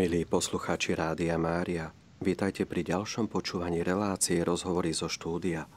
Milí 0.00 0.24
poslucháči 0.24 0.96
Rádia 0.96 1.36
Mária, 1.36 1.92
vítajte 2.24 2.64
pri 2.64 2.80
ďalšom 2.88 3.28
počúvaní 3.28 3.84
relácie 3.84 4.40
rozhovory 4.40 4.96
zo 4.96 5.12
štúdia. 5.12 5.68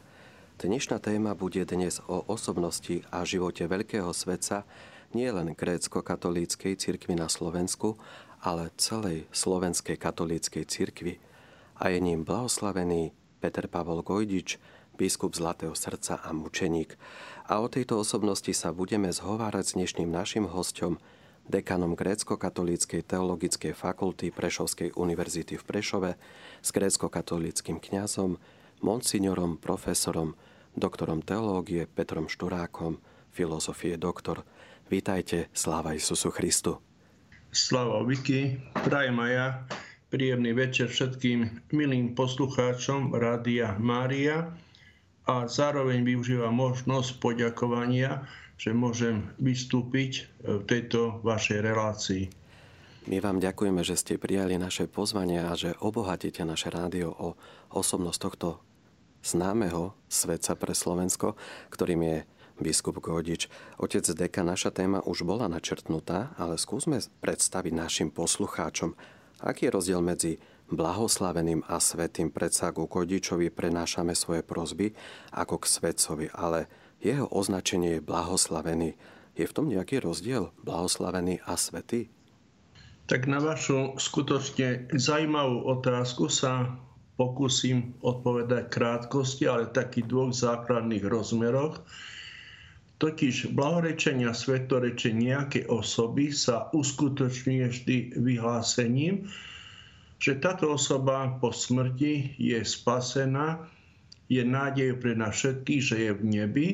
Dnešná 0.64 1.04
téma 1.04 1.36
bude 1.36 1.60
dnes 1.68 2.00
o 2.08 2.24
osobnosti 2.32 3.04
a 3.12 3.28
živote 3.28 3.68
veľkého 3.68 4.08
svetca 4.16 4.64
nielen 5.12 5.52
grécko-katolíckej 5.52 6.80
cirkvi 6.80 7.20
na 7.20 7.28
Slovensku, 7.28 8.00
ale 8.40 8.72
celej 8.80 9.28
slovenskej 9.36 10.00
katolíckej 10.00 10.72
cirkvi. 10.72 11.20
A 11.84 11.92
je 11.92 12.00
ním 12.00 12.24
blahoslavený 12.24 13.12
Peter 13.44 13.68
Pavol 13.68 14.08
Gojdič, 14.08 14.56
biskup 14.96 15.36
Zlatého 15.36 15.76
srdca 15.76 16.24
a 16.24 16.32
mučeník. 16.32 16.96
A 17.52 17.60
o 17.60 17.68
tejto 17.68 18.00
osobnosti 18.00 18.56
sa 18.56 18.72
budeme 18.72 19.12
zhovárať 19.12 19.66
s 19.68 19.76
dnešným 19.76 20.08
našim 20.08 20.48
hostom, 20.48 20.96
dekanom 21.48 21.96
grécko-katolíckej 21.96 23.04
teologickej 23.04 23.74
fakulty 23.76 24.32
Prešovskej 24.32 24.96
univerzity 24.96 25.60
v 25.60 25.64
Prešove, 25.64 26.12
s 26.64 26.70
grécko-katolíckým 26.72 27.80
kňazom, 27.84 28.40
monsignorom, 28.84 29.60
profesorom, 29.60 30.36
doktorom 30.76 31.22
teológie 31.22 31.86
Petrom 31.86 32.32
Šturákom, 32.32 33.00
filozofie 33.32 34.00
doktor. 34.00 34.48
Vítajte, 34.88 35.50
sláva 35.52 35.96
Isusu 35.96 36.30
Christu. 36.30 36.80
Sláva 37.54 38.02
Viki, 38.04 38.58
prajem 38.74 39.18
aj 39.22 39.32
ja 39.32 39.48
príjemný 40.14 40.54
večer 40.54 40.94
všetkým 40.94 41.74
milým 41.74 42.14
poslucháčom 42.14 43.18
Rádia 43.18 43.74
Mária 43.82 44.54
a 45.26 45.50
zároveň 45.50 46.06
využívam 46.06 46.54
možnosť 46.54 47.18
poďakovania 47.18 48.22
že 48.64 48.72
môžem 48.72 49.28
vystúpiť 49.44 50.32
v 50.40 50.64
tejto 50.64 51.20
vašej 51.20 51.60
relácii. 51.60 52.24
My 53.12 53.20
vám 53.20 53.44
ďakujeme, 53.44 53.84
že 53.84 54.00
ste 54.00 54.16
prijali 54.16 54.56
naše 54.56 54.88
pozvanie 54.88 55.44
a 55.44 55.52
že 55.60 55.76
obohatíte 55.84 56.48
naše 56.48 56.72
rádio 56.72 57.12
o 57.12 57.36
osobnosť 57.76 58.20
tohto 58.24 58.64
známeho 59.20 59.92
svetca 60.08 60.56
pre 60.56 60.72
Slovensko, 60.72 61.36
ktorým 61.76 62.08
je 62.08 62.18
biskup 62.64 63.04
Godič. 63.04 63.52
Otec 63.84 64.08
Deka, 64.08 64.48
naša 64.48 64.72
téma 64.72 65.04
už 65.04 65.28
bola 65.28 65.52
načrtnutá, 65.52 66.32
ale 66.40 66.56
skúsme 66.56 67.04
predstaviť 67.20 67.74
našim 67.76 68.16
poslucháčom, 68.16 68.96
aký 69.44 69.68
je 69.68 69.76
rozdiel 69.76 70.00
medzi 70.00 70.40
blahoslaveným 70.72 71.68
a 71.68 71.84
svetým 71.84 72.32
predsa 72.32 72.72
ku 72.72 72.88
Godičovi 72.88 73.52
prenášame 73.52 74.16
svoje 74.16 74.40
prozby 74.40 74.96
ako 75.36 75.60
k 75.60 75.66
svetcovi, 75.68 76.26
ale 76.32 76.83
jeho 77.04 77.28
označenie 77.28 78.00
je 78.00 78.08
blahoslavený. 78.08 78.96
Je 79.36 79.44
v 79.44 79.56
tom 79.56 79.68
nejaký 79.68 80.00
rozdiel? 80.00 80.56
Blahoslavený 80.64 81.44
a 81.44 81.60
svetý? 81.60 82.08
Tak 83.12 83.28
na 83.28 83.44
vašu 83.44 84.00
skutočne 84.00 84.88
zaujímavú 84.96 85.68
otázku 85.68 86.32
sa 86.32 86.80
pokúsim 87.20 87.92
odpovedať 88.00 88.72
krátkosti, 88.72 89.46
ale 89.46 89.68
takých 89.70 90.08
dvoch 90.08 90.32
základných 90.32 91.04
rozmeroch. 91.04 91.84
Totiž 93.04 93.52
blahorečenia, 93.52 94.32
svetorečenia 94.32 95.44
nejakej 95.44 95.68
osoby 95.68 96.32
sa 96.32 96.72
uskutočňuje 96.72 97.66
vždy 97.68 97.98
vyhlásením, 98.16 99.28
že 100.24 100.40
táto 100.40 100.72
osoba 100.72 101.36
po 101.44 101.52
smrti 101.52 102.40
je 102.40 102.64
spasená 102.64 103.68
je 104.32 104.44
nádej 104.44 105.00
pre 105.00 105.16
nás 105.16 105.36
všetkých, 105.36 105.82
že 105.82 105.96
je 106.00 106.12
v 106.16 106.24
nebi, 106.24 106.68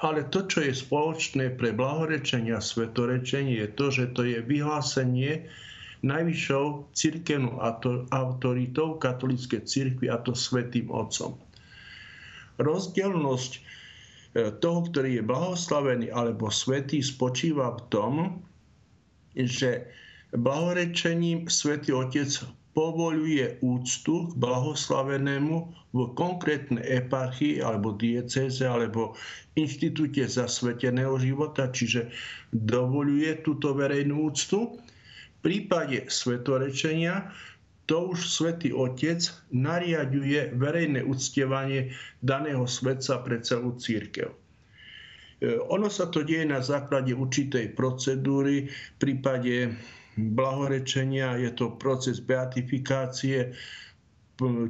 ale 0.00 0.26
to, 0.28 0.48
čo 0.48 0.64
je 0.66 0.74
spoločné 0.74 1.54
pre 1.54 1.70
blahorečenie 1.70 2.56
a 2.56 2.64
svetorečenie, 2.64 3.60
je 3.62 3.68
to, 3.70 3.86
že 3.92 4.04
to 4.16 4.26
je 4.26 4.38
vyhlásenie 4.42 5.46
najvyššou 6.02 6.90
cirkevnou 6.90 7.62
autoritou 8.10 8.98
katolíckej 8.98 9.62
cirkvi 9.62 10.10
a 10.10 10.18
to 10.18 10.34
svetým 10.34 10.90
otcom. 10.90 11.38
Rozdielnosť 12.58 13.52
e, 13.54 13.60
toho, 14.58 14.80
ktorý 14.90 15.22
je 15.22 15.24
blahoslavený 15.24 16.10
alebo 16.10 16.50
svetý, 16.50 16.98
spočíva 16.98 17.78
v 17.78 17.80
tom, 17.86 18.14
že 19.38 19.86
blahorečením 20.34 21.46
svätý 21.46 21.94
Otec 21.94 22.28
povoluje 22.72 23.60
úctu 23.60 24.32
k 24.32 24.36
blahoslavenému 24.40 25.56
v 25.92 25.98
konkrétnej 26.16 27.04
eparchii 27.04 27.60
alebo 27.60 27.92
diecéze 27.92 28.64
alebo 28.64 29.12
inštitúte 29.60 30.24
zasveteného 30.24 31.20
života, 31.20 31.68
čiže 31.68 32.08
dovoluje 32.52 33.44
túto 33.44 33.76
verejnú 33.76 34.32
úctu. 34.32 34.72
V 34.72 35.38
prípade 35.44 36.08
svetorečenia 36.08 37.28
to 37.84 38.16
už 38.16 38.24
svätý 38.24 38.72
Otec 38.72 39.20
nariaduje 39.52 40.56
verejné 40.56 41.04
uctievanie 41.04 41.92
daného 42.24 42.64
svetca 42.64 43.20
pre 43.20 43.42
celú 43.44 43.76
církev. 43.76 44.32
E, 44.32 44.38
ono 45.68 45.90
sa 45.90 46.06
to 46.08 46.22
deje 46.22 46.46
na 46.46 46.62
základe 46.62 47.12
určitej 47.12 47.74
procedúry. 47.74 48.70
V 48.70 48.96
prípade 48.96 49.76
blahorečenia, 50.16 51.40
je 51.40 51.50
to 51.56 51.76
proces 51.80 52.20
beatifikácie, 52.20 53.52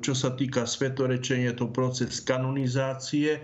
čo 0.03 0.12
sa 0.12 0.34
týka 0.36 0.69
svetorečenia, 0.69 1.54
je 1.54 1.64
to 1.64 1.69
proces 1.70 2.22
kanonizácie. 2.22 3.42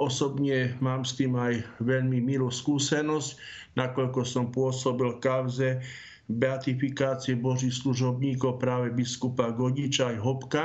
Osobne 0.00 0.74
mám 0.80 1.04
s 1.04 1.20
tým 1.20 1.36
aj 1.36 1.60
veľmi 1.84 2.24
milú 2.24 2.48
skúsenosť, 2.48 3.36
nakoľko 3.76 4.20
som 4.24 4.48
pôsobil 4.48 5.20
kauze 5.20 5.84
beatifikácie 6.30 7.34
božích 7.36 7.74
služobníkov 7.74 8.62
práve 8.62 8.94
biskupa 8.94 9.50
Godiča 9.50 10.14
aj 10.14 10.18
Hopka, 10.22 10.64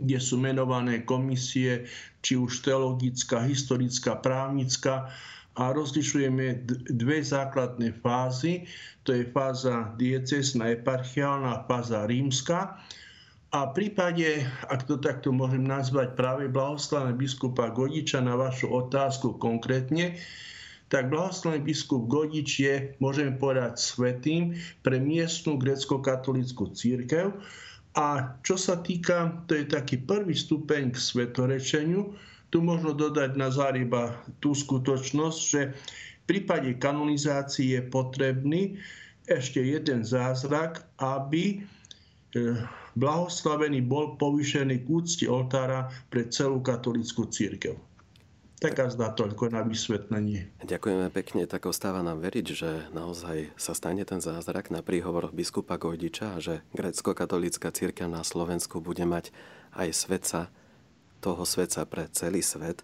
kde 0.00 0.16
sú 0.16 0.40
menované 0.40 1.04
komisie, 1.04 1.84
či 2.24 2.40
už 2.40 2.64
teologická, 2.64 3.44
historická, 3.44 4.16
právnická, 4.16 5.12
a 5.58 5.74
rozlišujeme 5.74 6.62
dve 6.94 7.18
základné 7.24 7.98
fázy. 7.98 8.70
To 9.02 9.10
je 9.10 9.26
fáza 9.34 9.90
diecesná, 9.98 10.78
eparchiálna 10.78 11.66
fáza 11.66 12.06
rímska. 12.06 12.78
A 13.50 13.66
v 13.66 13.74
prípade, 13.74 14.46
ak 14.70 14.86
to 14.86 15.02
takto 15.02 15.34
môžem 15.34 15.66
nazvať, 15.66 16.14
práve 16.14 16.46
blahoslavený 16.46 17.18
biskupa 17.18 17.74
Godiča 17.74 18.22
na 18.22 18.38
vašu 18.38 18.70
otázku 18.70 19.42
konkrétne, 19.42 20.14
tak 20.86 21.10
blahoslavený 21.10 21.66
biskup 21.66 22.06
Godič 22.06 22.62
je, 22.62 22.74
môžeme 23.02 23.34
povedať, 23.34 23.82
svetým 23.82 24.54
pre 24.86 25.02
miestnú 25.02 25.58
grecko-katolickú 25.58 26.70
církev. 26.70 27.34
A 27.98 28.38
čo 28.46 28.54
sa 28.54 28.78
týka, 28.78 29.42
to 29.50 29.58
je 29.58 29.66
taký 29.66 29.98
prvý 29.98 30.38
stupeň 30.38 30.94
k 30.94 30.98
svetorečeniu, 30.98 32.14
tu 32.50 32.58
možno 32.60 32.92
dodať 32.92 33.38
na 33.38 33.48
záriba 33.48 34.18
tú 34.42 34.52
skutočnosť, 34.52 35.40
že 35.40 35.60
v 35.70 36.24
prípade 36.26 36.74
kanonizácie 36.78 37.78
je 37.78 37.82
potrebný 37.86 38.78
ešte 39.30 39.62
jeden 39.62 40.02
zázrak, 40.02 40.82
aby 40.98 41.62
e, 41.62 42.58
blahoslavený 42.98 43.86
bol 43.86 44.18
povýšený 44.18 44.82
k 44.82 44.86
úcti 44.90 45.24
oltára 45.30 45.90
pre 46.10 46.26
celú 46.26 46.58
katolickú 46.58 47.30
církev. 47.30 47.78
Tak 48.60 48.76
a 48.76 48.92
zdá 48.92 49.08
toľko 49.16 49.56
na 49.56 49.64
vysvetlenie. 49.64 50.52
Ďakujeme 50.60 51.08
pekne, 51.08 51.48
tak 51.48 51.64
ostáva 51.64 52.04
nám 52.04 52.20
veriť, 52.20 52.46
že 52.52 52.70
naozaj 52.92 53.56
sa 53.56 53.72
stane 53.72 54.04
ten 54.04 54.20
zázrak 54.20 54.68
na 54.68 54.84
príhovor 54.84 55.32
biskupa 55.32 55.80
Gojdiča 55.80 56.36
a 56.36 56.42
že 56.44 56.60
grecko-katolícka 56.76 57.72
církev 57.72 58.12
na 58.12 58.20
Slovensku 58.20 58.84
bude 58.84 59.08
mať 59.08 59.32
aj 59.72 59.88
svetca 59.96 60.40
toho 61.20 61.44
svetca 61.44 61.84
pre 61.84 62.08
celý 62.10 62.40
svet. 62.40 62.82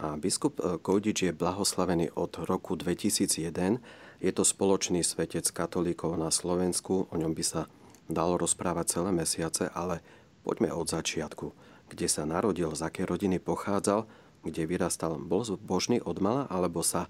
A 0.00 0.16
biskup 0.16 0.56
e, 0.58 0.78
Kojdič 0.80 1.28
je 1.28 1.32
blahoslavený 1.36 2.14
od 2.16 2.46
roku 2.48 2.78
2001. 2.78 3.82
Je 4.22 4.30
to 4.32 4.46
spoločný 4.46 5.04
svetec 5.04 5.44
katolíkov 5.50 6.16
na 6.16 6.32
Slovensku. 6.32 7.10
O 7.10 7.14
ňom 7.18 7.34
by 7.34 7.44
sa 7.44 7.62
dalo 8.08 8.40
rozprávať 8.40 8.98
celé 8.98 9.10
mesiace, 9.12 9.68
ale 9.74 10.00
poďme 10.46 10.72
od 10.72 10.88
začiatku. 10.88 11.52
Kde 11.92 12.06
sa 12.08 12.24
narodil, 12.24 12.72
z 12.72 12.80
aké 12.88 13.04
rodiny 13.04 13.36
pochádzal, 13.36 14.08
kde 14.42 14.62
vyrastal, 14.64 15.20
bol 15.20 15.44
božný 15.60 16.00
od 16.00 16.18
mala, 16.18 16.48
alebo 16.48 16.80
sa 16.80 17.06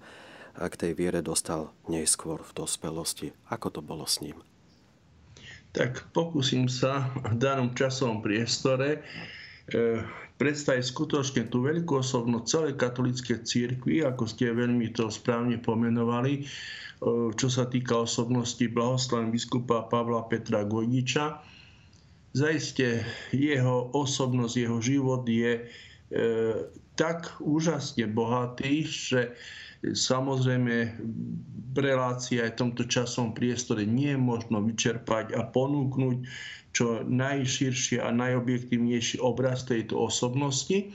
e, 0.57 0.67
k 0.67 0.75
tej 0.75 0.91
viere 0.97 1.23
dostal 1.23 1.71
neskôr 1.87 2.43
v 2.43 2.51
dospelosti. 2.51 3.31
Ako 3.47 3.71
to 3.73 3.79
bolo 3.79 4.03
s 4.03 4.19
ním? 4.19 4.43
Tak 5.73 6.13
pokúsim 6.13 6.69
sa 6.69 7.09
v 7.25 7.33
danom 7.41 7.73
časovom 7.73 8.21
priestore 8.21 9.01
e, 9.65 10.05
predstaviť 10.43 10.83
skutočne 10.83 11.47
tú 11.47 11.63
veľkú 11.63 12.03
osobnosť 12.03 12.43
celej 12.43 12.73
katolíckej 12.75 13.47
církvy, 13.47 14.03
ako 14.03 14.27
ste 14.27 14.51
veľmi 14.51 14.91
to 14.91 15.07
správne 15.07 15.55
pomenovali, 15.55 16.43
e, 16.43 17.31
čo 17.31 17.47
sa 17.47 17.63
týka 17.63 18.03
osobnosti 18.03 18.59
blahoslaven 18.67 19.31
biskupa 19.31 19.87
Pavla 19.87 20.27
Petra 20.27 20.67
Gojdiča. 20.67 21.39
Zajiste 22.35 23.07
jeho 23.31 23.87
osobnosť, 23.95 24.67
jeho 24.67 24.83
život 24.83 25.23
je 25.23 25.63
e, 25.63 25.63
tak 26.99 27.39
úžasne 27.39 28.11
bohatý, 28.11 28.83
že 28.83 29.39
samozrejme 29.95 30.99
relácia 31.71 32.43
aj 32.43 32.51
v 32.51 32.59
tomto 32.67 32.83
časom 32.91 33.31
priestore 33.31 33.87
nie 33.87 34.11
je 34.11 34.19
možno 34.19 34.59
vyčerpať 34.59 35.39
a 35.39 35.47
ponúknuť 35.47 36.17
čo 36.73 37.05
najširší 37.05 38.01
a 38.01 38.09
najobjektívnejší 38.09 39.21
obraz 39.21 39.63
tejto 39.69 40.09
osobnosti 40.09 40.89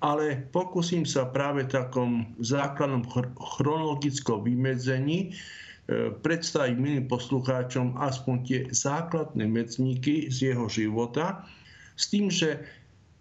ale 0.00 0.48
pokúsim 0.48 1.04
sa 1.04 1.28
práve 1.28 1.68
takom 1.68 2.24
základnom 2.40 3.04
chronologickom 3.36 4.48
vymedzení 4.48 5.28
e, 5.28 5.30
predstaviť 6.24 6.74
milým 6.80 7.06
poslucháčom 7.06 8.00
aspoň 8.00 8.36
tie 8.48 8.60
základné 8.72 9.44
medzníky 9.44 10.32
z 10.32 10.52
jeho 10.52 10.66
života, 10.72 11.44
s 12.00 12.08
tým, 12.08 12.32
že 12.32 12.64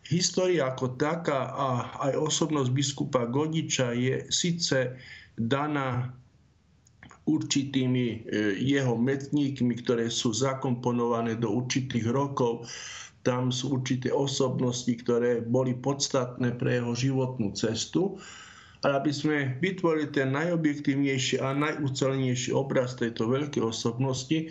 história 0.07 0.71
ako 0.71 0.95
taká 0.95 1.51
a 1.51 1.68
aj 2.09 2.13
osobnosť 2.15 2.71
biskupa 2.71 3.27
Godiča 3.27 3.92
je 3.92 4.15
síce 4.31 4.95
daná 5.35 6.15
určitými 7.30 8.06
e, 8.10 8.18
jeho 8.58 8.98
metníkmi, 8.98 9.78
ktoré 9.86 10.10
sú 10.10 10.34
zakomponované 10.34 11.38
do 11.38 11.54
určitých 11.54 12.10
rokov, 12.10 12.66
tam 13.22 13.54
sú 13.54 13.78
určité 13.78 14.10
osobnosti, 14.10 14.90
ktoré 14.90 15.44
boli 15.46 15.78
podstatné 15.78 16.58
pre 16.58 16.81
jeho 16.81 16.98
životnú 16.98 17.54
cestu. 17.54 18.18
Ale 18.80 19.04
aby 19.04 19.12
sme 19.12 19.38
vytvorili 19.60 20.08
ten 20.08 20.31
najobjektívnejší 20.31 21.44
a 21.44 21.52
najúcelenejší 21.52 22.56
obraz 22.56 22.96
tejto 22.96 23.28
veľkej 23.28 23.60
osobnosti, 23.60 24.48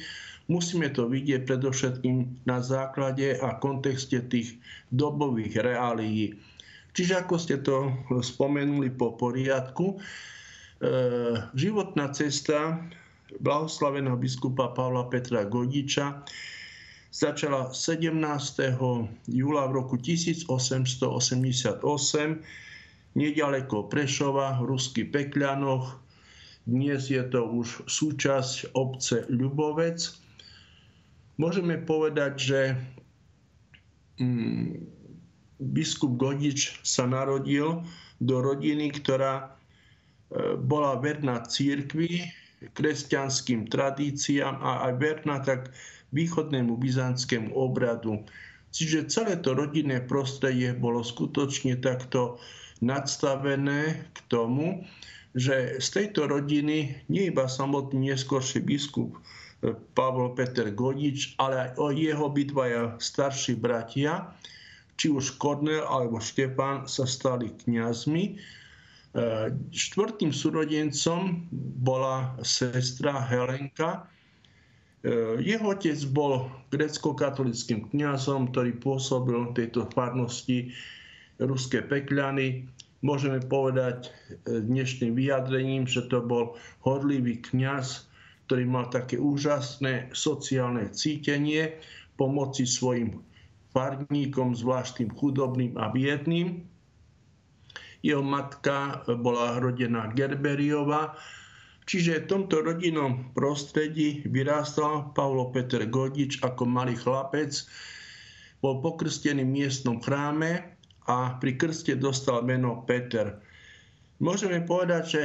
musíme 0.53 0.93
to 0.93 1.09
vidieť 1.09 1.49
predovšetkým 1.49 2.45
na 2.45 2.61
základe 2.61 3.41
a 3.41 3.57
kontexte 3.57 4.21
tých 4.29 4.61
dobových 4.93 5.65
reálií. 5.65 6.37
Čiže 6.93 7.25
ako 7.25 7.35
ste 7.41 7.57
to 7.65 7.89
spomenuli 8.21 8.93
po 8.93 9.17
poriadku, 9.17 9.97
životná 11.59 12.15
cesta 12.15 12.79
blahoslaveného 13.43 14.17
biskupa 14.17 14.71
Pavla 14.73 15.11
Petra 15.11 15.45
Godiča 15.45 16.23
začala 17.11 17.73
17. 17.73 18.15
júla 19.27 19.63
v 19.67 19.73
roku 19.73 19.97
1888 19.99 21.83
nedaleko 23.17 23.77
Prešova 23.89 24.61
v 24.61 24.65
Ruských 24.71 25.09
Pekľanoch. 25.11 25.99
Dnes 26.69 27.09
je 27.09 27.25
to 27.25 27.49
už 27.49 27.89
súčasť 27.89 28.77
obce 28.77 29.25
Ľubovec. 29.33 29.99
Môžeme 31.41 31.81
povedať, 31.81 32.33
že 32.37 32.61
mm, 34.21 34.85
biskup 35.59 36.21
Godič 36.21 36.77
sa 36.85 37.09
narodil 37.09 37.83
do 38.21 38.37
rodiny, 38.43 38.93
ktorá 38.95 39.49
e, 39.49 39.49
bola 40.61 41.01
verná 41.01 41.41
církvi, 41.45 42.29
kresťanským 42.75 43.71
tradíciám 43.71 44.59
a 44.61 44.91
aj 44.91 44.93
verná 44.99 45.37
tak 45.41 45.73
východnému 46.13 46.77
byzantskému 46.77 47.55
obradu. 47.55 48.25
Čiže 48.69 49.09
celé 49.09 49.41
to 49.41 49.57
rodinné 49.57 50.05
prostredie 50.05 50.77
bolo 50.77 51.01
skutočne 51.01 51.81
takto 51.81 52.37
nadstavené 52.85 54.07
k 54.13 54.19
tomu, 54.29 54.85
že 55.37 55.79
z 55.81 55.89
tejto 55.93 56.29
rodiny 56.29 57.05
nie 57.09 57.23
iba 57.29 57.47
samotný 57.47 58.13
neskôrší 58.13 58.65
biskup 58.65 59.17
eh, 59.17 59.77
Pavol 59.97 60.35
Peter 60.37 60.69
Godič, 60.73 61.37
ale 61.41 61.73
aj 61.77 61.95
jeho 61.95 62.27
bitvaja 62.33 62.83
starší 62.99 63.57
bratia, 63.57 64.35
či 64.99 65.15
už 65.15 65.39
Kornel 65.39 65.87
alebo 65.87 66.19
Štepán 66.19 66.91
sa 66.91 67.07
stali 67.07 67.55
kňazmi. 67.55 68.35
Štvrtým 69.75 70.31
súrodencom 70.31 71.51
bola 71.83 72.39
sestra 72.47 73.19
Helenka, 73.27 74.07
E, 75.07 75.39
jeho 75.39 75.71
otec 75.71 75.99
bol 76.11 76.51
grecko-katolickým 76.75 77.87
kňazom, 77.95 78.51
ktorý 78.51 78.83
pôsobil 78.83 79.39
v 79.51 79.55
tejto 79.55 79.87
farnosti 79.95 80.75
ruské 81.39 81.87
pekľany. 81.87 82.67
Môžeme 83.07 83.39
povedať 83.39 84.11
e, 84.11 84.59
dnešným 84.59 85.15
vyjadrením, 85.15 85.87
že 85.87 86.11
to 86.11 86.19
bol 86.19 86.59
horlivý 86.83 87.39
kňaz, 87.39 88.11
ktorý 88.51 88.67
mal 88.67 88.91
také 88.91 89.23
úžasné 89.23 90.11
sociálne 90.11 90.91
cítenie 90.91 91.79
pomoci 92.19 92.67
svojim 92.67 93.23
farníkom, 93.71 94.59
zvlášť 94.59 95.07
tým 95.07 95.11
chudobným 95.15 95.79
a 95.79 95.95
biedným. 95.95 96.67
Jeho 98.03 98.23
matka 98.23 99.03
bola 99.19 99.59
rodená 99.59 100.11
Gerberiova, 100.15 101.19
Čiže 101.89 102.29
v 102.29 102.29
tomto 102.29 102.61
rodinnom 102.61 103.33
prostredí 103.33 104.21
vyrástal 104.29 105.09
Pavlo 105.17 105.49
Peter 105.49 105.89
Godič 105.89 106.37
ako 106.45 106.69
malý 106.69 106.93
chlapec, 106.93 107.65
bol 108.61 108.85
pokrstený 108.85 109.41
v 109.49 109.55
miestnom 109.65 109.97
chráme 109.97 110.77
a 111.09 111.41
pri 111.41 111.57
krste 111.57 111.97
dostal 111.97 112.45
meno 112.45 112.85
Peter. 112.85 113.41
Môžeme 114.21 114.61
povedať, 114.69 115.05
že 115.09 115.23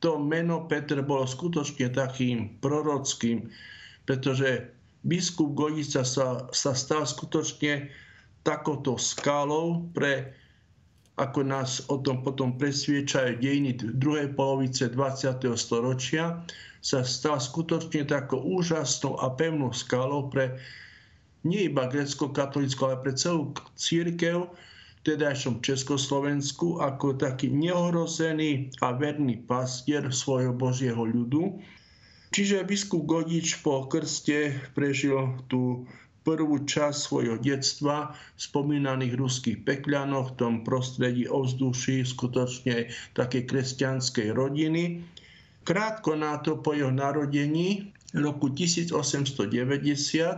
to 0.00 0.16
meno 0.16 0.64
Peter 0.64 1.04
bolo 1.04 1.28
skutočne 1.28 1.92
takým 1.92 2.56
prorockým, 2.64 3.52
pretože 4.08 4.72
biskup 5.04 5.52
Godica 5.52 6.08
sa, 6.08 6.48
sa 6.56 6.72
stal 6.72 7.04
skutočne 7.04 7.92
takouto 8.48 8.96
skalou 8.96 9.92
pre 9.92 10.32
ako 11.20 11.44
nás 11.44 11.84
o 11.92 12.00
tom 12.00 12.24
potom 12.24 12.56
presviečajú 12.56 13.36
dejiny 13.42 13.76
druhej 14.00 14.32
polovice 14.32 14.88
20. 14.88 15.44
storočia, 15.60 16.40
sa 16.82 17.06
stal 17.06 17.38
skutočne 17.38 18.08
takou 18.08 18.42
úžasnou 18.42 19.20
a 19.20 19.30
pevnou 19.30 19.70
skalou 19.70 20.32
pre 20.32 20.58
nie 21.42 21.66
iba 21.70 21.90
grecko-katolickú, 21.90 22.80
ale 22.86 23.02
pre 23.02 23.12
celú 23.14 23.54
církev, 23.74 24.50
tedajšom 25.02 25.58
Československu, 25.58 26.78
ako 26.78 27.18
taký 27.18 27.50
neohrozený 27.50 28.70
a 28.78 28.94
verný 28.94 29.42
pastier 29.42 30.06
svojho 30.14 30.54
Božieho 30.54 31.02
ľudu. 31.02 31.58
Čiže 32.30 32.62
biskup 32.64 33.04
Godič 33.04 33.60
po 33.60 33.90
krste 33.90 34.54
prežil 34.72 35.36
tú 35.50 35.84
prvú 36.22 36.62
časť 36.62 36.98
svojho 36.98 37.36
detstva 37.42 38.14
v 38.14 38.40
spomínaných 38.40 39.14
ruských 39.18 39.58
pekľanoch, 39.66 40.34
v 40.34 40.36
tom 40.38 40.54
prostredí 40.62 41.26
ovzduší 41.26 42.06
skutočne 42.06 42.90
také 43.14 43.42
kresťanskej 43.46 44.30
rodiny. 44.34 45.02
Krátko 45.62 46.18
na 46.18 46.38
to 46.42 46.58
po 46.58 46.74
jeho 46.74 46.90
narodení, 46.90 47.94
roku 48.14 48.50
1890, 48.50 49.54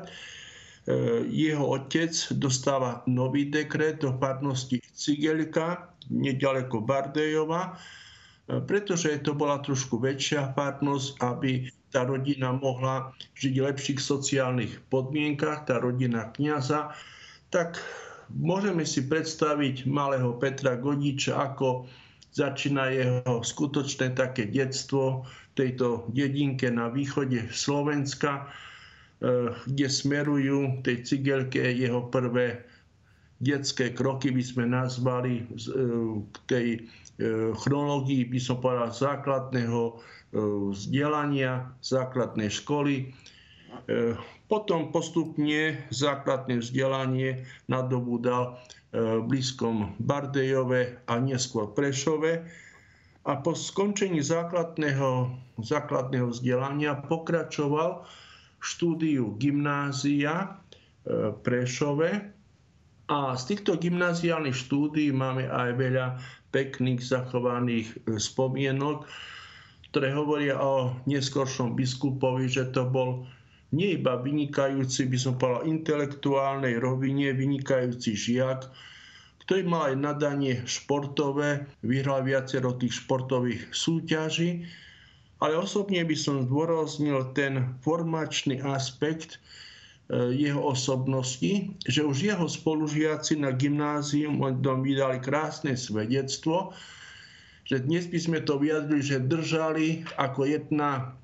e, 0.04 0.96
jeho 1.32 1.64
otec 1.64 2.12
dostáva 2.36 3.00
nový 3.08 3.48
dekret 3.48 4.04
do 4.04 4.12
farnosti 4.20 4.80
Cigelka, 4.92 5.88
nedaleko 6.12 6.84
Bardejova, 6.84 7.72
e, 7.72 8.60
pretože 8.68 9.20
to 9.24 9.32
bola 9.32 9.58
trošku 9.64 9.96
väčšia 9.96 10.52
farnosť, 10.52 11.08
aby 11.24 11.66
tá 11.94 12.02
rodina 12.02 12.50
mohla 12.50 13.14
žiť 13.38 13.54
v 13.54 13.66
lepších 13.70 14.00
sociálnych 14.02 14.82
podmienkach, 14.90 15.70
tá 15.70 15.78
rodina 15.78 16.34
kniaza, 16.34 16.90
tak 17.54 17.78
môžeme 18.34 18.82
si 18.82 19.06
predstaviť 19.06 19.86
malého 19.86 20.34
Petra 20.42 20.74
Godiča, 20.74 21.38
ako 21.38 21.86
začína 22.34 22.90
jeho 22.90 23.46
skutočné 23.46 24.18
také 24.18 24.50
detstvo 24.50 25.22
v 25.22 25.52
tejto 25.54 26.10
dedinke 26.10 26.66
na 26.66 26.90
východe 26.90 27.46
Slovenska, 27.54 28.50
eh, 29.22 29.54
kde 29.70 29.86
smerujú 29.86 30.82
tej 30.82 31.06
cigelke 31.06 31.62
jeho 31.62 32.10
prvé 32.10 32.66
detské 33.38 33.94
kroky, 33.94 34.34
by 34.34 34.42
sme 34.42 34.64
nazvali 34.66 35.46
eh, 35.46 35.48
k 36.26 36.36
tej 36.50 36.66
eh, 36.74 37.54
chronológii, 37.54 38.26
by 38.26 38.40
som 38.42 38.58
povedal, 38.58 38.90
základného 38.90 40.02
vzdelania, 40.34 41.70
základnej 41.80 42.50
školy. 42.50 42.94
E, 43.00 44.14
potom 44.50 44.90
postupne 44.90 45.78
základné 45.94 46.58
vzdelanie 46.60 47.46
nadobudal 47.70 48.52
e, 48.52 48.52
v 48.98 49.22
blízkom 49.30 49.94
Bardejove 50.02 50.98
a 51.06 51.14
neskôr 51.22 51.70
Prešove. 51.70 52.42
A 53.24 53.32
po 53.40 53.56
skončení 53.56 54.20
základného, 54.20 55.32
základného 55.62 56.28
vzdelania 56.28 56.98
pokračoval 57.08 58.04
štúdiu 58.60 59.32
gymnázia 59.40 60.60
Prešove. 61.40 62.32
A 63.12 63.36
z 63.36 63.42
týchto 63.52 63.76
gymnáziálnych 63.76 64.56
štúdií 64.56 65.12
máme 65.12 65.44
aj 65.44 65.76
veľa 65.76 66.06
pekných 66.52 67.04
zachovaných 67.04 67.92
spomienok 68.16 69.04
ktoré 69.94 70.10
hovoria 70.10 70.58
o 70.58 70.90
neskoršom 71.06 71.78
biskupovi, 71.78 72.50
že 72.50 72.74
to 72.74 72.82
bol 72.82 73.22
nie 73.70 73.94
iba 73.94 74.18
vynikajúci, 74.18 75.06
by 75.06 75.18
som 75.22 75.38
povedal, 75.38 75.70
intelektuálnej 75.70 76.82
rovine, 76.82 77.30
vynikajúci 77.30 78.10
žiak, 78.18 78.66
ktorý 79.46 79.62
mal 79.62 79.94
aj 79.94 79.96
nadanie 80.02 80.66
športové, 80.66 81.70
vyhral 81.86 82.26
viacero 82.26 82.74
tých 82.74 83.06
športových 83.06 83.70
súťaží, 83.70 84.66
ale 85.38 85.54
osobne 85.62 86.02
by 86.02 86.16
som 86.18 86.42
zdôraznil 86.42 87.30
ten 87.30 87.78
formačný 87.86 88.66
aspekt 88.66 89.38
e, 90.10 90.34
jeho 90.34 90.58
osobnosti, 90.58 91.70
že 91.86 92.02
už 92.02 92.34
jeho 92.34 92.50
spolužiaci 92.50 93.38
na 93.38 93.54
gymnázium 93.54 94.42
o 94.42 94.50
tom 94.58 94.82
vydali 94.82 95.22
krásne 95.22 95.78
svedectvo, 95.78 96.74
že 97.64 97.80
dnes 97.80 98.04
by 98.08 98.18
sme 98.20 98.38
to 98.44 98.60
vyjadrili, 98.60 99.00
že 99.00 99.24
držali 99.24 100.04
ako 100.20 100.44
jedna, 100.44 101.16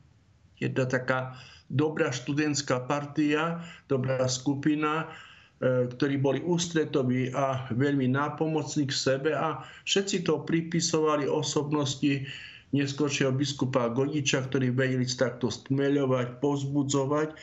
jedna 0.56 0.85
taká 0.88 1.37
dobrá 1.68 2.11
študentská 2.11 2.88
partia, 2.88 3.62
dobrá 3.87 4.25
skupina, 4.26 5.06
e, 5.61 5.87
ktorí 5.92 6.16
boli 6.18 6.40
ústretoví 6.42 7.30
a 7.37 7.68
veľmi 7.70 8.11
nápomocní 8.11 8.88
k 8.88 8.92
sebe 8.92 9.30
a 9.37 9.62
všetci 9.87 10.26
to 10.26 10.42
pripisovali 10.42 11.28
osobnosti 11.28 12.26
neskôršieho 12.70 13.35
biskupa 13.35 13.90
Godiča, 13.90 14.47
ktorí 14.47 14.70
vedeli 14.75 15.06
takto 15.06 15.50
stmeľovať, 15.50 16.38
pozbudzovať, 16.38 17.35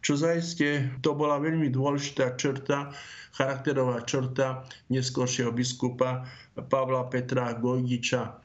čo 0.00 0.16
zaiste 0.16 0.88
to 1.04 1.12
bola 1.12 1.36
veľmi 1.40 1.68
dôležitá 1.68 2.36
črta, 2.40 2.92
charakterová 3.36 4.04
črta 4.04 4.64
neskôršieho 4.88 5.52
biskupa 5.52 6.24
Pavla 6.68 7.08
Petra 7.08 7.56
Gojdiča. 7.56 8.40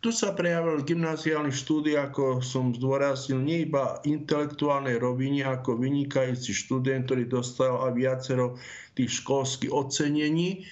Tu 0.00 0.08
sa 0.08 0.32
prejavil 0.32 0.80
gymnáziálny 0.80 1.52
štúdy, 1.52 1.92
ako 1.92 2.40
som 2.40 2.72
zdôraznil, 2.72 3.36
nie 3.36 3.68
iba 3.68 4.00
intelektuálnej 4.08 4.96
rovine 4.96 5.44
ako 5.44 5.76
vynikajúci 5.76 6.56
študent, 6.56 7.04
ktorý 7.04 7.28
dostal 7.28 7.84
aj 7.84 7.92
viacero 8.00 8.56
tých 8.96 9.20
školských 9.20 9.68
ocenení, 9.68 10.64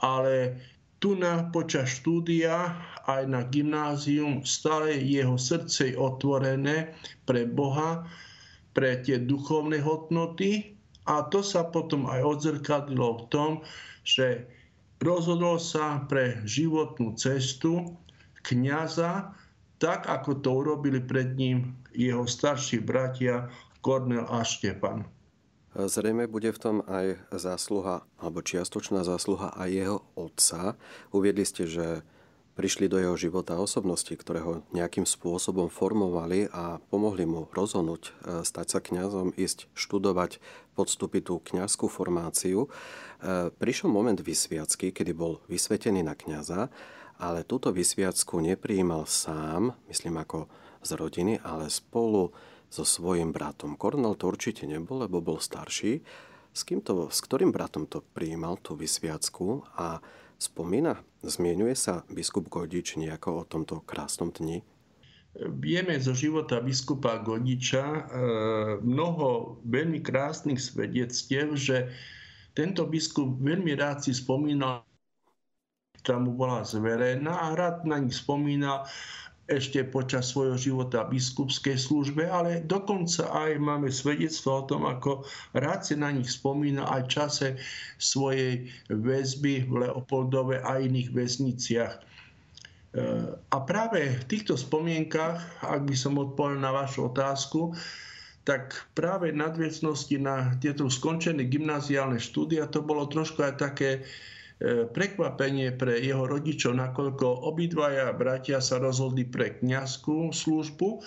ale 0.00 0.56
tu 1.04 1.20
na 1.20 1.52
počas 1.52 2.00
štúdia 2.00 2.72
aj 3.04 3.28
na 3.28 3.44
gymnázium 3.44 4.40
stále 4.46 4.96
jeho 5.04 5.36
srdce 5.36 5.92
je 5.92 5.98
otvorené 6.00 6.96
pre 7.28 7.44
Boha, 7.44 8.08
pre 8.72 9.00
tie 9.04 9.20
duchovné 9.20 9.80
hodnoty 9.84 10.76
a 11.08 11.26
to 11.28 11.44
sa 11.44 11.68
potom 11.68 12.08
aj 12.08 12.20
odzrkadlo 12.24 13.06
v 13.20 13.24
tom, 13.28 13.50
že 14.06 14.46
rozhodol 15.02 15.58
sa 15.58 16.02
pre 16.06 16.40
životnú 16.46 17.14
cestu, 17.18 17.94
kniaza, 18.42 19.34
tak 19.82 20.06
ako 20.06 20.38
to 20.42 20.50
urobili 20.50 21.02
pred 21.02 21.34
ním 21.34 21.74
jeho 21.94 22.26
starší 22.26 22.82
bratia 22.82 23.50
Kornel 23.82 24.26
a 24.30 24.46
Štepan. 24.46 25.02
Zrejme 25.72 26.28
bude 26.28 26.52
v 26.52 26.60
tom 26.60 26.76
aj 26.84 27.16
zásluha, 27.32 28.04
alebo 28.20 28.44
čiastočná 28.44 29.08
zásluha 29.08 29.56
aj 29.56 29.70
jeho 29.72 29.98
otca. 30.14 30.76
Uviedli 31.10 31.48
ste, 31.48 31.64
že 31.64 32.04
prišli 32.52 32.86
do 32.88 33.00
jeho 33.00 33.16
života 33.16 33.56
osobnosti, 33.56 34.12
ktoré 34.12 34.44
ho 34.44 34.52
nejakým 34.76 35.08
spôsobom 35.08 35.72
formovali 35.72 36.52
a 36.52 36.78
pomohli 36.92 37.24
mu 37.24 37.48
rozhodnúť 37.52 38.02
e, 38.04 38.10
stať 38.44 38.66
sa 38.68 38.78
kňazom, 38.84 39.32
ísť 39.34 39.72
študovať, 39.72 40.38
podstúpiť 40.76 41.22
tú 41.32 41.40
kňazskú 41.40 41.88
formáciu. 41.88 42.68
E, 42.68 43.48
prišiel 43.52 43.88
moment 43.88 44.20
vysviacky, 44.20 44.92
kedy 44.92 45.12
bol 45.16 45.40
vysvetený 45.48 46.04
na 46.04 46.12
kňaza 46.12 46.68
ale 47.22 47.46
túto 47.46 47.70
vysviacku 47.70 48.42
neprijímal 48.42 49.06
sám, 49.06 49.78
myslím 49.86 50.18
ako 50.18 50.50
z 50.82 50.90
rodiny, 50.98 51.38
ale 51.46 51.70
spolu 51.70 52.34
so 52.66 52.82
svojím 52.82 53.30
bratom. 53.30 53.78
Kornel 53.78 54.18
to 54.18 54.26
určite 54.26 54.66
nebol, 54.66 55.06
lebo 55.06 55.22
bol 55.22 55.38
starší. 55.38 56.02
S, 56.50 56.66
kým 56.66 56.82
to, 56.82 57.06
s 57.14 57.22
ktorým 57.22 57.54
bratom 57.54 57.86
to 57.86 58.02
prijímal, 58.12 58.58
tú 58.58 58.74
vysviacku 58.74 59.62
a 59.78 60.02
spomína, 60.42 60.98
zmienuje 61.22 61.78
sa 61.78 62.02
biskup 62.10 62.50
Godič 62.50 62.98
nejako 62.98 63.46
o 63.46 63.48
tomto 63.48 63.78
krásnom 63.86 64.34
dni? 64.34 64.66
Vieme 65.38 65.96
zo 66.02 66.12
života 66.12 66.58
biskupa 66.58 67.22
Godiča 67.22 67.86
e, 67.86 68.00
mnoho 68.82 69.56
veľmi 69.64 70.02
krásnych 70.02 70.58
svedectiev, 70.58 71.54
že 71.54 71.88
tento 72.52 72.84
biskup 72.84 73.38
veľmi 73.40 73.72
rád 73.78 74.04
si 74.04 74.12
spomínal 74.12 74.84
ktorá 76.02 76.18
mu 76.18 76.34
bola 76.34 76.66
zverená 76.66 77.30
a 77.30 77.54
rád 77.54 77.86
na 77.86 78.02
nich 78.02 78.18
spomínal 78.18 78.82
ešte 79.58 79.84
počas 79.84 80.32
svojho 80.32 80.56
života 80.56 81.04
v 81.04 81.18
biskupskej 81.18 81.76
službe, 81.76 82.24
ale 82.24 82.64
dokonca 82.64 83.28
aj 83.28 83.60
máme 83.60 83.92
svedectvo 83.92 84.62
o 84.62 84.66
tom, 84.68 84.82
ako 84.88 85.26
rád 85.52 85.84
si 85.84 85.94
na 85.98 86.08
nich 86.08 86.32
spomína 86.32 86.88
aj 86.88 87.00
v 87.04 87.12
čase 87.12 87.48
svojej 88.00 88.68
väzby 88.88 89.68
v 89.68 89.72
Leopoldove 89.88 90.64
a 90.64 90.80
iných 90.80 91.12
väzniciach. 91.12 91.92
E, 91.92 92.00
a 93.36 93.56
práve 93.64 94.20
v 94.20 94.24
týchto 94.28 94.56
spomienkach, 94.56 95.64
ak 95.64 95.84
by 95.84 95.96
som 95.96 96.16
odpovedal 96.16 96.60
na 96.60 96.72
vašu 96.72 97.12
otázku, 97.12 97.76
tak 98.42 98.74
práve 98.98 99.30
nadväznosti 99.30 100.18
na 100.18 100.58
tieto 100.58 100.90
skončené 100.90 101.46
gymnáziálne 101.46 102.18
štúdia 102.18 102.66
to 102.66 102.82
bolo 102.82 103.06
trošku 103.06 103.38
aj 103.38 103.54
také 103.54 104.02
prekvapenie 104.94 105.74
pre 105.74 105.98
jeho 105.98 106.28
rodičov, 106.28 106.76
nakoľko 106.78 107.48
obidvaja 107.48 108.12
bratia 108.14 108.62
sa 108.62 108.78
rozhodli 108.78 109.26
pre 109.26 109.58
kňazskú 109.58 110.30
službu, 110.30 111.02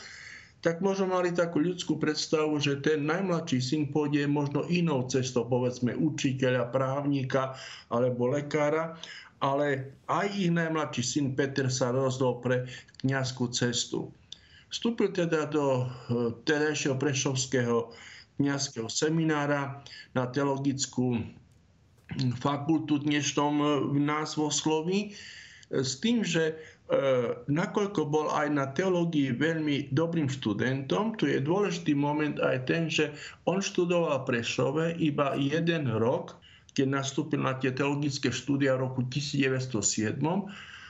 tak 0.66 0.82
možno 0.82 1.14
mali 1.14 1.30
takú 1.30 1.62
ľudskú 1.62 2.02
predstavu, 2.02 2.58
že 2.58 2.82
ten 2.82 3.06
najmladší 3.06 3.62
syn 3.62 3.84
pôjde 3.94 4.26
možno 4.26 4.66
inou 4.66 5.06
cestou, 5.06 5.46
povedzme 5.46 5.94
učiteľa, 5.94 6.74
právnika 6.74 7.54
alebo 7.94 8.34
lekára, 8.34 8.98
ale 9.46 9.94
aj 10.10 10.26
ich 10.34 10.50
najmladší 10.50 11.04
syn 11.06 11.26
Peter 11.38 11.70
sa 11.70 11.94
rozhodol 11.94 12.42
pre 12.42 12.56
kňazskú 13.06 13.54
cestu. 13.54 14.10
Vstúpil 14.74 15.14
teda 15.14 15.46
do 15.46 15.86
e, 15.86 16.34
terajšieho 16.50 16.98
prešovského 16.98 17.94
kňazského 18.42 18.90
seminára 18.90 19.86
na 20.18 20.26
teologickú 20.28 21.22
fakultu 22.40 23.02
dnešnom 23.02 23.56
e, 23.60 23.68
názvosloví, 24.00 25.00
e, 25.02 25.82
s 25.82 25.98
tým, 26.00 26.22
že 26.22 26.54
e, 26.54 26.56
nakoľko 27.50 28.02
bol 28.08 28.28
aj 28.32 28.48
na 28.54 28.66
teológii 28.72 29.36
veľmi 29.36 29.92
dobrým 29.92 30.30
študentom, 30.30 31.18
tu 31.18 31.28
je 31.28 31.42
dôležitý 31.42 31.98
moment 31.98 32.38
aj 32.40 32.58
ten, 32.70 32.88
že 32.88 33.12
on 33.50 33.60
študoval 33.60 34.24
Prešove 34.24 34.96
iba 35.02 35.34
jeden 35.36 35.90
rok, 35.90 36.38
keď 36.76 37.02
nastúpil 37.02 37.40
na 37.40 37.56
tie 37.56 37.72
teologické 37.72 38.30
štúdia 38.30 38.76
roku 38.76 39.08
1907 39.08 40.20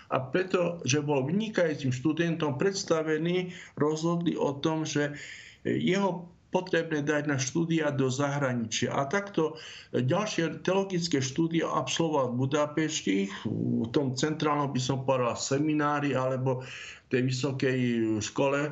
a 0.10 0.18
preto, 0.22 0.82
že 0.86 1.02
bol 1.02 1.26
vynikajúcim 1.26 1.90
študentom 1.90 2.58
predstavený, 2.62 3.54
rozhodli 3.78 4.38
o 4.38 4.54
tom, 4.62 4.86
že 4.86 5.18
jeho 5.66 6.30
potrebné 6.56 7.04
dať 7.04 7.28
na 7.28 7.36
štúdia 7.36 7.92
do 7.92 8.08
zahraničia. 8.08 8.96
A 8.96 9.12
takto 9.12 9.60
ďalšie 9.92 10.64
teologické 10.64 11.20
štúdia 11.20 11.68
absolvoval 11.68 12.32
v 12.32 12.40
Budapešti, 12.48 13.18
v 13.44 13.88
tom 13.92 14.16
centrálnom 14.16 14.72
by 14.72 14.80
som 14.80 15.04
povedal 15.04 15.36
seminári 15.36 16.16
alebo 16.16 16.64
tej 17.12 17.28
vysokej 17.28 17.80
škole, 18.24 18.72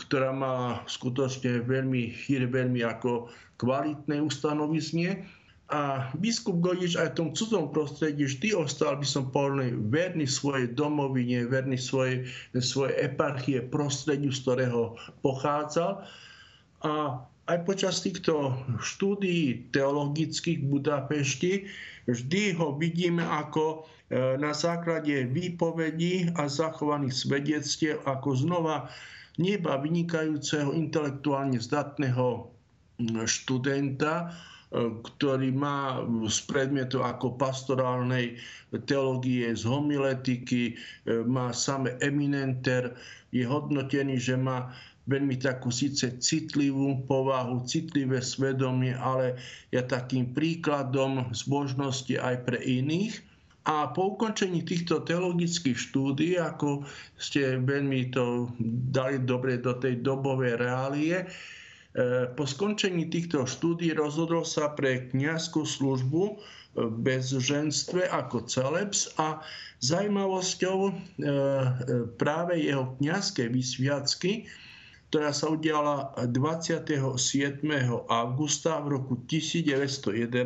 ktorá 0.00 0.32
má 0.32 0.80
skutočne 0.88 1.60
veľmi, 1.68 2.16
veľmi 2.48 2.80
ako 2.88 3.28
kvalitné 3.60 4.24
ustanoviznie. 4.24 5.28
A 5.68 6.08
biskup 6.16 6.64
Godič 6.64 6.96
aj 6.96 7.12
v 7.12 7.16
tom 7.20 7.28
cudzom 7.36 7.68
prostredí 7.68 8.24
vždy 8.24 8.56
ostal, 8.56 8.96
by 8.96 9.04
som 9.04 9.28
povedal, 9.28 9.76
verný 9.92 10.24
svojej 10.24 10.72
domovine, 10.72 11.44
verný 11.44 11.76
svojej, 11.76 12.24
svojej 12.56 12.96
eparchie, 13.04 13.60
prostrediu, 13.68 14.32
z 14.32 14.48
ktorého 14.48 14.96
pochádzal. 15.20 16.08
A 16.86 17.22
aj 17.48 17.58
počas 17.64 18.04
týchto 18.04 18.52
štúdií 18.78 19.72
teologických 19.72 20.60
v 20.60 20.68
Budapešti 20.68 21.52
vždy 22.04 22.54
ho 22.60 22.76
vidíme 22.76 23.24
ako 23.24 23.64
e, 23.72 24.36
na 24.36 24.52
základe 24.52 25.26
výpovedí 25.32 26.28
a 26.36 26.44
zachovaných 26.44 27.16
svedectiev 27.16 28.04
ako 28.04 28.36
znova 28.36 28.92
neba 29.40 29.80
vynikajúceho 29.80 30.76
intelektuálne 30.76 31.56
zdatného 31.56 32.52
študenta, 33.24 34.14
e, 34.20 34.26
ktorý 35.00 35.48
má 35.54 36.04
z 36.28 36.38
predmetu 36.44 37.00
ako 37.00 37.40
pastorálnej 37.40 38.36
teológie 38.84 39.56
z 39.56 39.64
homiletiky, 39.64 40.76
e, 41.08 41.24
má 41.24 41.56
same 41.56 41.96
eminenter, 42.04 42.92
je 43.32 43.44
hodnotený, 43.44 44.20
že 44.20 44.36
má 44.36 44.72
veľmi 45.08 45.40
takú 45.40 45.72
síce 45.72 46.20
citlivú 46.20 47.08
povahu, 47.08 47.64
citlivé 47.64 48.20
svedomie, 48.20 48.92
ale 48.92 49.40
je 49.72 49.80
takým 49.80 50.36
príkladom 50.36 51.32
zbožnosti 51.32 52.12
aj 52.12 52.44
pre 52.44 52.60
iných. 52.60 53.24
A 53.68 53.92
po 53.92 54.16
ukončení 54.16 54.64
týchto 54.64 55.04
teologických 55.04 55.76
štúdí, 55.76 56.40
ako 56.40 56.88
ste 57.20 57.60
veľmi 57.60 58.12
to 58.12 58.48
dali 58.92 59.20
dobre 59.20 59.60
do 59.60 59.76
tej 59.76 60.00
dobovej 60.00 60.56
reálie, 60.56 61.28
po 62.36 62.44
skončení 62.46 63.10
týchto 63.10 63.48
štúdí 63.48 63.90
rozhodol 63.96 64.46
sa 64.46 64.72
pre 64.76 65.10
kniazskú 65.10 65.66
službu 65.66 66.38
bez 67.02 67.34
ženstve 67.34 68.06
ako 68.12 68.46
celebs 68.46 69.10
a 69.18 69.42
zajímavosťou 69.82 70.94
práve 72.20 72.54
jeho 72.60 72.94
kniazskej 73.02 73.50
vysviacky, 73.50 74.46
ktorá 75.08 75.32
sa 75.32 75.48
udiala 75.48 76.12
27. 76.20 77.16
augusta 78.12 78.76
v 78.84 78.86
roku 79.00 79.16
1911, 79.24 80.44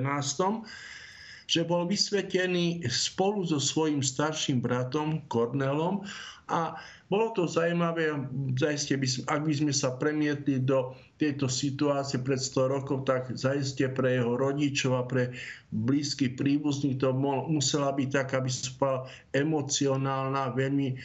že 1.50 1.61
bol 1.66 1.85
vysvetený 1.90 2.87
spolu 2.87 3.42
so 3.42 3.59
svojím 3.59 4.00
starším 4.00 4.62
bratom 4.62 5.26
Kornelom 5.26 6.07
a 6.47 6.78
bolo 7.12 7.28
to 7.37 7.45
zaujímavé, 7.45 8.09
zaiste 8.57 8.97
by, 8.97 9.04
ak 9.28 9.40
by 9.45 9.52
sme 9.52 9.73
sa 9.75 9.92
premietli 10.00 10.64
do 10.64 10.97
tejto 11.21 11.45
situácie 11.45 12.25
pred 12.25 12.40
100 12.40 12.73
rokov, 12.73 13.04
tak 13.04 13.28
zaiste 13.37 13.85
pre 13.92 14.16
jeho 14.16 14.33
rodičov 14.40 14.92
a 14.97 15.04
pre 15.04 15.28
blízky 15.76 16.33
príbuzní 16.33 16.97
to 16.97 17.12
musela 17.52 17.92
byť 17.92 18.09
tak, 18.09 18.28
aby 18.33 18.49
sa 18.49 19.04
emocionálna, 19.37 20.57
veľmi, 20.57 20.97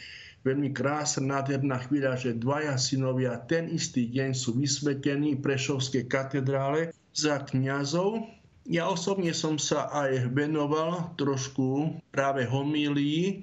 veľmi 0.46 0.70
krásna, 0.74 1.40
nádherná 1.40 1.82
chvíľa, 1.86 2.18
že 2.18 2.38
dvaja 2.38 2.78
synovia 2.78 3.38
ten 3.46 3.70
istý 3.70 4.06
deň 4.10 4.30
sú 4.36 4.58
vysvetení 4.58 5.38
v 5.38 5.44
Prešovskej 5.44 6.06
katedrále 6.06 6.94
za 7.14 7.42
kňazov 7.42 8.38
ja 8.68 8.84
osobne 8.84 9.32
som 9.32 9.56
sa 9.56 9.88
aj 9.88 10.28
venoval 10.36 11.16
trošku 11.16 11.96
práve 12.12 12.44
homílii 12.44 13.24
e, 13.24 13.34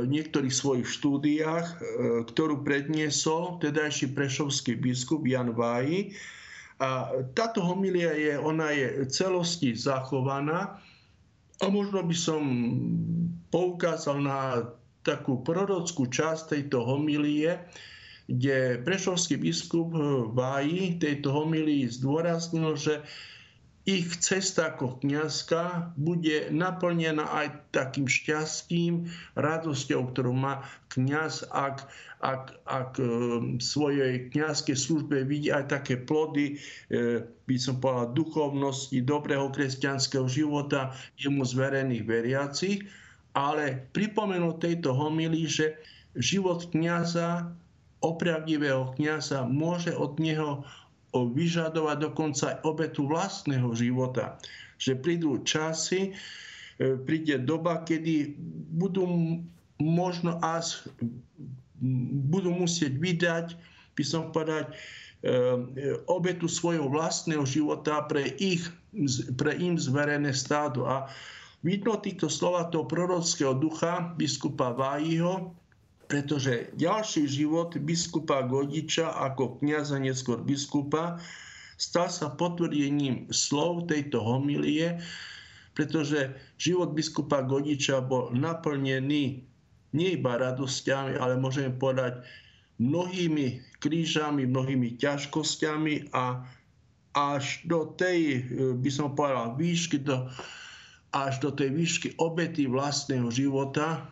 v 0.00 0.08
niektorých 0.08 0.50
svojich 0.50 0.88
štúdiách, 0.88 1.66
e, 1.68 1.76
ktorú 2.32 2.64
predniesol 2.64 3.60
tedajší 3.60 4.16
prešovský 4.16 4.80
biskup 4.80 5.28
Jan 5.28 5.52
Váji. 5.52 6.16
A 6.80 7.12
táto 7.36 7.60
homilia 7.60 8.16
je, 8.16 8.32
ona 8.40 8.72
je 8.72 9.04
celosti 9.12 9.76
zachovaná 9.76 10.80
a 11.60 11.64
možno 11.68 12.00
by 12.00 12.16
som 12.16 12.42
poukázal 13.52 14.24
na 14.24 14.72
takú 15.04 15.44
prorockú 15.44 16.08
časť 16.08 16.56
tejto 16.56 16.82
homilie, 16.82 17.60
kde 18.24 18.80
prešovský 18.80 19.36
biskup 19.36 19.92
Váji 20.32 20.96
tejto 20.96 21.28
homilii 21.28 21.84
zdôraznil, 21.92 22.72
že 22.80 23.04
ich 23.84 24.16
cesta 24.16 24.72
ako 24.72 25.04
kniazka 25.04 25.92
bude 26.00 26.48
naplnená 26.48 27.28
aj 27.28 27.68
takým 27.68 28.08
šťastím, 28.08 29.12
radosťou, 29.36 30.08
ktorú 30.08 30.32
má 30.32 30.64
kniaz, 30.88 31.44
ak, 31.52 31.84
ak, 32.24 32.64
ak 32.64 32.96
e, 32.96 33.04
v 33.04 33.62
svojej 33.62 34.32
kniazkej 34.32 34.72
službe 34.72 35.28
vidí 35.28 35.52
aj 35.52 35.68
také 35.68 36.00
plody, 36.00 36.56
e, 36.88 37.28
by 37.44 37.56
som 37.60 37.76
povedal, 37.76 38.16
duchovnosti, 38.16 39.04
dobrého 39.04 39.52
kresťanského 39.52 40.32
života 40.32 40.96
jemu 41.20 41.44
zverených 41.44 42.08
veriacich, 42.08 42.88
ale 43.34 43.90
pripomenul 43.90 44.62
tejto 44.62 44.94
homily, 44.94 45.44
že 45.50 45.74
život 46.14 46.70
kniaza, 46.70 47.50
opravdivého 47.98 48.94
kniaza 48.94 49.42
môže 49.42 49.90
od 49.90 50.16
neho 50.22 50.62
vyžadovať 51.14 51.96
dokonca 52.10 52.58
obetu 52.66 53.06
vlastného 53.06 53.70
života. 53.74 54.38
Že 54.82 54.92
prídu 54.98 55.30
časy, 55.46 56.10
e, 56.10 56.98
príde 57.06 57.38
doba, 57.38 57.86
kedy 57.86 58.34
budú 58.74 59.06
možno 59.78 60.38
až 60.42 60.86
budú 62.30 62.50
musieť 62.54 62.98
vydať, 62.98 63.46
by 63.94 64.04
som 64.06 64.34
povedať, 64.34 64.70
e, 64.70 64.74
obetu 66.10 66.50
svojho 66.50 66.90
vlastného 66.90 67.46
života 67.46 68.02
pre, 68.10 68.34
ich, 68.42 68.66
pre 69.38 69.54
im 69.58 69.78
zverené 69.78 70.34
stádo. 70.34 70.86
A 70.86 71.06
vidno 71.64 71.96
týchto 71.96 72.28
slova 72.28 72.68
toho 72.68 72.84
prorockého 72.84 73.56
ducha 73.56 74.12
biskupa 74.20 74.76
Vájiho, 74.76 75.56
pretože 76.06 76.68
ďalší 76.76 77.24
život 77.24 77.72
biskupa 77.80 78.44
Godiča 78.44 79.08
ako 79.08 79.58
kniaza, 79.64 79.96
neskôr 79.96 80.44
biskupa, 80.44 81.16
stal 81.80 82.12
sa 82.12 82.28
potvrdením 82.36 83.32
slov 83.32 83.88
tejto 83.88 84.20
homilie, 84.20 85.00
pretože 85.72 86.36
život 86.60 86.92
biskupa 86.92 87.40
Godiča 87.40 88.04
bol 88.04 88.30
naplnený 88.36 89.42
nie 89.94 90.08
iba 90.18 90.36
radosťami, 90.36 91.16
ale 91.16 91.40
môžeme 91.40 91.72
povedať 91.72 92.20
mnohými 92.76 93.62
krížami, 93.80 94.44
mnohými 94.44 95.00
ťažkosťami 95.00 96.12
a 96.12 96.44
až 97.14 97.62
do 97.70 97.94
tej, 97.94 98.42
by 98.82 98.90
som 98.90 99.14
povedal, 99.14 99.54
výšky, 99.54 100.02
do, 100.02 100.26
až 101.14 101.38
do 101.38 101.54
tej 101.54 101.70
výšky 101.70 102.08
obety 102.18 102.66
vlastného 102.66 103.30
života, 103.30 104.02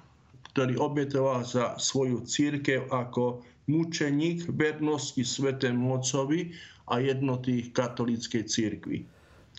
ktorý 0.55 0.79
obetoval 0.79 1.43
za 1.43 1.75
svoju 1.83 2.23
církev 2.23 2.87
ako 2.95 3.43
mučeník 3.67 4.47
vernosti 4.55 5.27
svetému 5.27 5.99
Otcovi 5.99 6.55
a 6.87 7.03
jednoty 7.03 7.75
katolíckej 7.75 8.47
církvy. 8.47 8.99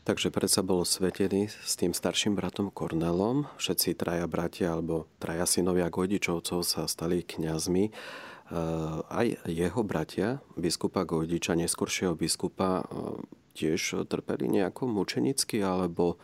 Takže 0.03 0.35
predsa 0.35 0.59
bol 0.59 0.83
svetený 0.83 1.47
s 1.47 1.79
tým 1.79 1.95
starším 1.95 2.35
bratom 2.35 2.67
Kornelom. 2.67 3.47
Všetci 3.55 3.95
traja 3.95 4.27
bratia 4.27 4.75
alebo 4.75 5.07
traja 5.15 5.47
synovia 5.47 5.87
Gojdičovcov 5.87 6.59
sa 6.67 6.91
stali 6.91 7.23
kňazmi. 7.23 7.87
E, 7.87 7.91
aj 9.07 9.47
jeho 9.47 9.81
bratia, 9.87 10.43
biskupa 10.59 11.07
Gojdiča, 11.07 11.55
neskoršieho 11.55 12.19
biskupa, 12.19 12.83
e, 12.83 13.23
tiež 13.55 14.03
trpeli 14.11 14.51
nejako 14.51 14.91
mučenicky 14.91 15.63
alebo 15.63 16.19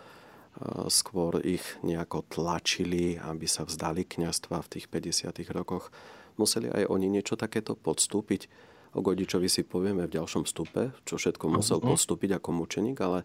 skôr 0.91 1.39
ich 1.39 1.63
nejako 1.81 2.27
tlačili, 2.27 3.15
aby 3.15 3.47
sa 3.47 3.63
vzdali 3.63 4.03
kňastva 4.03 4.59
v 4.59 4.71
tých 4.77 4.85
50. 4.91 5.31
rokoch. 5.55 5.87
Museli 6.35 6.67
aj 6.71 6.87
oni 6.91 7.07
niečo 7.07 7.39
takéto 7.39 7.75
podstúpiť. 7.75 8.51
O 8.97 9.05
Godičovi 9.05 9.47
si 9.47 9.61
povieme 9.61 10.09
v 10.09 10.15
ďalšom 10.17 10.49
stupe, 10.49 10.91
čo 11.05 11.21
všetko 11.21 11.45
musel 11.47 11.77
podstúpiť 11.77 12.41
ako 12.41 12.49
mučeník, 12.57 12.97
ale 12.99 13.21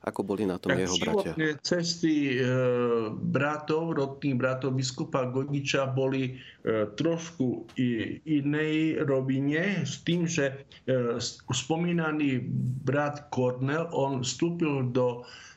ako 0.00 0.24
boli 0.24 0.48
na 0.48 0.56
tom 0.56 0.72
tak 0.72 0.80
jeho 0.80 0.96
bratia? 0.96 1.32
cesty 1.60 2.40
e, 2.40 2.48
bratov, 3.12 4.00
rodných 4.00 4.36
bratov 4.36 4.72
biskupa 4.72 5.28
Godiča 5.28 5.92
boli 5.92 6.32
e, 6.32 6.88
trošku 6.96 7.68
i, 7.76 8.16
inej 8.24 9.04
rovine 9.04 9.84
s 9.84 10.00
tým, 10.00 10.24
že 10.24 10.64
e, 10.88 11.20
spomínaný 11.52 12.40
brat 12.80 13.28
Kornel, 13.28 13.92
on 13.92 14.24
vstúpil 14.24 14.88
do 14.88 15.24
E, 15.24 15.49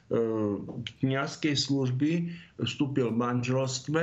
kniazkej 1.00 1.56
služby, 1.56 2.34
vstúpil 2.60 3.12
v 3.12 3.20
manželstve. 3.20 4.02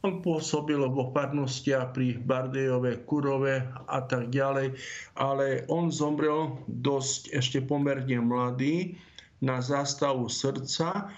On 0.00 0.24
pôsobil 0.24 0.80
vo 0.80 1.12
farnostiach 1.12 1.92
pri 1.92 2.16
Bardejove, 2.24 3.04
Kurove 3.04 3.68
a 3.84 4.00
tak 4.00 4.32
ďalej, 4.32 4.72
ale 5.20 5.68
on 5.68 5.92
zomrel 5.92 6.56
dosť 6.66 7.36
ešte 7.36 7.58
pomerne 7.60 8.16
mladý 8.24 8.96
na 9.44 9.60
zástavu 9.60 10.32
srdca 10.32 11.12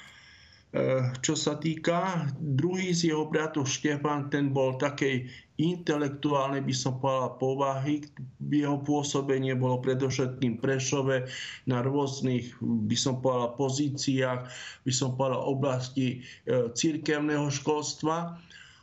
Eh, 0.73 1.05
čo 1.21 1.37
sa 1.37 1.61
týka, 1.61 2.33
druhý 2.41 2.97
z 2.97 3.13
jeho 3.13 3.29
bratov 3.29 3.69
Štefan, 3.69 4.33
ten 4.33 4.57
bol 4.57 4.81
takej 4.81 5.29
intelektuálnej, 5.63 6.67
by 6.67 6.75
som 6.75 6.99
povedal, 6.99 7.39
povahy. 7.39 8.03
Jeho 8.43 8.83
pôsobenie 8.83 9.55
bolo 9.55 9.79
predovšetkým 9.79 10.59
Prešove 10.59 11.31
na 11.71 11.79
rôznych, 11.87 12.53
by 12.61 12.97
som 12.99 13.23
povedal, 13.23 13.55
pozíciách, 13.55 14.41
by 14.83 14.93
som 14.93 15.15
povedal, 15.15 15.41
oblasti 15.47 16.21
eh, 16.51 16.69
církevného 16.75 17.47
školstva. 17.49 18.35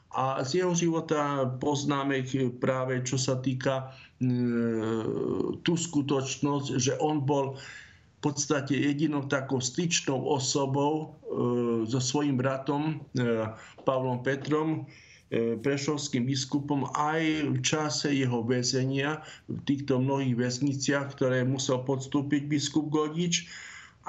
A 0.09 0.41
z 0.41 0.65
jeho 0.65 0.73
života 0.73 1.45
poznáme 1.61 2.25
práve, 2.57 3.05
čo 3.05 3.21
sa 3.21 3.37
týka 3.37 3.91
eh, 3.91 5.05
tú 5.61 5.73
skutočnosť, 5.75 6.67
že 6.79 6.97
on 6.97 7.21
bol 7.21 7.59
v 8.19 8.35
podstate 8.35 8.75
jedinou 8.75 9.23
takou 9.31 9.63
styčnou 9.63 10.19
osobou 10.27 10.93
e, 10.99 11.87
so 11.87 12.03
svojím 12.03 12.35
bratom 12.35 12.99
e, 13.15 13.47
Pavlom 13.87 14.19
Petrom, 14.27 14.83
e, 14.83 15.08
prešovským 15.33 16.25
biskupom 16.25 16.89
aj 16.97 17.53
v 17.53 17.57
čase 17.61 18.09
jeho 18.09 18.41
väzenia 18.41 19.21
v 19.45 19.61
týchto 19.69 20.01
mnohých 20.01 20.33
väzniciach, 20.33 21.13
ktoré 21.13 21.45
musel 21.45 21.85
podstúpiť 21.85 22.49
biskup 22.49 22.89
Godič. 22.89 23.45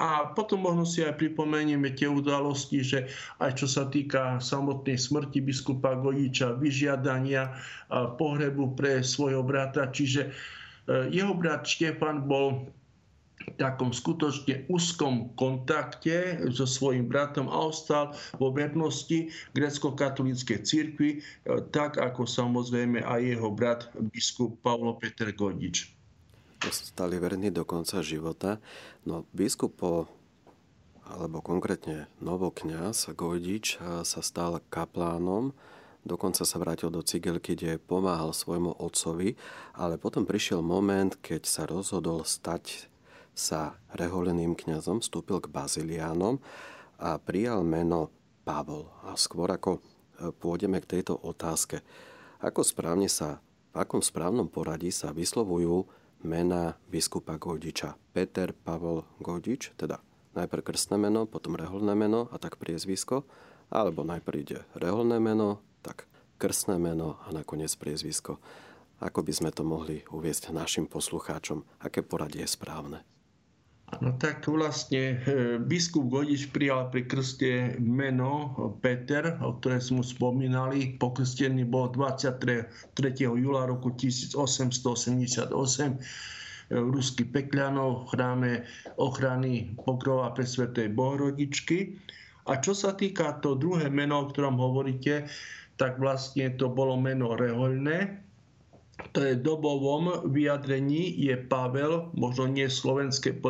A 0.01 0.33
potom 0.33 0.65
možno 0.65 0.81
si 0.81 1.05
aj 1.05 1.21
pripomenieme 1.21 1.93
tie 1.93 2.09
udalosti, 2.09 2.81
že 2.81 3.05
aj 3.37 3.61
čo 3.61 3.69
sa 3.69 3.85
týka 3.85 4.41
samotnej 4.41 4.97
smrti 4.97 5.45
biskupa 5.45 5.93
Godiča, 5.93 6.57
vyžiadania 6.57 7.53
pohrebu 8.17 8.73
pre 8.73 9.05
svojho 9.05 9.45
brata. 9.45 9.93
Čiže 9.93 10.33
jeho 10.89 11.37
brat 11.37 11.69
Štefan 11.69 12.25
bol 12.25 12.65
takom 13.55 13.93
skutočne 13.93 14.67
úzkom 14.67 15.33
kontakte 15.37 16.41
so 16.53 16.65
svojím 16.65 17.07
bratom 17.07 17.47
a 17.47 17.69
ostal 17.69 18.13
vo 18.37 18.53
vernosti 18.53 19.31
grecko-katolíckej 19.53 20.59
cirkvi, 20.65 21.09
e, 21.15 21.19
tak 21.69 21.97
ako 21.97 22.25
samozrejme 22.27 23.01
aj 23.01 23.21
jeho 23.21 23.49
brat 23.51 23.81
biskup 24.13 24.57
Pavlo 24.61 24.97
Peter 24.97 25.29
Godič. 25.33 25.93
stali 26.69 27.17
verní 27.17 27.49
do 27.49 27.65
konca 27.65 28.05
života. 28.05 28.61
No 29.01 29.25
biskup 29.33 29.81
alebo 31.11 31.43
konkrétne 31.43 32.07
novokňaz 32.23 33.11
Gojdič 33.17 33.81
sa 34.05 34.21
stal 34.23 34.63
kaplánom, 34.71 35.51
dokonca 36.07 36.47
sa 36.47 36.57
vrátil 36.57 36.87
do 36.93 37.03
Cigelky, 37.03 37.53
kde 37.57 37.81
pomáhal 37.81 38.31
svojmu 38.31 38.79
otcovi, 38.79 39.35
ale 39.75 39.99
potom 39.99 40.23
prišiel 40.23 40.63
moment, 40.63 41.13
keď 41.19 41.41
sa 41.43 41.63
rozhodol 41.67 42.23
stať 42.23 42.90
sa 43.35 43.79
reholeným 43.95 44.53
kňazom, 44.53 44.99
vstúpil 44.99 45.39
k 45.41 45.51
baziliánom 45.51 46.39
a 47.01 47.17
prijal 47.17 47.65
meno 47.65 48.11
Pavol. 48.43 48.89
A 49.07 49.15
skôr 49.15 49.49
ako 49.49 49.77
e, 49.77 49.81
pôjdeme 50.35 50.81
k 50.83 50.99
tejto 50.99 51.17
otázke, 51.17 51.81
ako 52.41 52.65
správne 52.65 53.05
sa, 53.05 53.37
v 53.71 53.85
akom 53.85 54.01
správnom 54.01 54.49
poradí 54.49 54.89
sa 54.89 55.13
vyslovujú 55.13 55.85
mena 56.25 56.75
biskupa 56.89 57.37
Gojdiča. 57.37 57.95
Peter 58.13 58.51
Pavol 58.51 59.05
Gojdič, 59.21 59.77
teda 59.77 60.01
najprv 60.33 60.73
krstné 60.73 60.97
meno, 60.97 61.29
potom 61.29 61.53
reholné 61.53 61.93
meno 61.93 62.27
a 62.33 62.41
tak 62.41 62.57
priezvisko, 62.57 63.23
alebo 63.71 64.03
najprv 64.03 64.37
ide 64.41 64.59
reholné 64.75 65.21
meno, 65.21 65.63
tak 65.85 66.09
krstné 66.41 66.81
meno 66.81 67.21
a 67.25 67.31
nakoniec 67.31 67.71
priezvisko. 67.77 68.41
Ako 69.01 69.25
by 69.25 69.33
sme 69.33 69.49
to 69.53 69.65
mohli 69.65 70.05
uviezť 70.13 70.53
našim 70.53 70.85
poslucháčom? 70.85 71.65
Aké 71.81 72.05
poradie 72.05 72.45
je 72.45 72.53
správne? 72.53 73.01
No 73.99 74.15
tak 74.15 74.47
vlastne 74.47 75.19
e, 75.27 75.59
biskup 75.59 76.07
Godič 76.07 76.47
prijal 76.55 76.87
pri 76.87 77.03
krste 77.11 77.75
meno 77.83 78.55
Peter, 78.79 79.35
o 79.43 79.59
ktoré 79.59 79.83
sme 79.83 79.99
spomínali. 79.99 80.95
Pokrstený 80.95 81.67
bol 81.67 81.91
23. 81.91 82.95
júla 83.19 83.67
roku 83.67 83.91
1888 83.91 85.51
ruský 86.71 87.27
Pekľanov 87.27 88.07
v 88.07 88.15
chráme 88.15 88.51
ochrany 88.95 89.75
pokrova 89.75 90.31
pre 90.31 90.47
Svetej 90.47 90.95
Bohorodičky. 90.95 91.99
A 92.47 92.57
čo 92.63 92.71
sa 92.71 92.95
týka 92.95 93.43
to 93.43 93.59
druhé 93.59 93.91
meno, 93.91 94.23
o 94.23 94.29
ktorom 94.31 94.55
hovoríte, 94.55 95.27
tak 95.75 95.99
vlastne 95.99 96.47
to 96.55 96.71
bolo 96.71 96.95
meno 96.95 97.35
rehoľné, 97.35 98.30
to 99.11 99.19
je 99.25 99.33
dobovom 99.35 100.29
vyjadrení 100.29 101.11
je 101.17 101.35
Pavel, 101.49 102.13
možno 102.13 102.47
nie 102.47 102.69
v 102.69 102.79
slovenskej 102.79 103.41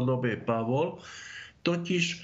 Pavol, 0.47 1.03
totiž 1.67 2.03
e, 2.11 2.17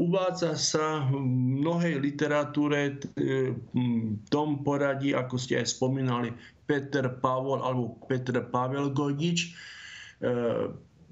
uvádza 0.00 0.56
sa 0.58 1.06
v 1.06 1.20
mnohej 1.62 2.00
literatúre 2.00 2.98
v 3.14 4.26
tom 4.32 4.64
poradí, 4.66 5.14
ako 5.14 5.36
ste 5.38 5.60
aj 5.60 5.76
spomínali, 5.76 6.32
Peter 6.66 7.04
Pavol 7.20 7.60
alebo 7.60 8.00
Petr 8.08 8.40
Pavel 8.48 8.90
Godič. 8.90 9.52
E, 10.22 10.30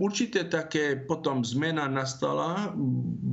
určité 0.00 0.48
také 0.48 0.96
potom 0.96 1.44
zmena 1.44 1.84
nastala 1.86 2.72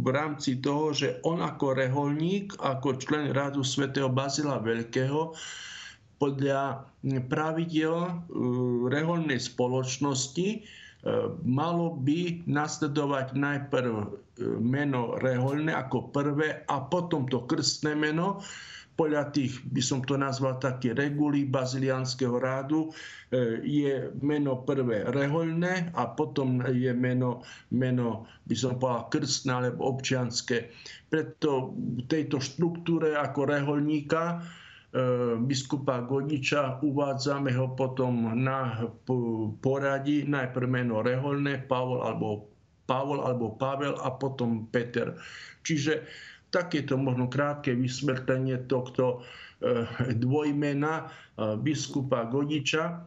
v 0.03 0.07
rámci 0.11 0.59
toho, 0.59 0.91
že 0.91 1.23
on 1.23 1.39
ako 1.39 1.73
reholník, 1.79 2.53
ako 2.59 2.99
člen 2.99 3.31
rádu 3.31 3.63
svätého 3.63 4.11
Bazila 4.11 4.59
Veľkého, 4.59 5.31
podľa 6.17 6.85
pravidel 7.29 7.95
e, 7.97 8.11
reholnej 8.89 9.37
spoločnosti 9.37 10.47
e, 10.49 10.59
malo 11.45 11.97
by 11.97 12.43
nasledovať 12.49 13.37
najprv 13.37 13.95
meno 14.61 15.17
reholné 15.17 15.73
ako 15.73 16.13
prvé 16.13 16.61
a 16.69 16.77
potom 16.85 17.25
to 17.25 17.45
krstné 17.49 17.97
meno 17.97 18.41
podľa 18.97 19.29
tých, 19.29 19.61
by 19.69 19.77
som 19.77 20.01
to 20.01 20.17
nazval 20.17 20.57
také 20.57 20.97
reguly 20.97 21.45
bazilianského 21.45 22.41
rádu, 22.41 22.89
e, 23.29 23.61
je 23.61 24.09
meno 24.25 24.65
prvé 24.65 25.05
rehoľné 25.13 25.93
a 25.93 26.03
potom 26.17 26.65
je 26.65 26.89
meno, 26.97 27.45
meno 27.69 28.25
by 28.49 28.55
som 28.57 28.81
povedal, 28.81 29.05
krstné 29.13 29.51
alebo 29.53 29.93
občianské. 29.93 30.73
Preto 31.13 31.77
v 31.77 32.09
tejto 32.09 32.41
štruktúre 32.41 33.13
ako 33.13 33.45
reholníka 33.45 34.41
e, 34.41 34.66
biskupa 35.43 35.99
Godiča 36.07 36.79
uvádzame 36.79 37.51
ho 37.59 37.75
potom 37.75 38.31
na 38.39 38.87
poradí, 39.59 40.23
najprv 40.23 40.67
meno 40.67 41.03
rehoľné, 41.03 41.67
Pavol 41.67 42.07
alebo 42.07 42.47
Pavol 42.87 43.19
alebo 43.21 43.53
Pavel 43.59 43.99
a 43.99 44.09
potom 44.15 44.65
Peter. 44.71 45.19
Čiže 45.67 46.07
takéto 46.49 46.95
možno 46.95 47.27
krátke 47.27 47.75
vysvetlenie 47.75 48.65
tohto 48.71 49.21
eh, 49.59 49.83
dvojmena 50.23 51.05
eh, 51.05 51.59
biskupa 51.59 52.31
Godiča. 52.31 53.03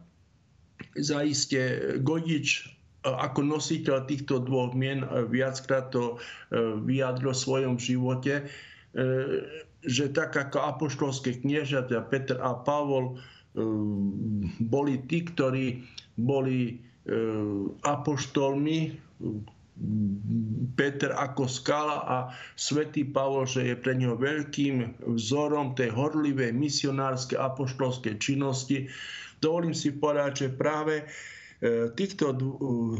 Zaiste 1.01 1.97
Godič 2.05 2.77
ako 3.01 3.57
nositeľ 3.57 4.05
týchto 4.05 4.45
dvoch 4.45 4.77
mien 4.77 5.01
viackrát 5.33 5.89
to 5.89 6.21
vyjadril 6.85 7.33
v 7.33 7.41
svojom 7.41 7.75
živote, 7.81 8.45
že 9.85 10.13
tak 10.13 10.37
ako 10.37 10.61
apoštolské 10.61 11.41
knieža, 11.41 11.89
teda 11.89 12.05
Peter 12.05 12.37
a 12.41 12.53
Pavol, 12.53 13.17
boli 14.61 14.93
tí, 15.09 15.27
ktorí 15.27 15.83
boli 16.15 16.79
apoštolmi, 17.83 18.95
Peter 20.77 21.09
ako 21.17 21.49
skala 21.49 22.05
a 22.05 22.17
svätý 22.53 23.01
Pavol, 23.01 23.49
že 23.49 23.65
je 23.65 23.75
pre 23.75 23.97
neho 23.97 24.13
veľkým 24.13 25.01
vzorom 25.17 25.73
tej 25.73 25.89
horlivej 25.89 26.53
misionárskej 26.53 27.41
apoštolskej 27.41 28.21
činnosti. 28.21 28.85
Dovolím 29.41 29.73
si 29.73 29.89
povedať, 29.89 30.45
že 30.45 30.47
práve 30.53 31.09
týchto 31.93 32.33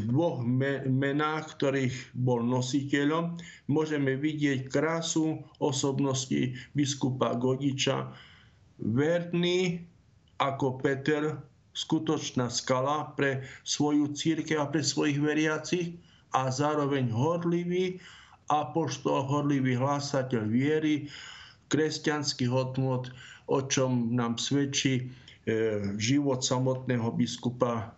dvoch 0.06 0.38
menách, 0.86 1.58
ktorých 1.58 2.14
bol 2.14 2.46
nositeľom, 2.46 3.34
môžeme 3.66 4.14
vidieť 4.14 4.70
krásu 4.70 5.42
osobnosti 5.58 6.54
biskupa 6.70 7.34
Godiča. 7.34 8.14
Verný 8.78 9.82
ako 10.38 10.78
Peter, 10.78 11.42
skutočná 11.74 12.46
skala 12.54 13.10
pre 13.18 13.42
svoju 13.66 14.14
církev 14.14 14.62
a 14.62 14.70
pre 14.70 14.86
svojich 14.86 15.18
veriacich 15.18 15.98
a 16.30 16.46
zároveň 16.46 17.10
horlivý 17.10 17.98
apoštol, 18.50 19.26
horlivý 19.26 19.74
hlásateľ 19.74 20.42
viery, 20.46 21.08
kresťanských 21.72 22.50
hodnot, 22.52 23.08
o 23.48 23.58
čom 23.64 24.12
nám 24.12 24.36
svedčí 24.36 25.00
e, 25.00 25.02
život 25.96 26.44
samotného 26.44 27.08
biskupa 27.16 27.96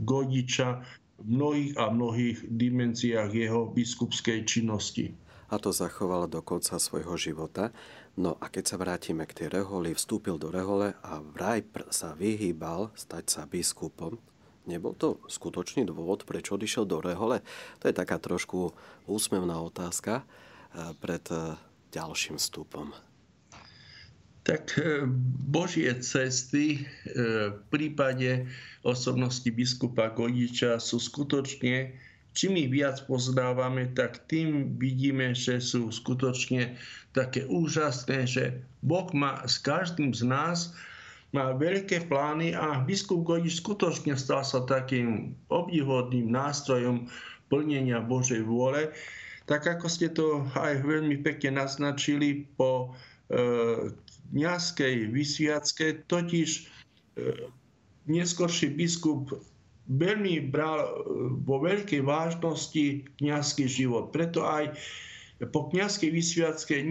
Godiča 0.00 0.80
v 1.20 1.26
mnohých 1.28 1.72
a 1.78 1.92
mnohých 1.92 2.38
dimenziách 2.48 3.30
jeho 3.30 3.70
biskupskej 3.70 4.44
činnosti. 4.48 5.14
A 5.52 5.60
to 5.60 5.70
zachoval 5.70 6.26
do 6.26 6.40
konca 6.40 6.80
svojho 6.80 7.14
života. 7.20 7.70
No 8.16 8.34
a 8.40 8.48
keď 8.48 8.64
sa 8.64 8.76
vrátime 8.80 9.28
k 9.28 9.44
tej 9.44 9.48
reholi, 9.60 9.94
vstúpil 9.94 10.40
do 10.40 10.48
rehole 10.50 10.96
a 11.04 11.20
vraj 11.20 11.62
sa 11.92 12.16
vyhýbal 12.16 12.90
stať 12.96 13.24
sa 13.28 13.42
biskupom, 13.44 14.18
Nebol 14.64 14.96
to 14.96 15.20
skutočný 15.28 15.84
dôvod, 15.84 16.24
prečo 16.24 16.56
odišiel 16.56 16.88
do 16.88 17.04
Rehole? 17.04 17.44
To 17.80 17.88
je 17.88 17.94
taká 17.94 18.16
trošku 18.16 18.72
úsmevná 19.04 19.60
otázka 19.60 20.24
eh, 20.24 20.96
pred 20.96 21.24
eh, 21.28 21.60
ďalším 21.92 22.40
vstupom. 22.40 22.96
Tak 24.44 24.76
eh, 24.76 25.08
Božie 25.48 25.88
cesty 26.04 26.84
v 27.16 27.56
prípade 27.72 28.44
osobnosti 28.84 29.48
biskupa 29.48 30.12
Godiča 30.12 30.76
sú 30.76 31.00
skutočne, 31.00 31.96
čím 32.36 32.60
ich 32.60 32.68
viac 32.68 33.00
poznávame, 33.08 33.88
tak 33.96 34.28
tým 34.28 34.76
vidíme, 34.76 35.32
že 35.32 35.62
sú 35.62 35.88
skutočne 35.88 36.76
také 37.16 37.46
úžasné, 37.48 38.28
že 38.28 38.44
Boh 38.84 39.08
má 39.16 39.40
s 39.48 39.56
každým 39.62 40.12
z 40.12 40.26
nás 40.28 40.74
má 41.34 41.50
veľké 41.50 42.06
plány 42.06 42.54
a 42.54 42.78
biskup 42.86 43.26
Godič 43.26 43.58
skutočne 43.58 44.14
stal 44.14 44.46
sa 44.46 44.62
takým 44.62 45.34
obdivodným 45.50 46.30
nástrojom 46.30 47.10
plnenia 47.50 47.98
Božej 47.98 48.46
vôle. 48.46 48.94
Tak 49.50 49.66
ako 49.66 49.86
ste 49.90 50.14
to 50.14 50.46
aj 50.54 50.86
veľmi 50.86 51.18
pekne 51.26 51.58
naznačili 51.58 52.46
po 52.54 52.94
kniazkej 54.34 55.14
vysviacke, 55.14 56.02
totiž 56.10 56.50
e, 56.58 56.62
neskorší 58.10 58.74
biskup 58.74 59.30
veľmi 59.86 60.50
bral 60.50 60.82
e, 60.82 60.90
vo 61.46 61.62
veľkej 61.62 62.02
vážnosti 62.02 63.06
kniazský 63.22 63.70
život. 63.70 64.10
Preto 64.10 64.42
aj 64.42 64.74
po 65.54 65.70
kniazkej 65.70 66.10
vysviacke 66.10 66.82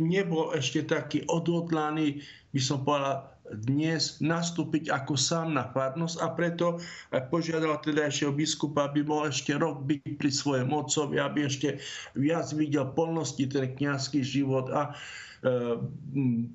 nebol 0.00 0.52
ešte 0.56 0.88
taký 0.88 1.24
odhodlaný, 1.28 2.24
by 2.56 2.60
som 2.60 2.80
povedal, 2.84 3.36
dnes 3.46 4.18
nastúpiť 4.18 4.90
ako 4.90 5.14
sám 5.14 5.54
na 5.54 5.70
farnosť 5.70 6.16
a 6.18 6.34
preto 6.34 6.82
požiadal 7.30 7.78
tedajšieho 7.78 8.34
biskupa, 8.34 8.90
aby 8.90 9.06
mohol 9.06 9.30
ešte 9.30 9.54
rok 9.54 9.86
byť 9.86 10.18
pri 10.18 10.30
svojom 10.34 10.74
otcovi, 10.74 11.22
aby 11.22 11.46
ešte 11.46 11.78
viac 12.18 12.50
videl 12.50 12.90
plnosti 12.90 13.46
ten 13.46 13.70
kniazský 13.78 14.26
život 14.26 14.66
a 14.74 14.98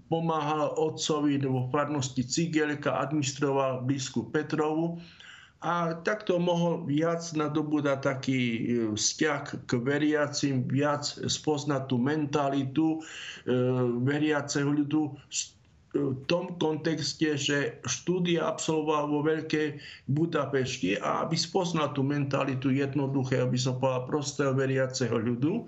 pomáhal 0.09 0.73
otcovi 0.75 1.37
vo 1.45 1.69
farnosti 1.69 2.25
Cigelka, 2.25 2.97
administroval 2.97 3.85
biskup 3.85 4.33
Petrovu 4.33 4.97
a 5.61 5.93
takto 6.01 6.41
mohol 6.41 6.89
viac 6.89 7.21
nadobúdať 7.37 7.99
taký 8.01 8.41
e, 8.41 8.59
vzťah 8.97 9.69
k 9.69 9.71
veriacim, 9.77 10.65
viac 10.65 11.05
spoznať 11.05 11.85
tú 11.85 12.01
mentalitu 12.01 12.97
e, 12.97 12.99
veriaceho 14.01 14.73
ľudu 14.73 15.13
v 15.91 16.15
tom 16.25 16.55
kontexte, 16.55 17.35
že 17.35 17.77
štúdia 17.83 18.47
absolvoval 18.47 19.11
vo 19.11 19.19
Veľkej 19.21 19.77
Budapešti 20.09 20.97
a 20.97 21.27
aby 21.27 21.35
spoznal 21.35 21.91
tú 21.91 22.01
mentalitu 22.01 22.71
jednoduché, 22.71 23.43
aby 23.43 23.59
som 23.59 23.75
povedal 23.77 24.07
prostého 24.07 24.51
veriaceho 24.55 25.19
ľudu. 25.19 25.67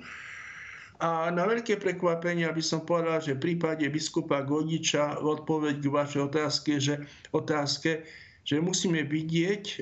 A 1.01 1.33
na 1.33 1.49
veľké 1.49 1.81
prekvapenie, 1.81 2.45
aby 2.45 2.61
som 2.61 2.85
povedal, 2.85 3.17
že 3.17 3.33
v 3.33 3.43
prípade 3.51 3.85
biskupa 3.89 4.45
Godiča 4.45 5.19
odpoveď 5.19 5.81
k 5.81 5.87
vašej 5.89 6.21
otázke, 6.29 6.71
že, 6.77 7.01
otázke, 7.33 8.05
že 8.45 8.61
musíme 8.61 9.01
vidieť, 9.07 9.63
e, 9.63 9.77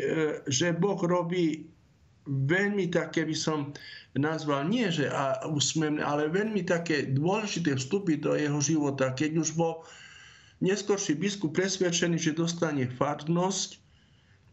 že 0.48 0.72
Boh 0.72 0.98
robí 0.98 1.68
veľmi 2.26 2.88
také, 2.94 3.26
by 3.28 3.36
som 3.36 3.76
nazval, 4.16 4.68
nie 4.70 4.88
že 4.92 5.10
a 5.10 5.42
úsmevné, 5.48 6.04
ale 6.04 6.32
veľmi 6.32 6.64
také 6.64 7.10
dôležité 7.12 7.76
vstupy 7.76 8.20
do 8.20 8.38
jeho 8.38 8.60
života. 8.62 9.12
Keď 9.12 9.32
už 9.42 9.50
bol 9.58 9.84
neskôrší 10.62 11.18
biskup 11.18 11.58
presvedčený, 11.58 12.22
že 12.22 12.38
dostane 12.38 12.86
farnosť, 12.88 13.82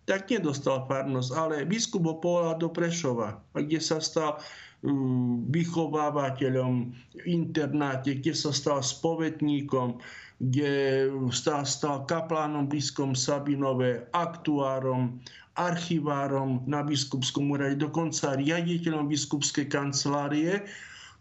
tak 0.08 0.32
nedostal 0.32 0.88
farnosť, 0.88 1.30
ale 1.36 1.68
biskup 1.68 2.08
ho 2.08 2.16
povolal 2.16 2.56
do 2.56 2.72
Prešova, 2.72 3.36
kde 3.52 3.76
sa 3.76 4.00
stal 4.00 4.40
mm, 4.80 5.52
vychovávateľom 5.52 6.72
v 6.88 7.22
internáte, 7.28 8.16
kde 8.16 8.32
sa 8.32 8.48
stal 8.48 8.80
spovetníkom, 8.80 10.00
kde 10.40 11.06
stal, 11.28 11.68
stal 11.68 12.08
kaplánom 12.08 12.64
blízkom 12.64 13.12
Sabinové, 13.12 14.08
aktuárom, 14.16 15.20
archivárom 15.60 16.64
na 16.64 16.80
biskupskom 16.80 17.52
úrade, 17.52 17.76
dokonca 17.76 18.38
riaditeľom 18.40 19.12
biskupskej 19.12 19.68
kancelárie. 19.68 20.64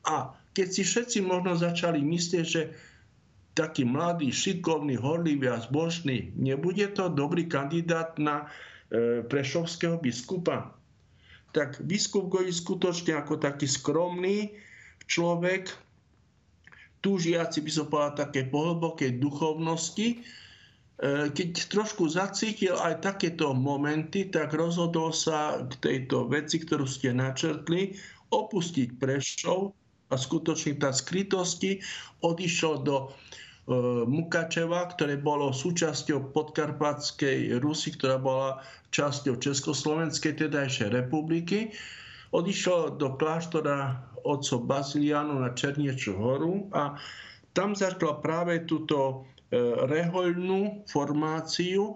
A 0.08 0.32
keď 0.56 0.68
si 0.72 0.82
všetci 0.88 1.28
možno 1.28 1.60
začali 1.60 2.00
myslieť, 2.00 2.46
že 2.46 2.72
taký 3.58 3.90
mladý, 3.90 4.30
šikovný, 4.30 4.96
horlivý 5.02 5.50
a 5.50 5.58
zbožný, 5.58 6.30
nebude 6.38 6.86
to 6.94 7.10
dobrý 7.10 7.50
kandidát 7.50 8.14
na 8.22 8.46
prešovského 9.28 10.00
biskupa. 10.00 10.72
Tak 11.52 11.84
biskup 11.84 12.32
Goji 12.32 12.52
skutočne 12.52 13.20
ako 13.20 13.40
taký 13.40 13.68
skromný 13.68 14.56
človek, 15.08 15.72
túžiaci 17.02 17.64
by 17.64 17.72
som 17.72 17.86
povedal 17.88 18.28
také 18.28 18.52
pohlbokej 18.52 19.18
duchovnosti, 19.18 20.08
e, 20.12 20.18
keď 21.32 21.50
trošku 21.72 22.12
zacítil 22.12 22.76
aj 22.76 23.00
takéto 23.00 23.56
momenty, 23.56 24.28
tak 24.28 24.52
rozhodol 24.52 25.16
sa 25.16 25.64
k 25.64 25.74
tejto 25.80 26.28
veci, 26.28 26.60
ktorú 26.60 26.84
ste 26.84 27.16
načrtli, 27.16 27.96
opustiť 28.28 29.00
Prešov 29.00 29.72
a 30.12 30.16
skutočne 30.20 30.76
tá 30.80 30.92
skrytosti 30.92 31.80
odišiel 32.20 32.84
do 32.84 32.96
e, 33.08 33.47
Mukačeva, 34.08 34.88
ktoré 34.96 35.20
bolo 35.20 35.52
súčasťou 35.52 36.32
podkarpatskej 36.32 37.60
Rusy, 37.60 38.00
ktorá 38.00 38.16
bola 38.16 38.64
časťou 38.96 39.36
Československej, 39.44 40.40
teda 40.40 40.64
ešte 40.72 40.88
republiky. 40.88 41.76
Odišiel 42.32 42.96
do 42.96 43.20
kláštora 43.20 44.08
otcov 44.24 44.68
Bazilianu 44.68 45.44
na 45.44 45.52
Černieču 45.52 46.16
horu 46.16 46.72
a 46.72 46.96
tam 47.52 47.76
začala 47.76 48.24
práve 48.24 48.64
túto 48.64 48.98
e, 49.52 49.60
rehoľnú 49.88 50.88
formáciu. 50.88 51.96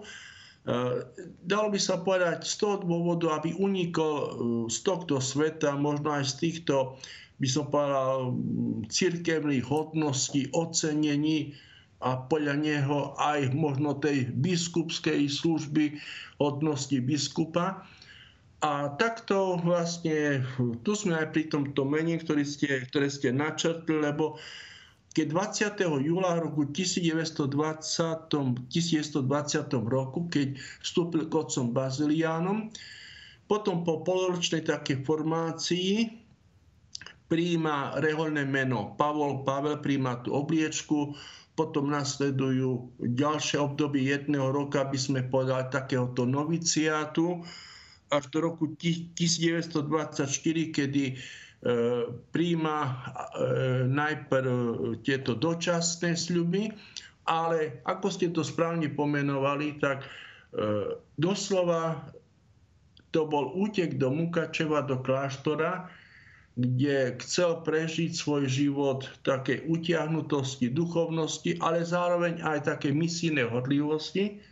dalo 1.44 1.68
by 1.72 1.78
sa 1.80 2.00
povedať 2.00 2.44
z 2.48 2.54
toho 2.60 2.84
dôvodu, 2.84 3.38
aby 3.40 3.56
unikol 3.56 4.12
e, 4.16 4.28
z 4.68 4.78
tohto 4.84 5.20
sveta, 5.20 5.76
možno 5.76 6.16
aj 6.16 6.24
z 6.26 6.34
týchto, 6.40 7.00
by 7.38 7.48
som 7.48 7.68
povedal, 7.68 8.36
cirkevných 8.88 9.64
hodností, 9.64 10.50
ocenení 10.52 11.56
a 12.02 12.18
podľa 12.18 12.54
neho 12.58 13.14
aj 13.16 13.54
možno 13.54 13.94
tej 14.02 14.30
biskupskej 14.34 15.30
služby 15.30 16.02
hodnosti 16.42 16.98
biskupa. 16.98 17.86
A 18.62 18.94
takto 18.94 19.58
vlastne, 19.58 20.46
tu 20.86 20.94
sme 20.94 21.18
aj 21.18 21.34
pri 21.34 21.50
tomto 21.50 21.82
mene, 21.82 22.14
ktoré 22.18 22.46
ste, 22.46 22.86
ktoré 22.86 23.10
ste 23.10 23.34
načrtli, 23.34 23.98
lebo 23.98 24.38
keď 25.12 25.26
20. 25.76 26.08
júla 26.08 26.40
roku 26.40 26.70
1920, 26.70 27.52
1920 28.70 29.28
roku, 29.84 30.30
keď 30.30 30.56
vstúpil 30.80 31.28
k 31.28 31.32
otcom 31.36 31.74
Baziliánom, 31.74 32.72
potom 33.50 33.84
po 33.84 34.00
poloročnej 34.00 34.64
takej 34.64 35.04
formácii 35.04 36.21
príjma 37.32 37.96
reholné 38.04 38.44
meno. 38.44 38.92
Pavol 39.00 39.40
Pavel, 39.48 39.80
príjma 39.80 40.20
tú 40.20 40.36
obliečku, 40.36 41.16
potom 41.56 41.88
nasledujú 41.88 42.92
ďalšie 43.00 43.56
obdobie 43.56 44.04
jedného 44.12 44.52
roka, 44.52 44.84
aby 44.84 45.00
sme 45.00 45.24
povedali 45.24 45.64
takéhoto 45.72 46.28
noviciátu, 46.28 47.40
až 48.12 48.28
do 48.28 48.44
roku 48.44 48.76
1924, 48.76 50.28
kedy 50.76 51.04
e, 51.08 51.14
príjma 52.36 52.78
e, 52.84 52.92
najprv 53.88 54.52
tieto 55.00 55.32
dočasné 55.32 56.12
sľuby, 56.12 56.68
ale 57.24 57.80
ako 57.88 58.12
ste 58.12 58.28
to 58.28 58.44
správne 58.44 58.92
pomenovali, 58.92 59.80
tak 59.80 60.04
e, 60.04 60.08
doslova 61.16 62.12
to 63.16 63.24
bol 63.24 63.56
útek 63.56 63.96
do 63.96 64.12
Mukačeva, 64.12 64.84
do 64.84 65.00
kláštora, 65.00 65.88
kde 66.52 67.16
chcel 67.24 67.64
prežiť 67.64 68.12
svoj 68.12 68.44
život 68.44 69.08
takej 69.24 69.64
utiahnutosti, 69.72 70.68
duchovnosti, 70.68 71.56
ale 71.64 71.80
zároveň 71.80 72.44
aj 72.44 72.68
také 72.68 72.92
misijnej 72.92 73.48
hodlivosti. 73.48 74.44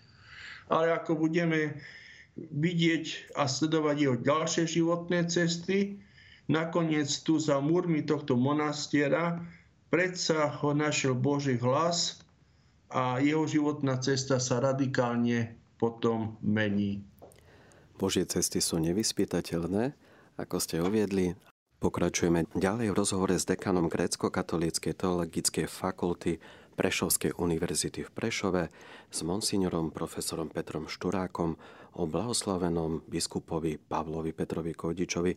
Ale 0.73 0.97
ako 0.97 1.29
budeme 1.29 1.77
vidieť 2.39 3.37
a 3.37 3.45
sledovať 3.45 3.97
jeho 4.01 4.17
ďalšie 4.17 4.65
životné 4.65 5.29
cesty. 5.29 6.01
Nakoniec 6.49 7.11
tu 7.23 7.37
za 7.37 7.61
múrmi 7.61 8.01
tohto 8.07 8.35
monastiera 8.39 9.45
predsa 9.93 10.49
ho 10.63 10.73
našiel 10.73 11.19
Boží 11.19 11.59
hlas 11.61 12.25
a 12.91 13.21
jeho 13.21 13.45
životná 13.45 13.99
cesta 14.01 14.41
sa 14.41 14.63
radikálne 14.63 15.55
potom 15.77 16.39
mení. 16.41 17.05
Božie 18.01 18.25
cesty 18.25 18.65
sú 18.65 18.81
nevyspytateľné, 18.81 19.93
ako 20.41 20.57
ste 20.57 20.81
uviedli. 20.81 21.37
Pokračujeme 21.81 22.45
ďalej 22.53 22.93
v 22.93 22.99
rozhovore 23.01 23.33
s 23.40 23.49
dekanom 23.49 23.88
grécko-katolíckej 23.88 24.93
teologickej 25.01 25.64
fakulty 25.64 26.37
Prešovskej 26.77 27.40
univerzity 27.40 28.05
v 28.05 28.11
Prešove 28.12 28.69
s 29.09 29.19
monsignorom 29.25 29.88
profesorom 29.88 30.53
Petrom 30.53 30.93
Šturákom 30.93 31.57
o 31.97 32.03
blahoslavenom 32.05 33.09
biskupovi 33.09 33.81
Pavlovi 33.81 34.37
Petrovi 34.37 34.77
Kojdičovi. 34.77 35.33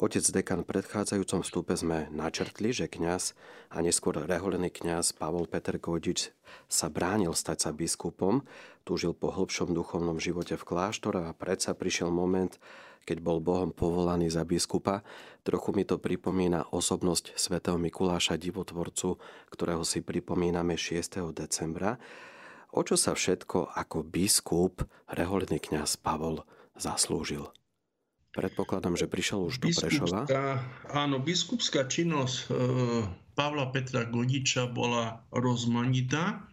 Otec 0.00 0.24
dekan 0.32 0.64
v 0.64 0.80
predchádzajúcom 0.80 1.44
vstupe 1.44 1.76
sme 1.76 2.08
načrtli, 2.08 2.72
že 2.72 2.88
kňaz 2.88 3.36
a 3.68 3.84
neskôr 3.84 4.16
reholený 4.16 4.72
kňaz 4.72 5.12
Pavol 5.12 5.44
Peter 5.44 5.76
Kojdič 5.76 6.32
sa 6.72 6.88
bránil 6.88 7.36
stať 7.36 7.68
sa 7.68 7.70
biskupom, 7.76 8.40
túžil 8.88 9.12
po 9.12 9.28
hlbšom 9.28 9.76
duchovnom 9.76 10.16
živote 10.16 10.56
v 10.56 10.64
kláštore 10.64 11.28
a 11.28 11.36
predsa 11.36 11.76
prišiel 11.76 12.08
moment, 12.08 12.56
keď 13.04 13.20
bol 13.20 13.44
Bohom 13.44 13.76
povolaný 13.76 14.32
za 14.32 14.48
biskupa. 14.48 15.04
Trochu 15.44 15.76
mi 15.76 15.84
to 15.84 16.00
pripomína 16.00 16.72
osobnosť 16.72 17.36
svätého 17.36 17.76
Mikuláša 17.76 18.40
Divotvorcu, 18.40 19.20
ktorého 19.52 19.84
si 19.84 20.00
pripomíname 20.00 20.80
6. 20.80 21.28
decembra 21.36 22.00
o 22.72 22.80
čo 22.86 22.94
sa 22.94 23.12
všetko 23.12 23.74
ako 23.76 24.06
biskup 24.06 24.86
reholný 25.10 25.58
kňaz 25.58 25.98
Pavol 25.98 26.46
zaslúžil. 26.78 27.59
Predpokladám, 28.30 28.94
že 28.94 29.10
prišiel 29.10 29.50
už 29.50 29.58
do 29.58 29.68
Prešova. 29.74 30.26
Áno, 30.94 31.18
biskupská 31.18 31.90
činnosť 31.90 32.36
e, 32.38 32.44
Pavla 33.34 33.74
Petra 33.74 34.06
Godiča 34.06 34.70
bola 34.70 35.26
rozmanitá 35.34 36.46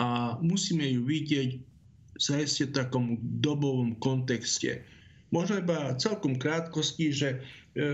a 0.00 0.40
musíme 0.40 0.88
ju 0.88 1.04
vidieť 1.04 1.50
v 2.14 2.72
takom 2.72 3.20
dobovom 3.20 4.00
kontexte. 4.00 4.86
Možno 5.28 5.60
iba 5.60 5.92
celkom 5.98 6.40
krátkosti, 6.40 7.10
že 7.12 7.28
E, 7.74 7.86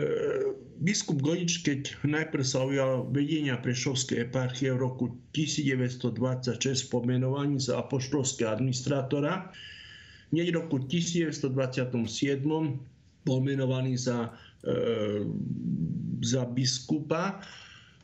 biskup 0.76 1.24
Godič, 1.24 1.64
keď 1.64 2.04
najprv 2.04 2.44
sa 2.44 2.68
ujal 2.68 3.08
vedenia 3.08 3.56
Prešovskej 3.56 4.28
eparchie 4.28 4.76
v 4.76 4.84
roku 4.84 5.16
1926 5.32 6.92
pomenovaní 6.92 7.56
za 7.56 7.80
apoštolského 7.80 8.52
administrátora, 8.52 9.48
hneď 10.36 10.52
v 10.52 10.56
roku 10.60 10.84
1927 10.84 12.44
bol 13.24 13.44
menovaný 13.44 13.96
za, 13.96 14.32
e, 14.64 15.24
za 16.24 16.42
biskupa. 16.48 17.40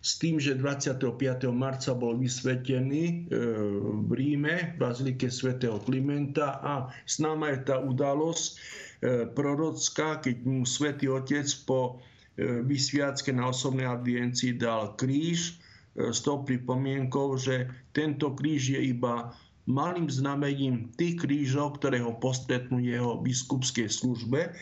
s 0.07 0.23
tým, 0.23 0.39
že 0.39 0.55
25. 0.55 1.51
marca 1.51 1.91
bol 1.91 2.15
vysvetený 2.15 3.27
v 4.07 4.11
Ríme, 4.15 4.55
v 4.71 4.75
Bazilike 4.79 5.27
svätého 5.27 5.83
Klimenta 5.83 6.63
a 6.63 6.87
s 7.11 7.19
náma 7.19 7.51
je 7.51 7.67
tá 7.67 7.83
udalosť 7.83 8.55
prorocká, 9.35 10.23
keď 10.23 10.47
mu 10.47 10.63
svätý 10.63 11.11
Otec 11.11 11.51
po 11.67 11.99
vysviacke 12.39 13.35
na 13.35 13.51
osobnej 13.51 13.83
audiencii 13.83 14.55
dal 14.55 14.95
kríž 14.95 15.59
s 15.97 16.23
tou 16.23 16.45
pripomienkou, 16.45 17.35
že 17.41 17.67
tento 17.97 18.31
kríž 18.37 18.79
je 18.79 18.95
iba 18.95 19.33
malým 19.67 20.07
znamením 20.07 20.93
tých 20.95 21.19
krížov, 21.25 21.83
ktoré 21.83 21.99
ho 21.99 22.15
postretnú 22.21 22.79
jeho 22.79 23.19
biskupskej 23.19 23.91
službe. 23.91 24.55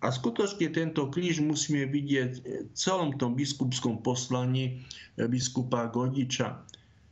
A 0.00 0.08
skutočne 0.08 0.72
tento 0.72 1.12
kríž 1.12 1.44
musíme 1.44 1.84
vidieť 1.84 2.32
v 2.40 2.72
celom 2.72 3.20
tom 3.20 3.36
biskupskom 3.36 4.00
poslaní 4.00 4.80
biskupa 5.16 5.92
Godiča. 5.92 6.56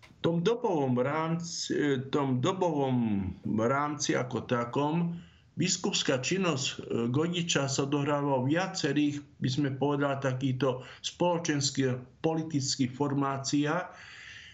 V 0.00 0.18
tom 0.24 0.40
dobovom 0.40 0.96
rámci, 0.96 1.76
tom 2.08 2.40
dobovom 2.40 3.28
rámci 3.44 4.16
ako 4.16 4.48
takom 4.48 5.20
biskupská 5.60 6.24
činnosť 6.24 6.88
Godiča 7.12 7.68
sa 7.68 7.84
dohráva 7.84 8.40
v 8.40 8.56
viacerých, 8.56 9.20
by 9.44 9.48
sme 9.52 9.68
povedali, 9.76 10.24
takýchto 10.24 10.80
spoločenských 11.04 12.24
politických 12.24 12.90
formáciách, 12.96 13.84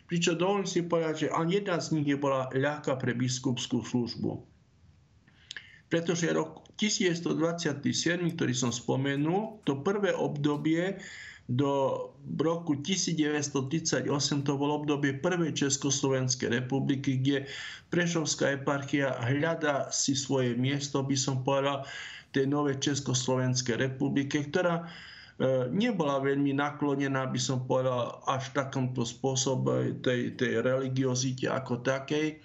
Pričom 0.05 0.37
dovolím 0.37 0.68
si 0.68 0.85
povedať, 0.85 1.27
že 1.27 1.33
ani 1.33 1.64
jedna 1.64 1.81
z 1.81 1.97
nich 1.97 2.07
nebola 2.12 2.53
ľahká 2.53 3.01
pre 3.01 3.16
biskupskú 3.16 3.81
službu. 3.81 4.37
Pretože 5.88 6.29
rok 6.37 6.63
1927, 6.77 8.35
ktorý 8.35 8.55
som 8.55 8.75
spomenul, 8.75 9.63
to 9.63 9.79
prvé 9.81 10.11
obdobie 10.15 10.99
do 11.45 12.01
roku 12.41 12.81
1938 12.81 14.09
to 14.49 14.53
bolo 14.57 14.81
obdobie 14.81 15.21
prvej 15.21 15.53
Československej 15.53 16.65
republiky, 16.65 17.21
kde 17.21 17.45
Prešovská 17.93 18.57
eparchia 18.57 19.13
hľadá 19.21 19.93
si 19.93 20.17
svoje 20.17 20.57
miesto, 20.57 21.05
by 21.05 21.15
som 21.15 21.45
povedal, 21.45 21.85
tej 22.35 22.51
novej 22.51 22.81
Československej 22.81 23.77
republike, 23.79 24.41
ktorá 24.51 24.89
E, 25.35 25.67
nebola 25.67 26.23
veľmi 26.23 26.55
naklonená, 26.55 27.27
by 27.27 27.41
som 27.43 27.67
povedal, 27.67 28.23
až 28.31 28.55
v 28.55 28.63
takomto 28.63 29.03
spôsobe 29.03 29.99
tej, 29.99 30.39
tej 30.39 30.63
religiozite 30.63 31.51
ako 31.51 31.83
takej. 31.83 32.39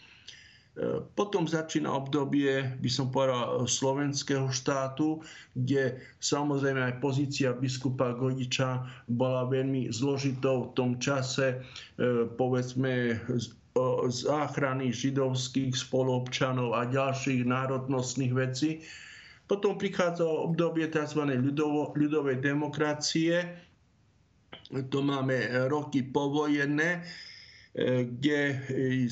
Potom 1.15 1.43
začína 1.43 1.91
obdobie, 1.91 2.71
by 2.79 2.89
som 2.89 3.11
povedal, 3.11 3.67
slovenského 3.67 4.47
štátu, 4.47 5.19
kde 5.51 5.99
samozrejme 6.23 6.79
aj 6.79 6.95
pozícia 7.03 7.51
biskupa 7.51 8.15
Godiča 8.15 8.87
bola 9.11 9.43
veľmi 9.43 9.91
zložitou 9.91 10.71
v 10.71 10.73
tom 10.79 10.91
čase, 10.95 11.59
e, 11.99 12.27
povedzme, 12.31 13.19
záchrany 14.07 14.91
židovských 14.91 15.75
spoluobčanov 15.75 16.75
a 16.75 16.87
ďalších 16.87 17.47
národnostných 17.47 18.33
vecí 18.35 18.71
potom 19.49 19.81
prichádza 19.81 20.29
obdobie 20.29 20.85
tzv. 20.93 21.25
Ľudovo, 21.25 21.97
ľudovej 21.97 22.37
demokracie. 22.37 23.49
To 24.69 25.01
máme 25.01 25.65
roky 25.65 26.05
povojenné, 26.05 27.01
kde 27.77 28.41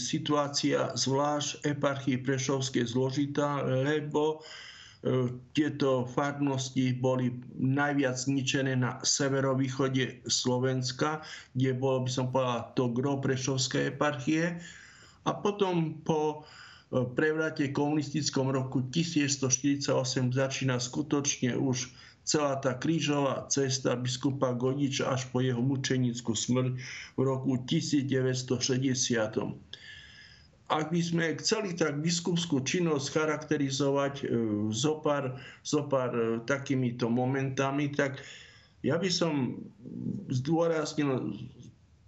situácia 0.01 0.89
zvlášť 0.97 1.61
eparchii 1.77 2.17
Prešovskej 2.25 2.89
zložitá, 2.89 3.61
lebo 3.61 4.41
e, 4.41 5.29
tieto 5.53 6.09
farnosti 6.09 6.97
boli 6.97 7.37
najviac 7.53 8.17
zničené 8.17 8.73
na 8.73 8.97
severovýchode 9.05 10.25
Slovenska, 10.25 11.21
kde 11.53 11.77
bolo, 11.77 12.09
by 12.09 12.11
som 12.11 12.33
povedal, 12.33 12.73
to 12.73 12.89
gro 12.89 13.21
Prešovskej 13.21 13.93
eparchie. 13.93 14.57
A 15.29 15.37
potom 15.37 16.01
po 16.01 16.49
prevrate 16.89 17.69
komunistickom 17.75 18.49
roku 18.49 18.81
1148 18.89 19.91
začína 20.33 20.79
skutočne 20.79 21.53
už 21.59 21.91
celá 22.27 22.59
tá 22.59 22.75
krížová 22.75 23.47
cesta 23.47 23.95
biskupa 23.95 24.51
Godiča 24.51 25.07
až 25.07 25.31
po 25.31 25.39
jeho 25.39 25.63
mučenickú 25.63 26.35
smrť 26.35 26.75
v 27.15 27.19
roku 27.23 27.55
1960. 27.63 28.51
Ak 30.67 30.91
by 30.91 30.99
sme 30.99 31.39
chceli 31.39 31.79
tak 31.79 32.03
biskupskú 32.03 32.59
činnosť 32.59 33.15
charakterizovať 33.15 34.13
e, 34.19 34.25
zopár, 34.75 35.39
zopár 35.63 36.11
e, 36.11 36.43
takýmito 36.43 37.07
momentami, 37.07 37.95
tak 37.95 38.19
ja 38.83 38.99
by 38.99 39.07
som 39.07 39.63
zdôraznil 40.27 41.39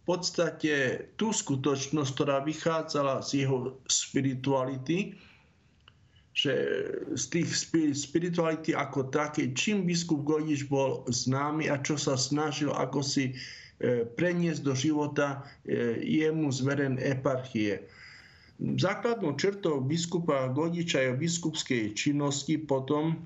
podstate 0.10 1.05
tú 1.21 1.29
skutočnosť, 1.29 2.10
ktorá 2.17 2.41
vychádzala 2.41 3.21
z 3.21 3.45
jeho 3.45 3.77
spirituality, 3.86 5.13
že 6.39 6.56
z 7.19 7.23
tých 7.36 7.49
spirituality 7.91 8.71
ako 8.71 9.12
také, 9.12 9.52
čím 9.52 9.84
biskup 9.84 10.23
Godič 10.23 10.71
bol 10.71 11.04
známy 11.12 11.67
a 11.67 11.75
čo 11.84 11.99
sa 11.99 12.15
snažil 12.15 12.71
ako 12.71 13.04
si 13.04 13.36
e, 13.36 14.08
preniesť 14.08 14.63
do 14.63 14.71
života 14.71 15.43
e, 15.67 15.99
jemu 15.99 16.47
zverené 16.47 16.95
eparchie. 17.04 17.84
Základnou 18.60 19.36
črtou 19.36 19.84
biskupa 19.84 20.47
Godiča 20.56 21.12
jeho 21.12 21.19
biskupskej 21.19 21.91
činnosti 21.91 22.56
potom 22.56 23.19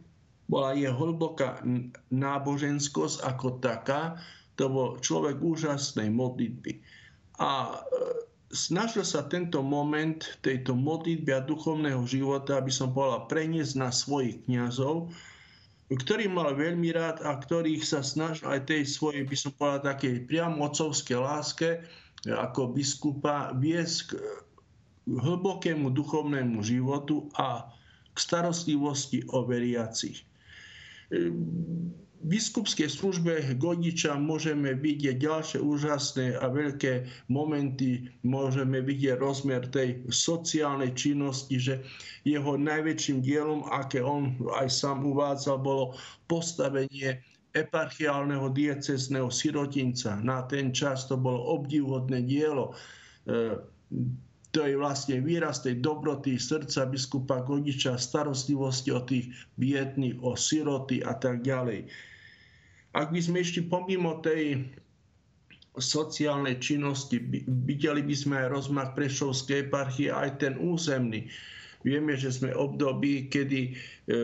bola 0.49 0.73
jeho 0.73 0.97
hlboká 0.97 1.61
náboženskosť 2.09 3.21
ako 3.29 3.61
taká, 3.61 4.17
to 4.57 4.69
bol 4.69 4.97
človek 5.01 5.37
úžasnej 5.37 6.09
modlitby. 6.09 6.81
A 7.37 7.77
e, 7.77 8.22
snažil 8.53 9.01
sa 9.01 9.25
tento 9.25 9.59
moment 9.65 10.21
tejto 10.45 10.77
modlitby 10.77 11.33
a 11.33 11.43
duchovného 11.43 12.05
života, 12.05 12.61
aby 12.61 12.69
som 12.69 12.93
povedal, 12.93 13.25
preniesť 13.25 13.73
na 13.81 13.89
svojich 13.89 14.45
kniazov, 14.45 15.09
ktorý 15.89 16.29
mal 16.31 16.53
veľmi 16.53 16.93
rád 16.93 17.21
a 17.25 17.37
ktorých 17.37 17.83
sa 17.83 18.05
snažil 18.05 18.47
aj 18.47 18.69
tej 18.69 18.85
svojej, 18.87 19.25
by 19.25 19.35
som 19.35 19.51
povedal, 19.57 19.97
takej 19.97 20.29
priam 20.29 20.61
otcovskej 20.61 21.17
láske 21.19 21.69
ako 22.23 22.71
biskupa 22.71 23.51
viesť 23.57 23.97
k 24.07 24.09
hlbokému 25.11 25.91
duchovnému 25.91 26.63
životu 26.63 27.27
a 27.35 27.67
k 28.13 28.17
starostlivosti 28.17 29.27
o 29.33 29.43
veriacich 29.43 30.23
biskupskej 32.23 32.87
službe 32.87 33.59
Godiča 33.59 34.15
môžeme 34.15 34.71
vidieť 34.73 35.19
ďalšie 35.19 35.59
úžasné 35.59 36.39
a 36.39 36.47
veľké 36.47 37.05
momenty, 37.27 38.07
môžeme 38.23 38.79
vidieť 38.79 39.19
rozmer 39.19 39.67
tej 39.67 40.07
sociálnej 40.07 40.95
činnosti, 40.95 41.59
že 41.59 41.83
jeho 42.23 42.55
najväčším 42.55 43.19
dielom, 43.19 43.67
aké 43.67 43.99
on 43.99 44.39
aj 44.55 44.71
sám 44.71 45.03
uvádzal, 45.03 45.59
bolo 45.59 45.99
postavenie 46.31 47.19
eparchiálneho 47.53 48.49
diecezného 48.49 49.29
sirotinca. 49.29 50.17
Na 50.23 50.47
ten 50.47 50.73
čas 50.73 51.05
to 51.05 51.19
bolo 51.19 51.61
obdivhodné 51.61 52.25
dielo. 52.25 52.73
E, 53.29 53.61
to 54.53 54.59
je 54.69 54.77
vlastne 54.77 55.21
výraz 55.21 55.65
tej 55.65 55.81
dobroty 55.81 56.37
srdca 56.37 56.85
biskupa 56.85 57.41
Godiča, 57.41 57.97
starostlivosti 57.97 58.93
o 58.93 59.01
tých 59.01 59.33
biedných, 59.57 60.17
o 60.21 60.37
siroty 60.37 61.01
a 61.01 61.13
tak 61.17 61.41
ďalej. 61.41 61.89
Ak 62.93 63.09
by 63.09 63.19
sme 63.21 63.41
ešte 63.41 63.65
pomimo 63.65 64.21
tej 64.21 64.69
sociálnej 65.81 66.61
činnosti, 66.61 67.17
videli 67.65 68.05
by 68.05 68.13
sme 68.13 68.35
aj 68.45 68.53
rozmach 68.53 68.89
Prešovskej 68.93 69.69
eparchie, 69.69 70.13
aj 70.13 70.37
ten 70.37 70.53
územný. 70.61 71.25
Vieme, 71.83 72.15
že 72.15 72.31
sme 72.31 72.55
období, 72.55 73.27
kedy 73.27 73.61
e, 73.67 73.71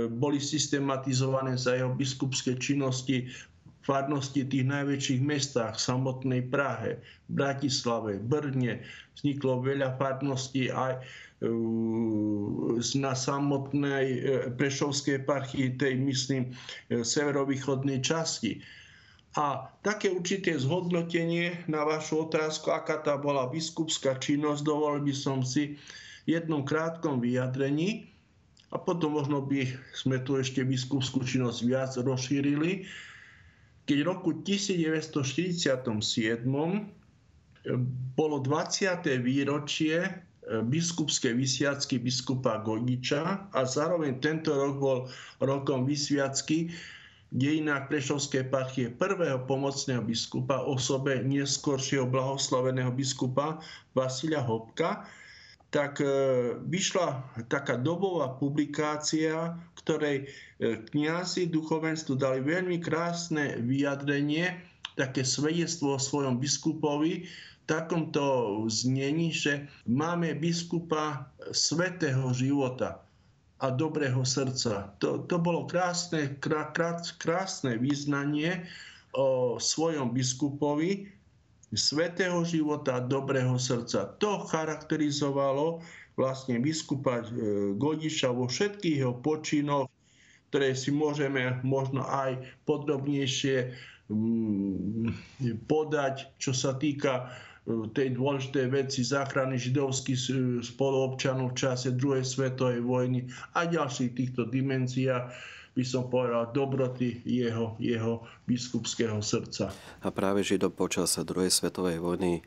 boli 0.08 0.39
systematizované 0.39 1.60
za 1.60 1.75
jeho 1.75 1.91
biskupské 1.91 2.55
činnosti 2.55 3.27
farnosti 3.89 4.45
tých 4.45 4.69
najväčších 4.69 5.21
mestách, 5.25 5.82
samotnej 5.82 6.45
Prahe, 6.45 7.02
Bratislave, 7.25 8.21
Brne. 8.21 8.86
Vzniklo 9.17 9.65
veľa 9.65 9.97
farností 9.97 10.69
aj 10.69 11.02
na 12.99 13.13
samotnej 13.15 14.06
e, 14.06 14.19
Prešovskej 14.54 15.23
eparchii, 15.23 15.80
tej 15.80 15.95
myslím 16.04 16.43
e, 16.52 17.02
severovýchodnej 17.02 18.04
časti. 18.04 18.60
A 19.39 19.71
také 19.82 20.12
určité 20.12 20.58
zhodnotenie 20.60 21.63
na 21.71 21.88
vašu 21.88 22.28
otázku, 22.28 22.75
aká 22.75 22.99
tá 22.99 23.15
bola 23.15 23.47
biskupská 23.47 24.19
činnosť, 24.19 24.62
dovolil 24.67 25.08
by 25.08 25.15
som 25.15 25.39
si 25.41 25.80
jednom 26.28 26.67
krátkom 26.67 27.23
vyjadrení 27.23 28.12
a 28.69 28.77
potom 28.77 29.15
možno 29.15 29.40
by 29.42 29.65
sme 29.96 30.19
tu 30.21 30.37
ešte 30.37 30.62
biskupskú 30.62 31.23
činnosť 31.23 31.60
viac 31.65 31.92
rozšírili. 31.98 32.83
Keď 33.90 34.06
v 34.06 34.08
roku 34.13 34.37
1947 34.46 36.46
bolo 38.13 38.37
20. 38.37 39.02
výročie 39.17 40.13
biskupské 40.46 41.33
vysviacky 41.33 41.98
biskupa 41.98 42.62
Godiča 42.62 43.50
a 43.50 43.60
zároveň 43.65 44.21
tento 44.21 44.54
rok 44.54 44.75
bol 44.77 45.00
rokom 45.42 45.90
vysviacky 45.90 46.69
dejinách 47.33 47.90
Prešovskej 47.90 48.54
parchie 48.54 48.94
prvého 48.94 49.42
pomocného 49.50 50.06
biskupa, 50.06 50.62
osobe 50.62 51.25
neskôršieho 51.25 52.06
blahoslaveného 52.06 52.94
biskupa 52.94 53.58
Vasilia 53.98 54.46
Hopka, 54.46 55.10
tak 55.70 56.02
e, 56.02 56.06
vyšla 56.65 57.22
taká 57.46 57.78
dobová 57.78 58.34
publikácia, 58.42 59.54
ktorej 59.78 60.26
e, 60.26 60.26
kniazy 60.90 61.46
duchovenstvu 61.50 62.17
dali 62.17 62.42
veľmi 62.42 62.82
krásne 62.82 63.62
vyjadrenie, 63.62 64.58
také 64.98 65.22
svedectvo 65.22 65.96
o 65.96 66.02
svojom 66.02 66.42
biskupovi, 66.42 67.30
takomto 67.70 68.65
znení, 68.65 69.30
že 69.30 69.70
máme 69.86 70.34
biskupa 70.34 71.30
svetého 71.54 72.34
života 72.34 73.06
a 73.62 73.70
dobrého 73.70 74.26
srdca. 74.26 74.90
To, 74.98 75.22
to 75.30 75.38
bolo 75.38 75.70
krásne, 75.70 76.34
krá, 76.42 76.74
krásne 77.22 77.78
význanie 77.78 78.65
o 79.13 79.62
svojom 79.62 80.10
biskupovi, 80.17 81.19
svetého 81.74 82.42
života 82.42 82.98
dobrého 82.98 83.58
srdca. 83.62 84.17
To 84.17 84.42
charakterizovalo 84.50 85.86
vlastne 86.17 86.60
biskupa 86.60 87.22
e, 87.22 87.26
Godiša 87.78 88.34
vo 88.34 88.50
všetkých 88.50 89.06
jeho 89.06 89.15
počinoch, 89.22 89.88
ktoré 90.50 90.74
si 90.74 90.90
môžeme 90.90 91.62
možno 91.62 92.04
aj 92.04 92.42
podrobnejšie 92.65 93.72
mm, 94.10 95.13
podať, 95.70 96.34
čo 96.42 96.52
sa 96.52 96.76
týka 96.76 97.30
e, 97.70 97.86
tej 97.94 98.17
dôležitej 98.17 98.65
veci 98.74 99.06
záchrany 99.06 99.56
židovských 99.56 100.20
spoluobčanov 100.65 101.54
v 101.54 101.60
čase 101.63 101.94
druhej 101.96 102.26
svetovej 102.26 102.82
vojny 102.82 103.30
a 103.56 103.70
ďalších 103.70 104.17
týchto 104.17 104.50
dimenziách 104.50 105.32
by 105.80 105.86
som 105.88 106.12
povedal, 106.12 106.52
dobroty 106.52 107.23
jeho, 107.23 107.80
jeho 107.80 108.27
biskupského 108.44 109.23
srdca. 109.23 109.71
A 110.04 110.12
práve 110.12 110.44
Židov 110.44 110.75
počas 110.75 111.15
druhej 111.15 111.48
svetovej 111.48 112.04
vojny 112.04 112.44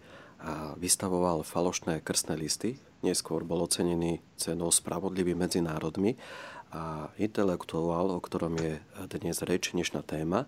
vystavoval 0.77 1.41
falošné 1.41 2.05
krstné 2.05 2.37
listy, 2.37 2.77
neskôr 3.01 3.41
bol 3.41 3.65
ocenený 3.65 4.21
cenou 4.37 4.69
Spravodlivý 4.69 5.33
medzi 5.33 5.65
národmi. 5.65 6.21
A 6.77 7.09
intelektuál, 7.17 8.13
o 8.13 8.21
ktorom 8.21 8.53
je 8.61 8.85
dnes 9.09 9.37
reč, 9.45 9.73
dnešná 9.73 10.05
téma, 10.05 10.45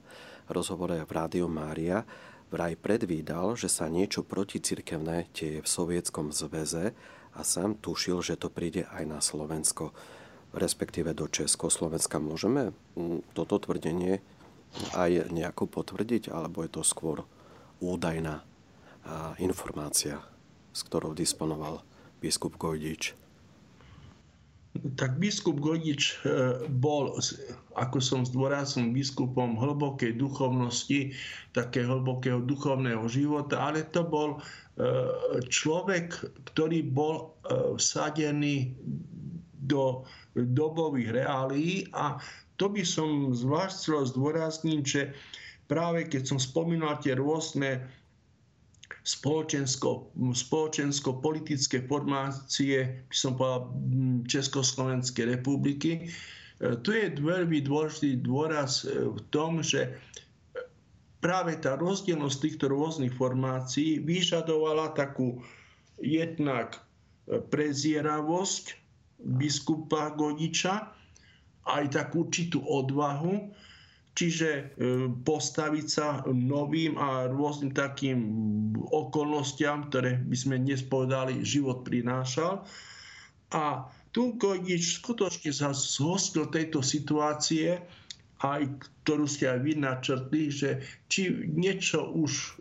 rozhovore 0.52 1.00
v 1.08 1.08
Rádiu 1.08 1.48
Mária, 1.48 2.04
vraj 2.52 2.76
predvídal, 2.76 3.56
že 3.56 3.72
sa 3.72 3.88
niečo 3.88 4.24
proticirkevné 4.28 5.32
deje 5.32 5.64
v 5.64 5.68
Sovietskom 5.68 6.36
zväze 6.36 6.92
a 7.32 7.40
sám 7.40 7.80
tušil, 7.80 8.20
že 8.20 8.36
to 8.36 8.52
príde 8.52 8.84
aj 8.92 9.04
na 9.08 9.20
Slovensko 9.24 9.96
respektíve 10.54 11.12
do 11.12 11.26
Československa. 11.26 12.22
Môžeme 12.22 12.70
mm, 12.94 13.34
toto 13.34 13.58
tvrdenie 13.58 14.22
aj 14.94 15.30
nejako 15.30 15.70
potvrdiť, 15.70 16.34
alebo 16.34 16.66
je 16.66 16.70
to 16.70 16.82
skôr 16.82 17.22
údajná 17.78 18.42
informácia, 19.38 20.20
s 20.72 20.80
ktorou 20.82 21.12
disponoval 21.12 21.84
biskup 22.24 22.56
Gojdič? 22.56 23.12
Tak 24.98 25.22
biskup 25.22 25.62
Gojdič 25.62 26.26
e, 26.26 26.66
bol, 26.66 27.14
ako 27.78 27.98
som 28.02 28.26
zdôraznil, 28.26 28.90
biskupom 28.90 29.54
hlbokej 29.54 30.18
duchovnosti, 30.18 31.14
také 31.54 31.86
hlbokého 31.86 32.42
duchovného 32.42 33.06
života, 33.06 33.70
ale 33.70 33.86
to 33.86 34.02
bol 34.02 34.34
e, 34.34 34.38
človek, 35.46 36.18
ktorý 36.50 36.90
bol 36.90 37.14
e, 37.22 37.24
vsadený 37.78 38.74
do 39.62 40.02
dobových 40.34 41.14
reálií 41.14 41.86
a 41.94 42.18
to 42.58 42.70
by 42.70 42.82
som 42.86 43.34
zvlášť 43.34 43.74
chcel 43.74 44.02
zdôrazniť, 44.14 44.82
že 44.82 45.10
práve 45.66 46.06
keď 46.06 46.34
som 46.34 46.38
spomínal 46.38 46.98
tie 47.02 47.18
rôzne 47.18 47.82
spoločensko, 49.04 50.14
spoločensko-politické 50.16 51.84
formácie, 51.84 53.04
by 53.10 53.16
som 53.16 53.36
povedal, 53.36 53.74
Československej 54.24 55.38
republiky, 55.38 55.90
e, 55.98 56.78
tu 56.80 56.88
je 56.94 57.12
veľmi 57.18 57.60
dôležitý 57.64 58.22
dôraz 58.24 58.86
e, 58.86 59.12
v 59.12 59.20
tom, 59.28 59.60
že 59.60 59.92
práve 61.20 61.56
tá 61.60 61.76
rozdielnosť 61.76 62.38
týchto 62.38 62.68
rôznych 62.72 63.12
formácií 63.12 64.00
vyžadovala 64.00 64.92
takú 64.96 65.40
jednak 66.00 66.80
prezieravosť 67.24 68.83
biskupa 69.24 70.12
Godiča, 70.12 70.92
aj 71.64 71.84
takú 71.96 72.28
určitú 72.28 72.60
odvahu, 72.60 73.50
čiže 74.14 74.50
e, 74.52 74.62
postaviť 75.26 75.86
sa 75.88 76.22
novým 76.30 76.94
a 77.00 77.26
rôznym 77.26 77.74
takým 77.74 78.20
okolnostiam, 78.92 79.88
ktoré 79.90 80.22
by 80.22 80.36
sme 80.36 80.56
dnes 80.62 80.84
povedali, 80.86 81.42
život 81.42 81.82
prinášal. 81.82 82.62
A 83.50 83.88
tu 84.14 84.38
Godič 84.38 85.02
skutočne 85.02 85.50
sa 85.50 85.74
zhostil 85.74 86.46
tejto 86.46 86.84
situácie, 86.84 87.82
aj 88.44 88.62
ktorú 89.02 89.26
ste 89.26 89.50
aj 89.50 89.58
vy 89.64 89.72
načrtli, 89.80 90.52
že 90.52 90.84
či 91.08 91.48
niečo 91.48 92.12
už 92.12 92.60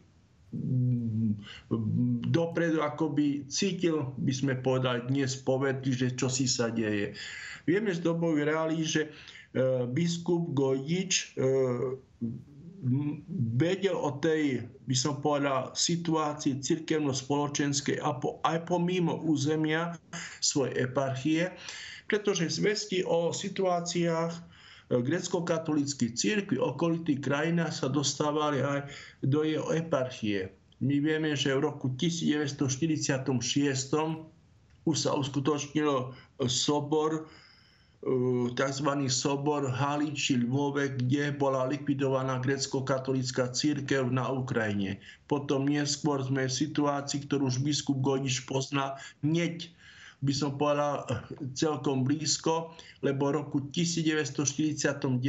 dopredu 2.30 2.86
akoby 2.86 3.50
cítil, 3.50 4.14
by 4.22 4.34
sme 4.34 4.54
povedali 4.62 5.10
dnes 5.10 5.34
povedli, 5.42 5.92
že 5.92 6.14
čo 6.14 6.30
si 6.30 6.46
sa 6.46 6.70
deje. 6.70 7.18
Vieme 7.66 7.90
z 7.90 8.04
dobových 8.06 8.48
reálí, 8.48 8.80
že 8.86 9.08
e, 9.08 9.10
biskup 9.90 10.54
Gojdič 10.54 11.14
e, 11.14 11.26
vedel 13.56 13.96
o 13.96 14.20
tej, 14.20 14.68
by 14.86 14.96
som 14.96 15.24
povedal, 15.24 15.72
situácii 15.72 16.60
cirkevno-spoločenskej 16.60 18.04
aj 18.44 18.58
pomimo 18.68 19.24
územia 19.24 19.96
svojej 20.44 20.92
eparchie, 20.92 21.44
pretože 22.12 22.60
zvesti 22.60 23.08
o 23.08 23.32
situáciách 23.32 24.53
e, 24.90 25.00
grecko-katolíckých 25.00 26.14
církví 26.16 26.58
okolitých 26.60 27.24
krajinách 27.24 27.74
sa 27.74 27.88
dostávali 27.88 28.60
aj 28.64 28.90
do 29.24 29.44
jeho 29.44 29.72
eparchie. 29.72 30.52
My 30.84 31.00
vieme, 31.00 31.32
že 31.38 31.56
v 31.56 31.64
roku 31.64 31.96
1946 31.96 33.24
už 34.84 34.98
sa 35.00 35.16
uskutočnil 35.16 36.12
sobor, 36.52 37.24
e, 38.04 38.52
tzv. 38.52 38.90
sobor 39.08 39.72
Haliči 39.72 40.44
Lvove, 40.44 41.00
kde 41.00 41.32
bola 41.32 41.72
likvidovaná 41.72 42.44
grecko-katolická 42.44 43.56
církev 43.56 44.12
na 44.12 44.28
Ukrajine. 44.28 45.00
Potom 45.32 45.72
neskôr 45.72 46.20
sme 46.20 46.52
v 46.52 46.58
situácii, 46.68 47.24
ktorú 47.24 47.48
už 47.48 47.64
biskup 47.64 48.04
Godiš 48.04 48.44
pozná, 48.44 49.00
hneď 49.24 49.72
by 50.24 50.34
som 50.34 50.56
povedal 50.56 51.04
celkom 51.52 52.08
blízko, 52.08 52.72
lebo 53.04 53.36
roku 53.36 53.60
1949 53.76 55.20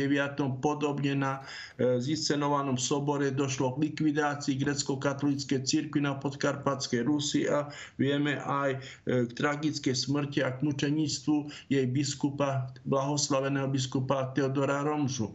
podobne 0.62 1.14
na 1.18 1.42
e, 1.42 1.98
ziscenovanom 1.98 2.78
sobore 2.78 3.34
došlo 3.34 3.74
k 3.74 3.90
likvidácii 3.90 4.54
grecko-katolíckej 4.54 5.66
cirkvi 5.66 6.06
na 6.06 6.14
podkarpatskej 6.14 7.02
Rusi 7.02 7.50
a 7.50 7.66
vieme 7.98 8.38
aj 8.38 8.70
e, 8.70 8.78
k 9.26 9.30
tragickej 9.34 9.98
smrti 9.98 10.46
a 10.46 10.54
k 10.54 10.62
mučenictvu 10.62 11.50
jej 11.66 11.86
biskupa, 11.90 12.70
blahoslaveného 12.86 13.66
biskupa 13.66 14.30
Teodora 14.30 14.86
Romžu. 14.86 15.34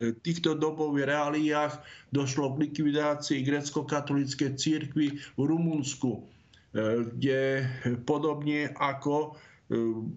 Týchto 0.00 0.56
dobových 0.56 1.12
reáliách 1.12 1.74
došlo 2.08 2.56
k 2.56 2.72
likvidácii 2.72 3.44
grecko-katolíckej 3.44 4.56
církvy 4.56 5.20
v 5.36 5.40
Rumunsku 5.44 6.24
kde 6.72 7.66
podobne 8.06 8.70
ako 8.78 9.14
e, 9.26 9.28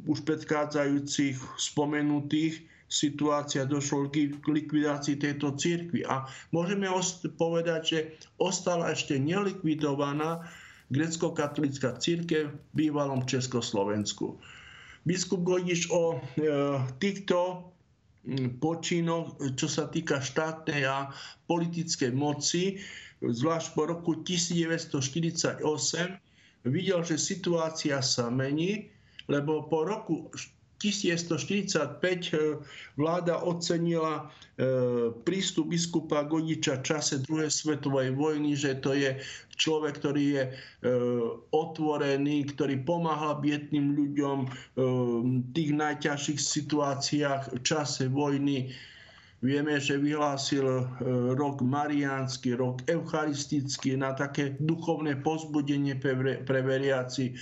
už 0.06 0.22
predchádzajúcich 0.22 1.38
spomenutých 1.58 2.62
situácia 2.86 3.66
došlo 3.66 4.14
k 4.14 4.38
likvidácii 4.38 5.18
tejto 5.18 5.58
církvy. 5.58 6.06
A 6.06 6.30
môžeme 6.54 6.86
povedať, 7.42 7.82
že 7.82 8.00
ostala 8.38 8.94
ešte 8.94 9.18
nelikvidovaná 9.18 10.46
grecko-katolická 10.94 11.98
církev 11.98 12.54
v 12.54 12.58
bývalom 12.78 13.26
Československu. 13.26 14.38
Biskup 15.10 15.42
Godiš 15.42 15.90
o 15.90 16.16
e, 16.16 16.46
týchto 17.02 17.74
počinoch, 18.62 19.36
čo 19.60 19.68
sa 19.68 19.92
týka 19.92 20.24
štátnej 20.24 20.88
a 20.88 21.12
politickej 21.50 22.16
moci, 22.16 22.80
zvlášť 23.20 23.68
po 23.76 23.84
roku 23.90 24.24
1948, 24.24 25.60
videl, 26.68 27.04
že 27.04 27.20
situácia 27.20 28.00
sa 28.00 28.32
mení, 28.32 28.92
lebo 29.28 29.68
po 29.68 29.88
roku 29.88 30.32
1945 30.84 32.04
eh, 32.04 32.60
vláda 33.00 33.40
ocenila 33.40 34.28
eh, 34.60 35.16
prístup 35.24 35.72
biskupa 35.72 36.28
Godiča 36.28 36.84
v 36.84 36.84
čase 36.84 37.24
druhej 37.24 37.48
svetovej 37.48 38.12
vojny, 38.12 38.60
že 38.60 38.76
to 38.84 38.92
je 38.92 39.16
človek, 39.56 40.04
ktorý 40.04 40.24
je 40.36 40.44
eh, 40.44 40.56
otvorený, 41.56 42.52
ktorý 42.52 42.84
pomáha 42.84 43.40
biedným 43.40 43.96
ľuďom 43.96 44.38
v 44.76 44.86
tých 45.56 45.72
najťažších 45.72 46.40
situáciách 46.42 47.56
v 47.56 47.60
čase 47.64 48.12
vojny 48.12 48.76
Vieme, 49.44 49.76
že 49.76 50.00
vyhlásil 50.00 50.64
e, 50.64 50.84
rok 51.36 51.60
mariánsky, 51.60 52.56
rok 52.56 52.80
eucharistický 52.88 54.00
na 54.00 54.16
také 54.16 54.56
duchovné 54.64 55.20
pozbudenie 55.20 56.00
pre 56.48 56.60
veriaci. 56.64 57.36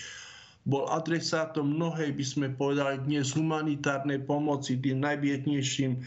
Bol 0.66 0.90
adresátom 0.90 1.78
mnohej, 1.78 2.10
by 2.18 2.26
sme 2.26 2.48
povedali 2.58 3.06
dnes, 3.06 3.38
humanitárnej 3.38 4.18
pomoci 4.26 4.82
tým 4.82 4.98
najbiednejším 5.06 5.92
e, 5.94 6.00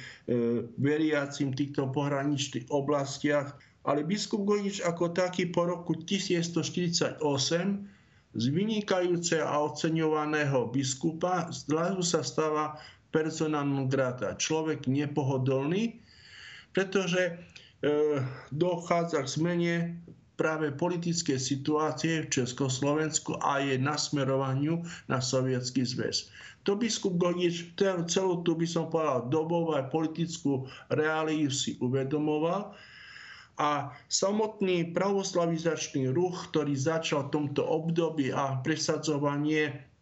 veriacim 0.82 1.55
v 1.55 1.59
týchto 1.62 1.86
pohraničných 1.95 2.66
oblastiach. 2.74 3.55
Ale 3.86 4.03
biskup 4.03 4.42
Godič 4.42 4.82
ako 4.82 5.14
taký 5.14 5.55
po 5.55 5.70
roku 5.70 5.95
1148 5.95 7.22
z 8.34 8.45
vynikajúceho 8.51 9.47
a 9.47 9.62
oceňovaného 9.62 10.74
biskupa 10.74 11.47
zrazu 11.55 12.03
sa 12.03 12.26
stáva 12.26 12.82
persona 13.14 13.62
non 13.62 13.86
grata, 13.86 14.34
človek 14.34 14.90
nepohodlný, 14.90 16.02
pretože 16.74 17.30
e, 17.30 17.32
dochádza 18.50 19.22
k 19.22 19.28
zmene 19.30 19.74
práve 20.34 20.74
politické 20.74 21.38
situácie 21.38 22.26
v 22.26 22.42
Československu 22.42 23.38
a 23.38 23.62
jej 23.62 23.78
nasmerovaniu 23.78 24.82
na 25.06 25.22
sovietský 25.22 25.86
zväz. 25.86 26.26
To 26.66 26.74
biskup 26.74 27.14
Godič 27.22 27.76
celú 28.10 28.42
tu 28.42 28.58
by 28.58 28.66
som 28.66 28.90
povedal 28.90 29.30
dobovú 29.30 29.78
aj 29.78 29.94
politickú 29.94 30.66
reáliu 30.90 31.54
si 31.54 31.78
uvedomoval 31.78 32.74
a 33.54 33.94
samotný 34.10 34.90
pravoslavizačný 34.90 36.10
ruch, 36.10 36.50
ktorý 36.50 36.74
začal 36.74 37.30
v 37.30 37.32
tomto 37.38 37.62
období 37.62 38.34
a 38.34 38.58
presadzovanie 38.66 39.93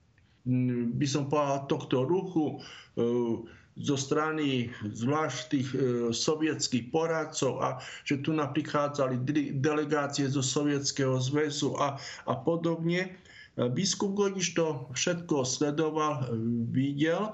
by 0.99 1.07
som 1.07 1.31
povedal, 1.31 1.71
tohto 1.71 2.03
ruchu 2.03 2.59
e, 2.59 3.05
zo 3.79 3.97
strany 3.97 4.75
zvlášť 4.83 5.39
tých 5.49 5.69
e, 5.73 5.79
sovietských 6.11 6.91
poradcov 6.91 7.63
a 7.63 7.79
že 8.03 8.21
tu 8.27 8.35
naprichádzali 8.35 9.23
delegácie 9.63 10.27
zo 10.27 10.43
Sovietskeho 10.43 11.17
zväzu 11.23 11.79
a, 11.79 11.95
a 12.27 12.35
podobne. 12.43 13.07
E, 13.07 13.11
biskup 13.71 14.19
Godiš 14.19 14.59
to 14.59 14.91
všetko 14.99 15.47
sledoval, 15.47 16.27
videl 16.75 17.33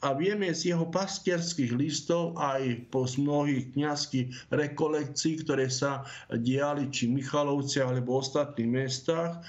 a 0.00 0.16
vieme 0.16 0.48
z 0.52 0.72
jeho 0.72 0.88
pastierských 0.88 1.76
listov 1.76 2.36
aj 2.40 2.88
po 2.88 3.04
mnohých 3.04 3.72
kniazských 3.76 4.52
rekolekcií, 4.52 5.44
ktoré 5.44 5.68
sa 5.68 6.04
diali 6.32 6.88
či 6.88 7.08
v 7.08 7.20
Michalovci 7.20 7.84
alebo 7.84 8.16
v 8.16 8.20
ostatných 8.24 8.68
mestách, 8.68 9.44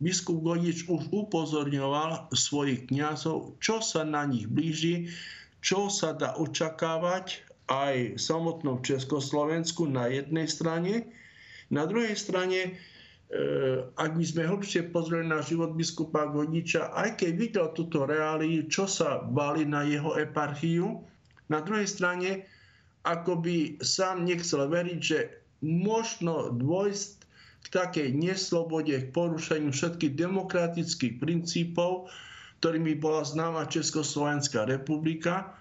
biskup 0.00 0.40
Godič 0.40 0.88
už 0.88 1.12
upozorňoval 1.12 2.32
svojich 2.32 2.88
kňazov, 2.88 3.60
čo 3.60 3.84
sa 3.84 4.02
na 4.02 4.24
nich 4.24 4.48
blíži, 4.48 5.12
čo 5.60 5.92
sa 5.92 6.16
dá 6.16 6.34
očakávať 6.40 7.44
aj 7.68 8.16
v 8.16 8.20
samotnom 8.20 8.80
Československu 8.80 9.86
na 9.86 10.08
jednej 10.08 10.48
strane. 10.48 11.06
Na 11.70 11.86
druhej 11.86 12.16
strane, 12.18 12.60
e, 12.66 12.70
ak 13.94 14.16
by 14.16 14.24
sme 14.26 14.48
hlbšie 14.48 14.90
pozreli 14.90 15.28
na 15.28 15.44
život 15.44 15.76
biskupa 15.76 16.26
Godiča, 16.32 16.96
aj 16.96 17.20
keď 17.20 17.30
videl 17.36 17.66
túto 17.76 18.08
reáliu, 18.08 18.66
čo 18.66 18.90
sa 18.90 19.22
bali 19.22 19.68
na 19.68 19.86
jeho 19.86 20.16
eparchiu, 20.18 21.04
na 21.52 21.62
druhej 21.62 21.86
strane, 21.86 22.48
ako 23.04 23.38
by 23.38 23.78
sám 23.84 24.24
nechcel 24.24 24.64
veriť, 24.66 25.00
že 25.00 25.18
možno 25.60 26.56
dôjsť 26.56 27.19
k 27.60 27.66
takej 27.68 28.12
neslobode, 28.16 28.92
k 28.92 29.12
porušeniu 29.12 29.70
všetkých 29.70 30.16
demokratických 30.16 31.14
princípov, 31.20 32.08
ktorými 32.60 32.96
bola 33.00 33.24
známa 33.24 33.68
Československá 33.68 34.68
republika, 34.68 35.56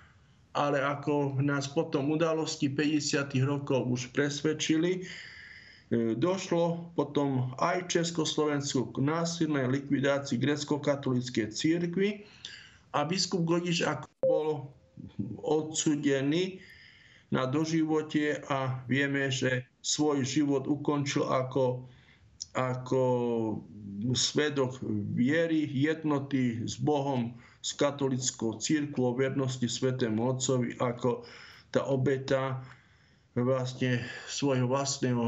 ale 0.58 0.82
ako 0.82 1.39
nás 1.39 1.70
potom 1.70 2.12
udalosti 2.12 2.68
50. 2.68 3.38
rokov 3.45 3.86
už 3.88 4.02
presvedčili, 4.12 5.00
e, 5.00 6.18
došlo 6.18 6.91
potom 6.97 7.54
aj 7.62 7.88
Československu 7.88 8.91
k 8.91 8.97
násilnej 9.00 9.70
likvidácii 9.70 10.41
grecko-katolíckej 10.41 11.54
církvy 11.54 12.26
a 12.97 13.06
biskup 13.06 13.45
Godiš 13.45 13.86
ako 13.86 14.08
bol 14.26 14.47
odsudený 15.45 16.60
na 17.30 17.45
doživote 17.45 18.41
a 18.50 18.82
vieme, 18.89 19.30
že 19.30 19.68
svoj 19.80 20.28
život 20.28 20.68
ukončil 20.68 21.24
ako, 21.28 21.88
ako 22.56 23.02
svedok 24.16 24.80
viery, 25.16 25.68
jednoty 25.72 26.64
s 26.68 26.80
Bohom, 26.80 27.36
s 27.60 27.76
katolickou 27.76 28.60
církvou, 28.60 29.16
vernosti 29.20 29.68
Svetému 29.68 30.36
Otcovi, 30.36 30.80
ako 30.80 31.28
tá 31.70 31.84
obeta 31.86 32.64
vlastne 33.38 34.04
svojho 34.28 34.66
vlastného, 34.68 35.24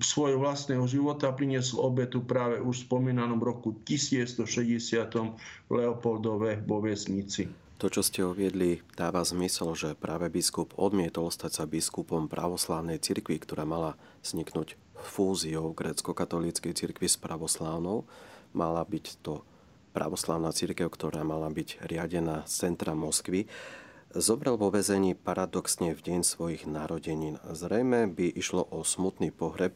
svojho 0.00 0.38
vlastného 0.38 0.84
života 0.86 1.34
priniesol 1.34 1.92
obetu 1.92 2.22
práve 2.22 2.62
už 2.62 2.84
v 2.84 2.86
spomínanom 2.86 3.40
roku 3.42 3.74
1160 3.84 4.46
v 5.66 5.70
Leopoldove 5.70 6.62
vo 6.64 6.78
vesnici. 6.80 7.50
To, 7.80 7.88
čo 7.88 8.04
ste 8.04 8.20
uviedli, 8.20 8.84
dáva 8.92 9.24
zmysel, 9.24 9.72
že 9.72 9.96
práve 9.96 10.28
biskup 10.28 10.76
odmietol 10.76 11.32
stať 11.32 11.52
sa 11.56 11.64
biskupom 11.64 12.28
pravoslávnej 12.28 13.00
cirkvi, 13.00 13.40
ktorá 13.40 13.64
mala 13.64 13.96
vzniknúť 14.20 14.76
fúziou 15.00 15.72
grécko-katolíckej 15.72 16.76
cirkvi 16.76 17.08
s 17.08 17.16
pravoslávnou. 17.16 18.04
Mala 18.52 18.84
byť 18.84 19.24
to 19.24 19.48
pravoslávna 19.96 20.52
církev, 20.52 20.92
ktorá 20.92 21.24
mala 21.24 21.48
byť 21.48 21.80
riadená 21.88 22.44
z 22.44 22.68
centra 22.68 22.92
Moskvy. 22.92 23.48
Zobral 24.12 24.60
vo 24.60 24.68
vezení 24.68 25.16
paradoxne 25.16 25.96
v 25.96 26.04
deň 26.04 26.20
svojich 26.20 26.68
narodenín. 26.68 27.40
Zrejme 27.48 28.12
by 28.12 28.28
išlo 28.36 28.60
o 28.60 28.84
smutný 28.84 29.32
pohreb, 29.32 29.72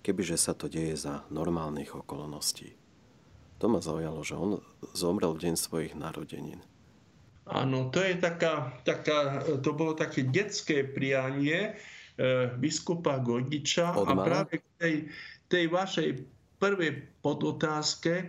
kebyže 0.00 0.40
sa 0.40 0.56
to 0.56 0.72
deje 0.72 0.96
za 0.96 1.28
normálnych 1.28 1.92
okolností. 2.00 2.72
To 3.60 3.68
ma 3.68 3.84
zaujalo, 3.84 4.24
že 4.24 4.40
on 4.40 4.64
zomrel 4.96 5.36
v 5.36 5.52
deň 5.52 5.54
svojich 5.60 5.92
narodenín. 5.92 6.64
Áno, 7.50 7.90
to 7.90 7.98
je 7.98 8.14
taká, 8.22 8.70
taká, 8.86 9.42
to 9.58 9.74
bolo 9.74 9.98
také 9.98 10.22
detské 10.22 10.86
prianie 10.86 11.74
e, 12.14 12.54
biskupa 12.54 13.18
Godiča 13.18 13.98
Od 13.98 14.06
a 14.06 14.12
práve 14.14 14.62
k 14.62 14.66
tej, 14.78 14.94
tej 15.50 15.64
vašej 15.66 16.08
prvej 16.62 17.02
podotázke, 17.18 18.14
e, 18.22 18.24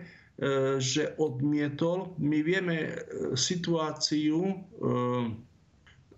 že 0.82 1.14
odmietol. 1.22 2.18
My 2.18 2.42
vieme 2.42 2.76
e, 2.90 2.92
situáciu 3.38 4.42
e, 4.42 4.54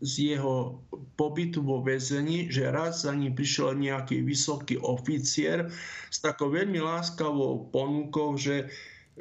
z 0.01 0.37
jeho 0.37 0.81
pobytu 1.17 1.61
vo 1.61 1.81
väzení, 1.81 2.49
že 2.49 2.73
raz 2.73 3.05
za 3.05 3.13
ním 3.13 3.33
prišiel 3.33 3.77
nejaký 3.77 4.25
vysoký 4.25 4.81
oficier 4.81 5.69
s 6.13 6.21
takou 6.21 6.53
veľmi 6.53 6.81
láskavou 6.81 7.69
ponukou, 7.73 8.37
že 8.37 8.69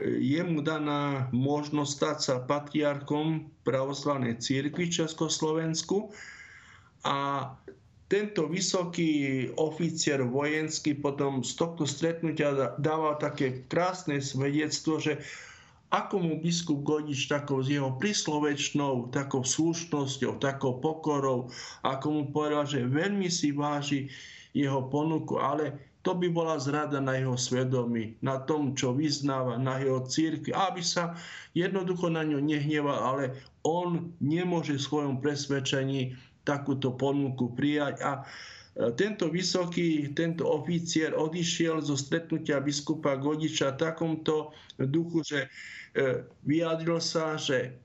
je 0.03 0.43
mu 0.43 0.59
daná 0.59 1.31
možnosť 1.31 1.91
stať 1.91 2.17
sa 2.19 2.35
patriarchom 2.43 3.47
pravoslavnej 3.63 4.35
církvy 4.35 4.91
v 4.91 4.95
Československu. 5.03 6.11
A 7.07 7.49
tento 8.11 8.45
vysoký 8.45 9.47
oficier 9.55 10.21
vojenský 10.21 10.99
potom 10.99 11.41
z 11.41 11.55
tohto 11.57 11.87
stretnutia 11.87 12.75
dával 12.77 13.17
také 13.17 13.65
krásne 13.71 14.19
svedectvo, 14.19 14.99
že 14.99 15.23
ako 15.95 16.19
mu 16.19 16.33
biskup 16.43 16.83
Godič 16.83 17.31
takou 17.31 17.63
s 17.63 17.71
jeho 17.71 17.95
príslovečnou, 17.95 19.15
takou 19.15 19.47
slušnosťou, 19.47 20.43
takou 20.43 20.81
pokorou, 20.83 21.47
ako 21.87 22.05
mu 22.11 22.23
povedal, 22.35 22.67
že 22.67 22.83
veľmi 22.83 23.31
si 23.31 23.55
váži 23.55 24.11
jeho 24.51 24.91
ponuku, 24.91 25.39
ale 25.39 25.94
to 26.05 26.13
by 26.13 26.29
bola 26.29 26.61
zrada 26.61 27.01
na 27.01 27.17
jeho 27.17 27.33
svedomí, 27.33 28.13
na 28.21 28.37
tom, 28.45 28.77
čo 28.77 28.93
vyznáva, 28.93 29.57
na 29.57 29.81
jeho 29.81 30.05
církvi, 30.05 30.53
aby 30.53 30.85
sa 30.85 31.17
jednoducho 31.57 32.13
na 32.13 32.21
ňo 32.21 32.45
nehneval, 32.45 32.93
ale 32.93 33.33
on 33.65 34.13
nemôže 34.21 34.77
v 34.77 34.85
svojom 34.85 35.17
presvedčení 35.17 36.13
takúto 36.45 36.93
ponuku 36.93 37.49
prijať. 37.57 38.05
A 38.05 38.21
e, 38.21 38.23
tento 38.93 39.33
vysoký, 39.33 40.13
tento 40.13 40.45
oficier 40.45 41.17
odišiel 41.17 41.81
zo 41.81 41.97
stretnutia 41.97 42.61
biskupa 42.61 43.17
Godiča 43.17 43.73
takomto 43.73 44.53
duchu, 44.77 45.25
že 45.25 45.49
e, 45.97 46.21
vyjadril 46.45 47.01
sa, 47.01 47.33
že 47.33 47.81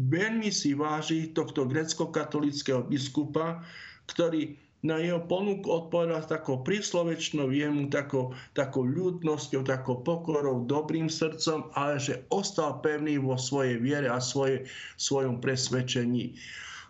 veľmi 0.00 0.48
si 0.48 0.72
váži 0.72 1.36
tohto 1.36 1.68
grecko-katolického 1.68 2.80
biskupa, 2.88 3.60
ktorý 4.08 4.56
na 4.84 5.00
jeho 5.00 5.18
ponuku 5.24 5.64
odpovedal 5.66 6.20
s 6.20 6.28
takou 6.28 6.60
príslovečnou 6.60 7.48
jemu, 7.48 7.88
takou, 7.88 8.36
takou 8.52 8.84
ľudnosťou, 8.84 9.64
takou 9.64 10.04
pokorou, 10.04 10.68
dobrým 10.68 11.08
srdcom, 11.08 11.72
ale 11.72 11.96
že 11.96 12.22
ostal 12.28 12.84
pevný 12.84 13.16
vo 13.16 13.40
svojej 13.40 13.80
viere 13.80 14.08
a 14.12 14.20
svoje, 14.20 14.68
svojom 15.00 15.40
presvedčení. 15.40 16.36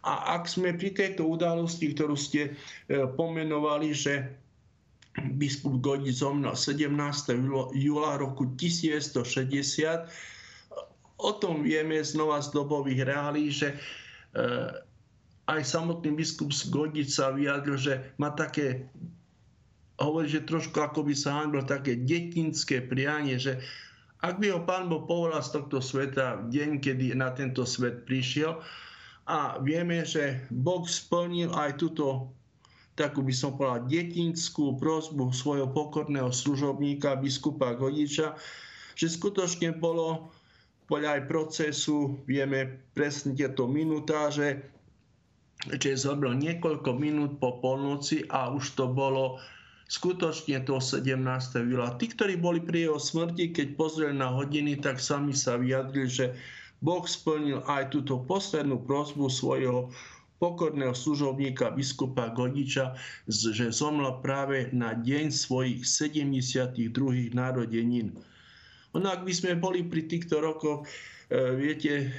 A 0.07 0.39
ak 0.39 0.47
sme 0.47 0.75
pri 0.75 0.95
tejto 0.95 1.27
udalosti, 1.27 1.91
ktorú 1.95 2.15
ste 2.15 2.55
e, 2.55 3.07
pomenovali, 3.19 3.91
že 3.91 4.23
biskup 5.35 5.83
Godi 5.83 6.15
zomrel 6.15 6.55
17. 6.55 6.95
júla 7.75 8.21
roku 8.21 8.47
1960, 8.55 10.07
o 11.17 11.31
tom 11.41 11.65
vieme 11.65 11.99
znova 12.05 12.39
z 12.45 12.55
dobových 12.55 13.03
reálí, 13.09 13.51
že 13.51 13.75
e, 13.75 13.77
aj 15.47 15.63
samotný 15.63 16.15
biskup 16.15 16.51
z 16.51 16.71
Godič 16.71 17.15
sa 17.15 17.31
vyjadril, 17.31 17.79
že 17.79 17.95
má 18.19 18.35
také, 18.35 18.91
hovorí, 20.03 20.27
že 20.27 20.43
trošku 20.43 20.75
ako 20.75 21.07
by 21.07 21.15
sa 21.15 21.43
hanbil 21.43 21.63
také 21.63 21.99
detinské 22.03 22.83
prianie, 22.83 23.39
že 23.39 23.63
ak 24.27 24.43
by 24.43 24.51
ho 24.51 24.61
pán 24.67 24.91
Boh 24.91 25.07
povolal 25.07 25.45
z 25.45 25.55
tohto 25.55 25.79
sveta 25.79 26.43
v 26.47 26.51
deň, 26.51 26.71
kedy 26.83 27.15
na 27.15 27.31
tento 27.31 27.63
svet 27.63 28.03
prišiel, 28.09 28.59
a 29.27 29.59
vieme, 29.59 30.07
že 30.07 30.39
Boh 30.55 30.87
splnil 30.87 31.51
aj 31.51 31.83
túto 31.83 32.31
takú 32.97 33.21
by 33.21 33.35
som 33.37 33.55
povedal 33.55 33.85
detinskú 33.87 34.81
prozbu 34.81 35.31
svojho 35.31 35.69
pokorného 35.69 36.33
služobníka, 36.33 37.21
biskupa 37.21 37.77
Godiča, 37.77 38.35
že 38.97 39.07
skutočne 39.13 39.77
bolo 39.77 40.33
podľa 40.89 41.21
aj 41.21 41.23
procesu, 41.29 42.17
vieme 42.25 42.81
presne 42.97 43.37
tieto 43.37 43.69
minutáže, 43.69 44.65
že 45.65 45.97
zobral 45.97 46.37
niekoľko 46.37 46.91
minút 47.01 47.41
po 47.41 47.59
polnoci 47.59 48.29
a 48.29 48.53
už 48.53 48.77
to 48.77 48.87
bolo 48.93 49.41
skutočne 49.87 50.67
to 50.67 50.83
17. 50.83 51.17
výla. 51.63 51.95
Tí, 51.97 52.11
ktorí 52.11 52.37
boli 52.37 52.61
pri 52.61 52.91
jeho 52.91 52.99
smrti, 52.99 53.55
keď 53.55 53.79
pozreli 53.79 54.15
na 54.15 54.31
hodiny, 54.35 54.79
tak 54.79 54.99
sami 54.99 55.33
sa 55.33 55.57
vyjadrili, 55.57 56.11
že 56.11 56.27
Boh 56.85 57.07
splnil 57.07 57.65
aj 57.65 57.95
túto 57.95 58.21
poslednú 58.27 58.83
prosbu 58.85 59.33
svojho 59.33 59.89
pokorného 60.37 60.93
služobníka 60.93 61.73
biskupa 61.73 62.29
Godiča, 62.29 62.93
že 63.25 63.73
zomrel 63.73 64.21
práve 64.21 64.69
na 64.77 64.93
deň 64.93 65.33
svojich 65.33 65.81
72. 65.89 66.93
narodenín. 67.33 68.13
No 68.93 69.09
ak 69.13 69.25
by 69.25 69.33
sme 69.33 69.57
boli 69.57 69.85
pri 69.85 70.09
týchto 70.09 70.41
rokoch, 70.41 70.85
e, 71.29 71.57
viete, 71.57 72.13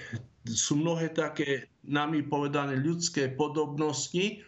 sú 0.45 0.77
mnohé 0.77 1.13
také 1.13 1.69
nami 1.87 2.21
povedané 2.27 2.75
ľudské 2.77 3.31
podobnosti. 3.33 4.37
E, 4.37 4.43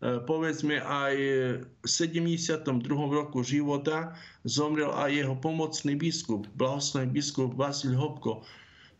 povedzme 0.00 0.80
aj 0.80 1.14
v 1.60 1.88
72. 1.88 2.64
roku 3.10 3.42
života 3.44 4.14
zomrel 4.46 4.94
aj 4.94 5.10
jeho 5.12 5.34
pomocný 5.36 5.98
biskup, 5.98 6.46
blahoslavný 6.56 7.10
biskup 7.10 7.52
Vasil 7.58 7.92
Hopko. 7.98 8.46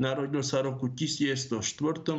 Narodil 0.00 0.40
sa 0.40 0.64
roku 0.64 0.88
1904 0.88 1.60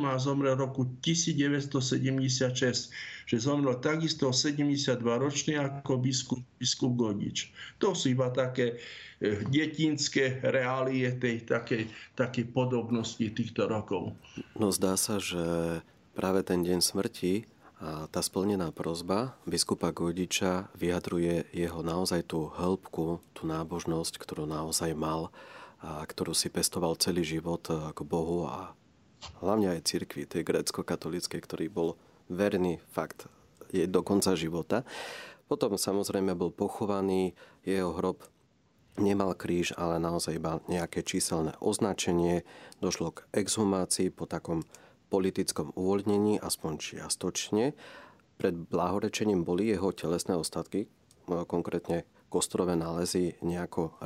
a 0.06 0.14
zomrel 0.14 0.54
roku 0.54 0.86
1976. 1.02 2.94
Že 3.32 3.48
zomrel 3.48 3.80
takisto 3.80 4.28
72 4.28 5.00
ročný 5.00 5.56
ako 5.56 5.96
biskup, 5.96 6.44
biskup 6.60 6.92
Godič. 7.00 7.48
To 7.80 7.96
sú 7.96 8.12
iba 8.12 8.28
také 8.28 8.76
e, 9.24 9.40
detinské 9.48 10.44
reálie 10.44 11.08
tej 11.16 11.48
takej, 11.48 11.88
takej 12.12 12.52
podobnosti 12.52 13.24
týchto 13.24 13.64
rokov. 13.64 14.12
No 14.52 14.68
zdá 14.68 15.00
sa, 15.00 15.16
že 15.16 15.40
práve 16.12 16.44
ten 16.44 16.60
deň 16.60 16.84
smrti 16.84 17.48
a 17.80 18.04
tá 18.12 18.20
splnená 18.20 18.68
prozba 18.68 19.32
biskupa 19.48 19.96
Godiča 19.96 20.68
vyjadruje 20.76 21.48
jeho 21.56 21.80
naozaj 21.80 22.28
tú 22.28 22.52
hĺbku, 22.52 23.24
tú 23.32 23.48
nábožnosť, 23.48 24.20
ktorú 24.20 24.44
naozaj 24.44 24.92
mal 24.92 25.32
a 25.80 26.04
ktorú 26.04 26.30
si 26.36 26.46
pestoval 26.52 27.00
celý 27.00 27.24
život 27.24 27.64
e, 27.72 27.80
ako 27.96 28.02
Bohu 28.04 28.44
a 28.44 28.76
hlavne 29.40 29.72
aj 29.72 29.88
cirkvi, 29.88 30.28
tej 30.28 30.44
grécko-katolíckej, 30.44 31.40
ktorý 31.42 31.66
bol 31.72 31.96
verný 32.28 32.78
fakt 32.92 33.26
je 33.72 33.88
do 33.88 34.04
konca 34.04 34.36
života. 34.36 34.84
Potom 35.48 35.76
samozrejme 35.76 36.36
bol 36.36 36.52
pochovaný, 36.52 37.36
jeho 37.64 37.92
hrob 37.96 38.24
nemal 39.00 39.32
kríž, 39.32 39.72
ale 39.76 39.96
naozaj 39.96 40.36
iba 40.36 40.60
nejaké 40.68 41.00
číselné 41.00 41.56
označenie. 41.60 42.44
Došlo 42.80 43.16
k 43.16 43.24
exhumácii 43.32 44.12
po 44.12 44.28
takom 44.28 44.64
politickom 45.08 45.72
uvoľnení, 45.76 46.40
aspoň 46.40 46.72
čiastočne. 46.80 47.76
Pred 48.40 48.54
blahorečením 48.72 49.44
boli 49.44 49.68
jeho 49.68 49.92
telesné 49.92 50.36
ostatky, 50.36 50.88
konkrétne 51.28 52.08
kostrové 52.32 52.76
nálezy 52.80 53.36
nejako 53.44 54.00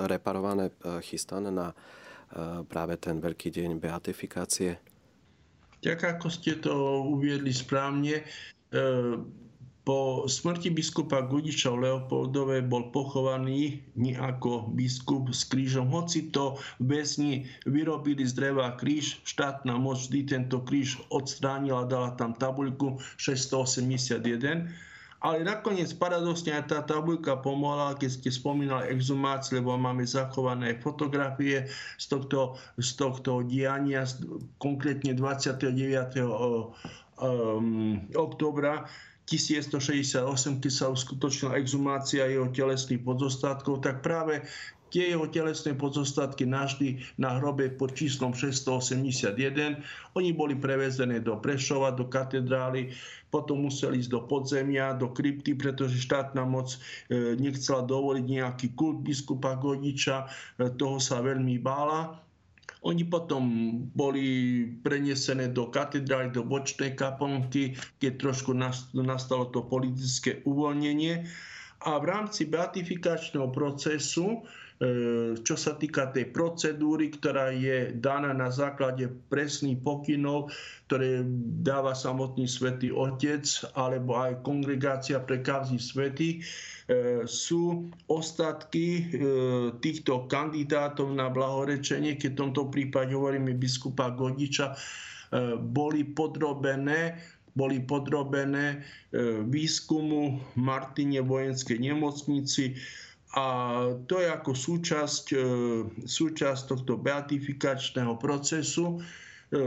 reparované, 0.00 0.72
e, 0.72 1.04
chystané 1.04 1.52
na 1.52 1.76
e, 1.76 2.64
práve 2.64 2.96
ten 2.96 3.20
veľký 3.20 3.52
deň 3.52 3.76
beatifikácie? 3.76 4.80
Tak 5.78 6.18
ako 6.18 6.26
ste 6.26 6.58
to 6.58 6.74
uviedli 7.06 7.54
správne, 7.54 8.20
e, 8.20 8.24
po 9.88 10.28
smrti 10.28 10.68
biskupa 10.68 11.24
Gudiča 11.24 11.72
v 11.72 11.88
Leopoldove 11.88 12.60
bol 12.60 12.92
pochovaný 12.92 13.80
nie 13.96 14.12
ako 14.12 14.68
biskup 14.76 15.32
s 15.32 15.48
krížom. 15.48 15.88
Hoci 15.88 16.28
to 16.28 16.60
v 16.76 17.00
vyrobili 17.64 18.20
z 18.28 18.36
dreva 18.36 18.76
kríž, 18.76 19.24
štátna 19.24 19.80
moc 19.80 19.96
vždy 19.96 20.28
tento 20.28 20.60
kríž 20.60 21.00
odstránila, 21.08 21.88
dala 21.88 22.12
tam 22.20 22.36
tabuľku 22.36 23.00
681 23.16 24.87
ale 25.18 25.42
nakoniec 25.42 25.90
paradoxne 25.98 26.54
aj 26.54 26.64
tá 26.70 26.78
tabuľka 26.86 27.42
pomohla, 27.42 27.98
keď 27.98 28.22
ste 28.22 28.30
spomínali 28.30 28.94
exhumáciu, 28.94 29.58
lebo 29.58 29.74
máme 29.74 30.06
zachované 30.06 30.78
fotografie 30.78 31.66
z 31.98 32.04
tohto, 32.06 32.54
z 32.78 32.90
tohto 32.94 33.42
diania, 33.42 34.06
konkrétne 34.62 35.18
29. 35.18 36.22
Um, 37.18 38.06
oktobra 38.14 38.86
1168, 39.26 40.24
keď 40.62 40.72
sa 40.72 40.86
uskutočnila 40.88 41.58
exhumácia 41.58 42.24
jeho 42.24 42.48
telesných 42.48 43.02
pozostatkov, 43.02 43.84
tak 43.84 44.00
práve 44.00 44.40
Tie 44.88 45.12
jeho 45.12 45.28
telesné 45.28 45.76
pozostatky 45.76 46.48
našli 46.48 47.04
na 47.20 47.36
hrobe 47.36 47.68
pod 47.68 47.92
číslom 47.92 48.32
681. 48.32 49.36
Oni 50.16 50.30
boli 50.32 50.56
prevezené 50.56 51.20
do 51.20 51.36
Prešova, 51.36 51.92
do 51.92 52.08
katedrály, 52.08 52.96
potom 53.28 53.68
museli 53.68 54.00
ísť 54.00 54.10
do 54.10 54.20
podzemia, 54.24 54.96
do 54.96 55.12
krypty, 55.12 55.52
pretože 55.52 56.00
štátna 56.00 56.48
moc 56.48 56.72
e, 56.72 57.36
nechcela 57.36 57.84
dovoliť 57.84 58.24
nejaký 58.24 58.66
kult 58.72 59.04
biskupa 59.04 59.60
Godiča, 59.60 60.24
e, 60.24 60.72
toho 60.80 60.96
sa 60.96 61.20
veľmi 61.20 61.60
bála. 61.60 62.16
Oni 62.86 63.02
potom 63.02 63.42
boli 63.90 64.62
prenesené 64.86 65.50
do 65.50 65.66
katedrály, 65.66 66.30
do 66.30 66.46
bočnej 66.46 66.94
kaponky, 66.94 67.74
keď 67.98 68.12
trošku 68.22 68.54
nastalo 68.94 69.50
to 69.50 69.66
politické 69.66 70.40
uvoľnenie. 70.46 71.26
A 71.86 71.98
v 71.98 72.04
rámci 72.06 72.46
beatifikačného 72.46 73.50
procesu 73.50 74.46
čo 75.42 75.58
sa 75.58 75.74
týka 75.74 76.14
tej 76.14 76.30
procedúry, 76.30 77.10
ktorá 77.10 77.50
je 77.50 77.90
daná 77.98 78.30
na 78.30 78.46
základe 78.46 79.10
presných 79.26 79.82
pokynov, 79.82 80.54
ktoré 80.86 81.26
dáva 81.66 81.98
samotný 81.98 82.46
svätý 82.46 82.94
Otec 82.94 83.42
alebo 83.74 84.14
aj 84.14 84.38
kongregácia 84.46 85.18
pre 85.18 85.42
kavzy 85.42 85.82
svety, 85.82 86.28
e, 86.30 86.40
sú 87.26 87.90
ostatky 88.06 88.86
e, 88.86 89.02
týchto 89.82 90.30
kandidátov 90.30 91.10
na 91.10 91.26
blahorečenie, 91.26 92.14
keď 92.14 92.38
v 92.38 92.40
tomto 92.46 92.70
prípade 92.70 93.18
hovoríme 93.18 93.58
biskupa 93.58 94.14
Godiča, 94.14 94.78
boli 95.60 96.08
podrobené 96.08 97.20
boli 97.52 97.82
podrobené 97.82 98.86
výskumu 99.44 100.40
Martine 100.54 101.20
vojenskej 101.26 101.76
nemocnici, 101.82 102.78
a 103.36 103.44
to 104.08 104.24
je 104.24 104.28
ako 104.32 104.56
súčasť, 104.56 105.24
e, 105.36 105.40
súčasť 106.08 106.62
tohto 106.64 106.96
beatifikačného 106.96 108.16
procesu. 108.16 108.96
E, 108.96 109.60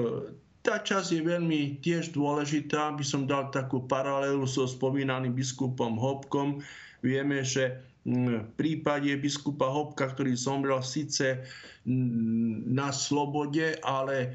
tá 0.66 0.82
časť 0.82 1.10
je 1.14 1.22
veľmi 1.22 1.82
tiež 1.82 2.14
dôležitá, 2.14 2.94
by 2.98 3.06
som 3.06 3.30
dal 3.30 3.54
takú 3.54 3.86
paralelu 3.86 4.46
so 4.50 4.66
spomínaným 4.66 5.34
biskupom 5.34 5.98
Hopkom. 5.98 6.62
Vieme, 7.06 7.46
že 7.46 7.82
v 8.06 8.42
prípade 8.58 9.14
biskupa 9.22 9.70
Hopka, 9.70 10.10
ktorý 10.10 10.34
zomrel 10.34 10.82
síce 10.82 11.46
na 12.66 12.90
slobode, 12.90 13.78
ale 13.86 14.18
e, 14.26 14.30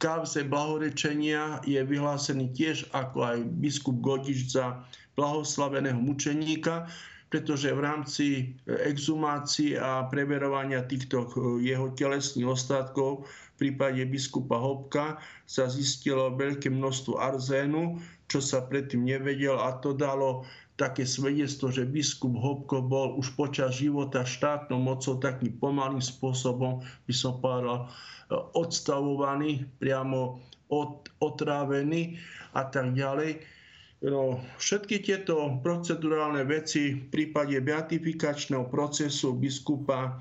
kávze 0.00 0.48
blahorečenia 0.48 1.60
je 1.68 1.80
vyhlásený 1.84 2.48
tiež 2.56 2.88
ako 2.96 3.18
aj 3.28 3.38
biskup 3.60 4.00
Godič 4.00 4.56
za 4.56 4.80
blahoslaveného 5.20 6.00
mučeníka 6.00 6.88
pretože 7.30 7.70
v 7.70 7.80
rámci 7.80 8.26
e, 8.34 8.42
exhumácií 8.90 9.78
a 9.78 10.04
preverovania 10.10 10.82
týchto 10.82 11.24
e, 11.24 11.28
jeho 11.70 11.94
telesných 11.94 12.50
ostatkov 12.50 13.24
v 13.56 13.70
prípade 13.70 14.02
biskupa 14.10 14.58
Hopka 14.58 15.22
sa 15.46 15.70
zistilo 15.70 16.34
veľké 16.34 16.68
množstvo 16.68 17.16
arzénu, 17.16 18.02
čo 18.26 18.42
sa 18.42 18.66
predtým 18.66 19.06
nevedel 19.06 19.56
a 19.56 19.78
to 19.78 19.94
dalo 19.94 20.42
také 20.74 21.06
svedectvo, 21.06 21.70
že 21.70 21.86
biskup 21.86 22.34
Hopko 22.34 22.82
bol 22.82 23.14
už 23.14 23.36
počas 23.38 23.78
života 23.78 24.26
štátnou 24.26 24.82
mocou 24.82 25.20
takým 25.22 25.54
pomalým 25.62 26.02
spôsobom, 26.02 26.82
by 27.06 27.14
som 27.14 27.38
povedal, 27.38 27.86
e, 27.86 28.34
odstavovaný, 28.58 29.70
priamo 29.78 30.42
od, 30.66 31.06
otrávený 31.22 32.18
a 32.58 32.66
tak 32.66 32.98
ďalej 32.98 33.59
No, 34.00 34.40
všetky 34.56 35.04
tieto 35.04 35.60
procedurálne 35.60 36.40
veci 36.48 36.96
v 36.96 37.04
prípade 37.12 37.60
beatifikačného 37.60 38.64
procesu 38.72 39.36
biskupa 39.36 40.16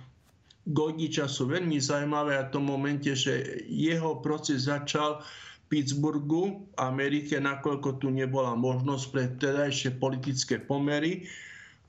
Godiča 0.68 1.32
sú 1.32 1.48
veľmi 1.48 1.80
zaujímavé 1.80 2.36
a 2.36 2.46
v 2.46 2.54
tom 2.54 2.68
momente, 2.68 3.16
že 3.16 3.64
jeho 3.72 4.20
proces 4.20 4.68
začal 4.68 5.24
Pittsburghu, 5.72 6.68
Amerike, 6.76 7.40
nakoľko 7.40 8.04
tu 8.04 8.12
nebola 8.12 8.54
možnosť 8.54 9.06
pre 9.16 9.24
tedajšie 9.40 9.96
politické 9.96 10.60
pomery, 10.60 11.26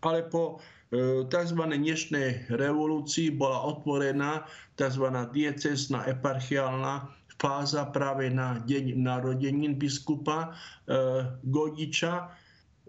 ale 0.07 0.25
po 0.31 0.63
e, 0.95 1.27
tzv. 1.27 1.61
dnešnej 1.61 2.55
revolúcii 2.55 3.35
bola 3.35 3.67
otvorená 3.67 4.47
tzv. 4.79 5.11
diecezna 5.35 6.07
eparchiálna 6.07 7.20
fáza 7.41 7.89
práve 7.89 8.29
na 8.29 8.61
deň 8.69 9.01
narodenín 9.01 9.81
biskupa 9.81 10.53
e, 10.85 11.25
Godiča. 11.49 12.29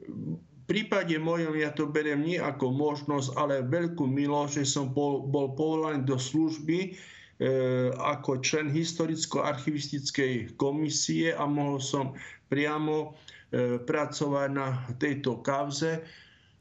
V 0.04 0.62
prípade 0.68 1.16
mojom 1.16 1.56
ja 1.56 1.72
to 1.72 1.88
beriem 1.88 2.28
nie 2.28 2.36
ako 2.36 2.76
možnosť, 2.76 3.40
ale 3.40 3.64
veľkú 3.64 4.04
milosť, 4.04 4.62
že 4.62 4.66
som 4.68 4.92
bol, 4.92 5.32
povolaný 5.32 6.04
do 6.04 6.20
služby 6.20 7.00
E, 7.42 7.90
ako 7.98 8.38
člen 8.46 8.70
historicko-archivistickej 8.70 10.62
komisie 10.62 11.34
a 11.34 11.50
mohol 11.50 11.82
som 11.82 12.14
priamo 12.54 13.18
e, 13.50 13.82
pracovať 13.82 14.50
na 14.54 14.78
tejto 15.02 15.42
kauze. 15.42 16.06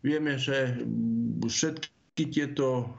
Vieme, 0.00 0.40
že 0.40 0.80
všetky 1.44 1.99
tieto 2.28 2.92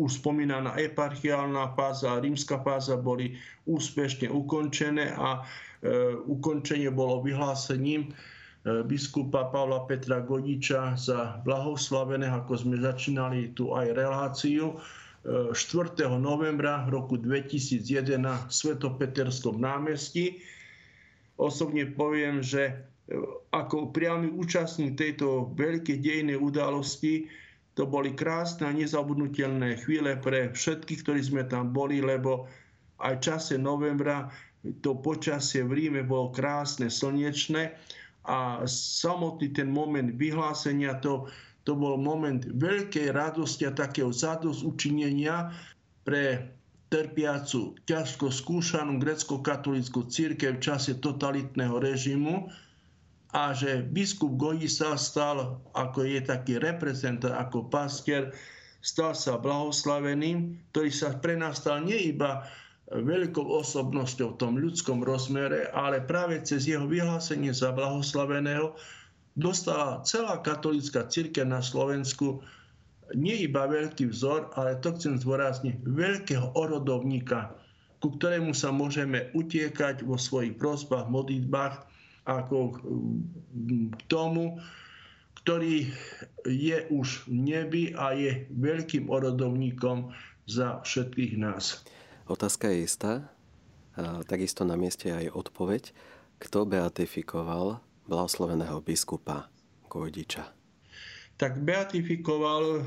už 0.00 0.18
spomínaná 0.18 0.74
eparchiálna 0.80 1.76
fáza 1.78 2.18
a 2.18 2.22
rímska 2.22 2.58
fáza 2.66 2.98
boli 2.98 3.38
úspešne 3.70 4.26
ukončené 4.26 5.14
a 5.14 5.46
e, 5.84 6.16
ukončenie 6.26 6.90
bolo 6.90 7.22
vyhlásením 7.22 8.10
biskupa 8.66 9.46
Pavla 9.54 9.86
Petra 9.86 10.18
Godiča 10.18 10.98
za 10.98 11.38
blahoslaveného, 11.46 12.42
ako 12.42 12.66
sme 12.66 12.82
začínali 12.82 13.54
tu 13.54 13.70
aj 13.70 13.94
reláciu 13.94 14.74
4. 15.26 15.54
novembra 16.18 16.86
roku 16.90 17.18
2001 17.18 18.18
na 18.18 18.42
Svetopeterskom 18.46 19.58
námestí. 19.58 20.42
Osobne 21.38 21.86
poviem, 21.94 22.42
že 22.42 22.70
e, 22.70 22.74
ako 23.50 23.90
priamy 23.90 24.30
účastník 24.34 24.94
tejto 24.98 25.50
veľkej 25.54 25.98
dejnej 25.98 26.38
udalosti 26.38 27.26
to 27.76 27.84
boli 27.84 28.16
krásne 28.16 28.66
a 28.66 28.72
nezabudnutelné 28.72 29.84
chvíle 29.84 30.16
pre 30.18 30.50
všetkých, 30.56 31.00
ktorí 31.04 31.20
sme 31.20 31.42
tam 31.44 31.76
boli, 31.76 32.00
lebo 32.00 32.48
aj 33.04 33.20
v 33.20 33.24
čase 33.24 33.54
novembra 33.60 34.32
to 34.80 34.96
počasie 34.98 35.62
v 35.62 35.84
Ríme 35.84 36.02
bolo 36.02 36.32
krásne, 36.32 36.88
slnečné 36.88 37.76
a 38.26 38.64
samotný 38.66 39.52
ten 39.52 39.68
moment 39.70 40.10
vyhlásenia 40.16 40.98
to 41.04 41.28
to 41.66 41.74
bol 41.74 41.98
moment 41.98 42.46
veľkej 42.46 43.10
radosti 43.10 43.66
a 43.66 43.74
takého 43.74 44.14
zadosť 44.14 44.62
učinenia 44.62 45.50
pre 46.06 46.54
trpiacu, 46.86 47.74
ťažko 47.82 48.30
skúšanú 48.30 49.02
grecko-katolickú 49.02 50.06
církev 50.06 50.56
v 50.56 50.62
čase 50.62 50.94
totalitného 51.02 51.82
režimu 51.82 52.46
a 53.36 53.52
že 53.52 53.84
biskup 53.84 54.40
Goji 54.40 54.64
sa 54.64 54.96
stal, 54.96 55.60
ako 55.76 56.08
je 56.08 56.24
taký 56.24 56.56
reprezentant, 56.56 57.36
ako 57.36 57.68
pastier, 57.68 58.32
stal 58.80 59.12
sa 59.12 59.36
blahoslaveným, 59.36 60.56
ktorý 60.72 60.88
sa 60.88 61.12
pre 61.20 61.36
nás 61.36 61.60
stal 61.60 61.84
nie 61.84 62.16
iba 62.16 62.48
veľkou 62.88 63.44
osobnosťou 63.44 64.32
v 64.32 64.40
tom 64.40 64.56
ľudskom 64.56 65.04
rozmere, 65.04 65.68
ale 65.76 66.00
práve 66.00 66.40
cez 66.48 66.64
jeho 66.64 66.88
vyhlásenie 66.88 67.52
za 67.52 67.76
blahoslaveného 67.76 68.72
dostala 69.36 70.00
celá 70.08 70.40
katolická 70.40 71.04
církev 71.04 71.44
na 71.44 71.60
Slovensku 71.60 72.40
nie 73.12 73.44
iba 73.44 73.68
veľký 73.68 74.08
vzor, 74.10 74.54
ale 74.56 74.80
to 74.80 74.96
chcem 74.96 75.20
zdôrazniť, 75.20 75.84
veľkého 75.84 76.56
orodovníka, 76.56 77.52
ku 78.00 78.16
ktorému 78.16 78.56
sa 78.56 78.72
môžeme 78.72 79.28
utiekať 79.36 80.02
vo 80.08 80.16
svojich 80.16 80.56
prosbách, 80.56 81.06
modlitbách, 81.12 81.95
ako 82.26 82.82
k 83.94 84.00
tomu, 84.10 84.58
ktorý 85.46 85.86
je 86.42 86.78
už 86.90 87.30
v 87.30 87.34
nebi 87.34 87.84
a 87.94 88.12
je 88.18 88.50
veľkým 88.50 89.06
orodovníkom 89.06 90.10
za 90.50 90.82
všetkých 90.82 91.38
nás. 91.38 91.86
Otázka 92.26 92.66
je 92.74 92.82
istá, 92.82 93.30
takisto 94.26 94.66
na 94.66 94.74
mieste 94.74 95.14
aj 95.14 95.30
odpoveď. 95.30 95.94
Kto 96.42 96.66
beatifikoval 96.66 97.78
blahosloveného 98.10 98.82
biskupa 98.82 99.46
Gojdiča? 99.86 100.50
Tak 101.36 101.62
beatifikoval 101.62 102.82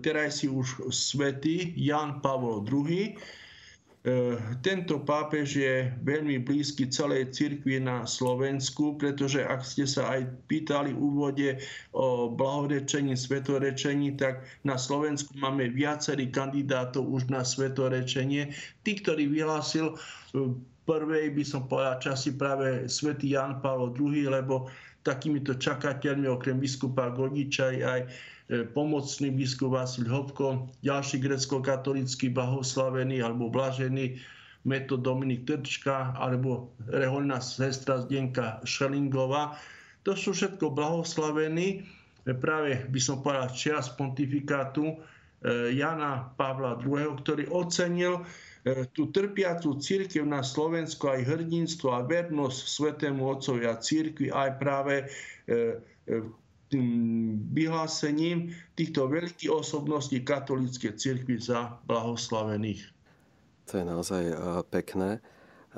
teraz 0.00 0.40
si 0.40 0.48
už 0.48 0.88
svätý 0.94 1.76
Jan 1.76 2.22
Pavol 2.24 2.64
II. 2.64 3.18
Eh, 4.02 4.34
tento 4.66 4.98
pápež 4.98 5.62
je 5.62 5.86
veľmi 6.02 6.42
blízky 6.42 6.90
celej 6.90 7.30
cirkvi 7.38 7.78
na 7.78 8.02
Slovensku, 8.02 8.98
pretože 8.98 9.46
ak 9.46 9.62
ste 9.62 9.86
sa 9.86 10.18
aj 10.18 10.26
pýtali 10.50 10.90
v 10.90 10.98
úvode 10.98 11.48
o 11.94 12.26
blahorečení, 12.26 13.14
svetorečení, 13.14 14.18
tak 14.18 14.42
na 14.66 14.74
Slovensku 14.74 15.38
máme 15.38 15.70
viacerý 15.70 16.34
kandidátov 16.34 17.06
už 17.06 17.30
na 17.30 17.46
svetorečenie. 17.46 18.50
Tí, 18.82 18.98
ktorý 18.98 19.30
vyhlásil 19.30 19.94
eh, 19.94 20.50
prvej 20.82 21.38
by 21.38 21.44
som 21.46 21.70
povedal 21.70 22.02
časi 22.02 22.34
práve 22.34 22.90
svätý 22.90 23.38
Jan 23.38 23.62
Pavel 23.62 23.94
II, 23.94 24.34
lebo 24.34 24.66
takýmito 25.06 25.54
čakateľmi 25.54 26.26
okrem 26.26 26.58
biskupa 26.58 27.14
Godiča 27.14 27.70
aj 27.78 28.00
pomocný 28.50 29.30
biskup 29.32 29.78
Vasil 29.78 30.06
Hopko, 30.10 30.68
ďalší 30.82 31.22
grecko-katolický 31.22 32.34
blahoslavený 32.34 33.22
alebo 33.22 33.48
blažený 33.48 34.18
metod 34.62 35.02
Dominik 35.02 35.46
Trčka 35.46 36.14
alebo 36.18 36.70
reholná 36.90 37.42
sestra 37.42 38.02
Zdenka 38.02 38.62
Šelingová. 38.62 39.58
To 40.06 40.14
sú 40.14 40.34
všetko 40.34 40.74
blahoslavení 40.74 41.86
práve 42.38 42.86
by 42.86 43.00
som 43.02 43.18
povedal 43.18 43.50
čas 43.50 43.90
pontifikátu 43.98 44.94
e, 44.94 44.94
Jana 45.74 46.30
Pavla 46.38 46.78
II, 46.78 47.18
ktorý 47.18 47.50
ocenil 47.50 48.22
E, 48.62 48.86
tú 48.94 49.10
trpiacu 49.10 49.74
církev 49.82 50.22
na 50.22 50.46
Slovensku 50.46 51.10
aj 51.10 51.26
hrdinstvo 51.26 51.98
a 51.98 52.06
vernosť 52.06 52.60
Svetému 52.62 53.26
Otcovi 53.26 53.66
a 53.66 53.74
církvi 53.74 54.30
aj 54.30 54.50
práve 54.62 54.94
e, 55.02 55.06
e, 56.06 56.22
vyhlásením 57.52 58.54
týchto 58.78 59.08
veľkých 59.08 59.52
osobností 59.52 60.24
katolíckej 60.24 60.96
církvy 60.96 61.36
za 61.40 61.76
blahoslavených. 61.84 62.88
To 63.70 63.72
je 63.78 63.84
naozaj 63.84 64.22
pekné. 64.68 65.22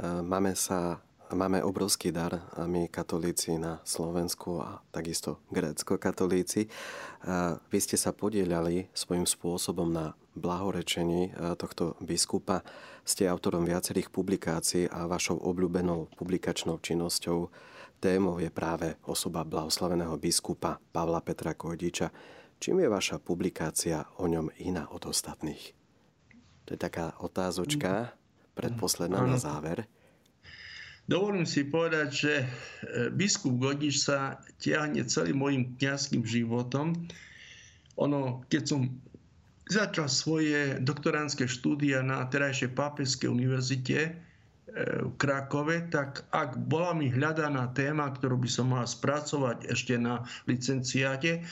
Máme 0.03 0.57
sa 0.59 1.05
máme 1.35 1.65
obrovský 1.65 2.13
dar 2.15 2.47
my 2.67 2.87
katolíci 2.89 3.59
na 3.59 3.83
Slovensku 3.83 4.61
a 4.63 4.81
takisto 4.93 5.43
grécko-katolíci. 5.51 6.71
Vy 7.71 7.79
ste 7.81 7.97
sa 7.97 8.15
podielali 8.15 8.93
svojím 8.93 9.27
spôsobom 9.27 9.91
na 9.91 10.15
blahorečení 10.35 11.31
eh, 11.31 11.55
tohto 11.55 11.95
biskupa. 12.03 12.67
Ste 13.07 13.31
autorom 13.31 13.63
viacerých 13.63 14.11
publikácií 14.11 14.91
a 14.91 15.07
vašou 15.07 15.39
obľúbenou 15.39 16.11
publikačnou 16.19 16.83
činnosťou 16.83 17.53
témou 18.01 18.39
je 18.39 18.51
práve 18.51 18.95
osoba 19.07 19.45
blahoslaveného 19.45 20.17
biskupa 20.17 20.79
Pavla 20.93 21.21
Petra 21.21 21.55
Kojdiča. 21.55 22.11
Čím 22.59 22.85
je 22.85 22.89
vaša 22.89 23.17
publikácia 23.21 24.05
o 24.19 24.31
ňom 24.31 24.49
iná 24.63 24.89
od 24.89 25.05
ostatných? 25.07 25.75
To 26.65 26.73
je 26.73 26.81
taká 26.81 27.19
otázočka, 27.21 28.17
predposledná 28.55 29.21
na 29.27 29.37
záver. 29.37 29.85
Dovolím 31.05 31.45
si 31.45 31.69
povedať, 31.69 32.09
že 32.09 32.35
eh, 32.41 32.47
biskup 33.13 33.61
Godič 33.61 34.01
sa 34.09 34.41
tiahne 34.57 35.05
celým 35.05 35.37
môjim 35.37 35.63
kniazským 35.77 36.25
životom. 36.25 36.97
Ono, 38.01 38.43
keď 38.49 38.63
som 38.65 38.81
začal 39.69 40.09
svoje 40.09 40.81
doktoránske 40.81 41.49
štúdia 41.49 42.05
na 42.05 42.25
terajšej 42.29 42.77
pápežskej 42.77 43.33
univerzite 43.33 43.97
e, 43.97 44.11
v 44.75 45.15
Krakove, 45.15 45.87
tak 45.87 46.27
ak 46.35 46.59
bola 46.67 46.91
mi 46.99 47.07
hľadaná 47.07 47.71
téma, 47.79 48.11
ktorú 48.11 48.43
by 48.43 48.51
som 48.51 48.75
mal 48.75 48.83
spracovať 48.83 49.71
ešte 49.71 49.95
na 49.95 50.27
licenciáte, 50.51 51.47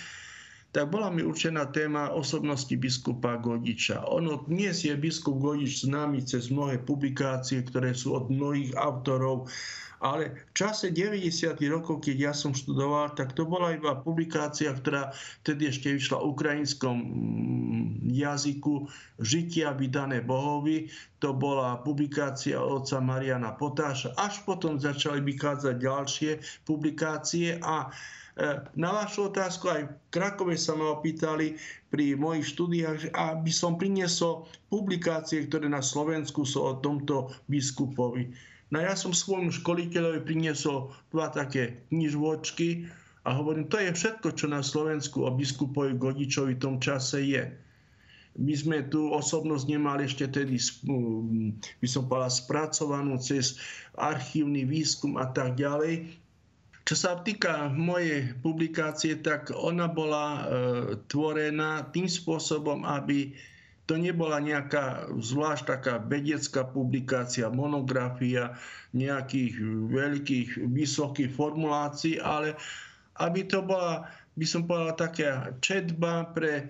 tak 0.72 0.88
bola 0.88 1.12
mi 1.12 1.20
určená 1.20 1.68
téma 1.68 2.10
osobnosti 2.16 2.72
biskupa 2.72 3.36
Godiča. 3.36 4.08
Ono 4.08 4.48
dnes 4.48 4.82
je 4.82 4.96
biskup 4.96 5.36
Godič 5.36 5.84
známy 5.84 6.24
cez 6.24 6.48
mnohé 6.48 6.80
publikácie, 6.80 7.60
ktoré 7.60 7.92
sú 7.92 8.16
od 8.16 8.32
mnohých 8.32 8.72
autorov 8.80 9.52
ale 10.02 10.34
v 10.50 10.52
čase 10.58 10.90
90. 10.90 11.54
rokov, 11.70 12.02
keď 12.02 12.16
ja 12.18 12.32
som 12.34 12.50
študoval, 12.50 13.14
tak 13.14 13.38
to 13.38 13.46
bola 13.46 13.70
iba 13.70 13.94
publikácia, 13.94 14.74
ktorá 14.74 15.14
vtedy 15.46 15.70
ešte 15.70 15.94
vyšla 15.94 16.18
v 16.18 16.28
ukrajinskom 16.34 16.96
mm, 16.98 17.86
jazyku 18.10 18.90
Žitia 19.22 19.78
vydané 19.78 20.18
Bohovi. 20.26 20.90
To 21.22 21.30
bola 21.30 21.78
publikácia 21.86 22.58
otca 22.58 22.98
Mariana 22.98 23.54
Potáša. 23.54 24.18
Až 24.18 24.42
potom 24.42 24.74
začali 24.74 25.22
vychádzať 25.22 25.74
ďalšie 25.78 26.30
publikácie 26.66 27.62
a 27.62 27.86
e, 27.86 28.58
na 28.74 28.90
vašu 28.90 29.30
otázku 29.30 29.70
aj 29.70 29.82
v 29.86 29.92
Krakove 30.10 30.58
sa 30.58 30.74
ma 30.74 30.98
opýtali 30.98 31.54
pri 31.94 32.18
mojich 32.18 32.58
štúdiách, 32.58 33.14
aby 33.14 33.54
som 33.54 33.78
priniesol 33.78 34.50
publikácie, 34.66 35.46
ktoré 35.46 35.70
na 35.70 35.78
Slovensku 35.78 36.42
sú 36.42 36.58
o 36.58 36.82
tomto 36.82 37.30
biskupovi. 37.46 38.51
No 38.72 38.80
ja 38.80 38.96
som 38.96 39.12
svojmu 39.12 39.52
školiteľovi 39.52 40.24
priniesol 40.24 40.96
dva 41.12 41.28
také 41.28 41.84
knižvočky 41.92 42.88
a 43.28 43.36
hovorím, 43.36 43.68
to 43.68 43.76
je 43.76 43.92
všetko, 43.92 44.32
čo 44.32 44.48
na 44.48 44.64
Slovensku 44.64 45.28
o 45.28 45.30
biskupovi 45.30 46.00
Godičovi 46.00 46.56
v 46.56 46.62
tom 46.64 46.76
čase 46.80 47.20
je. 47.20 47.52
My 48.32 48.56
sme 48.56 48.88
tú 48.88 49.12
osobnosť 49.12 49.68
nemali 49.68 50.08
ešte 50.08 50.24
tedy, 50.24 50.56
by 51.84 51.88
som 51.88 52.08
povedal, 52.08 52.32
spracovanú 52.32 53.20
cez 53.20 53.60
archívny 54.00 54.64
výskum 54.64 55.20
a 55.20 55.28
tak 55.28 55.60
ďalej. 55.60 56.08
Čo 56.88 56.94
sa 56.96 57.20
týka 57.20 57.68
mojej 57.68 58.32
publikácie, 58.40 59.20
tak 59.20 59.52
ona 59.52 59.86
bola 59.86 60.26
e, 60.26 60.40
tvorená 61.12 61.92
tým 61.92 62.08
spôsobom, 62.08 62.88
aby 62.88 63.36
to 63.92 64.00
nebola 64.00 64.40
nejaká 64.40 65.12
zvlášť 65.20 65.68
taká 65.68 65.94
vedecká 66.00 66.64
publikácia, 66.64 67.52
monografia 67.52 68.56
nejakých 68.96 69.60
veľkých, 69.92 70.64
vysokých 70.64 71.28
formulácií, 71.28 72.16
ale 72.16 72.56
aby 73.20 73.44
to 73.44 73.60
bola, 73.60 74.08
by 74.40 74.48
som 74.48 74.64
povedal, 74.64 74.96
taká 74.96 75.52
četba 75.60 76.24
pre 76.32 76.52
e, 76.56 76.64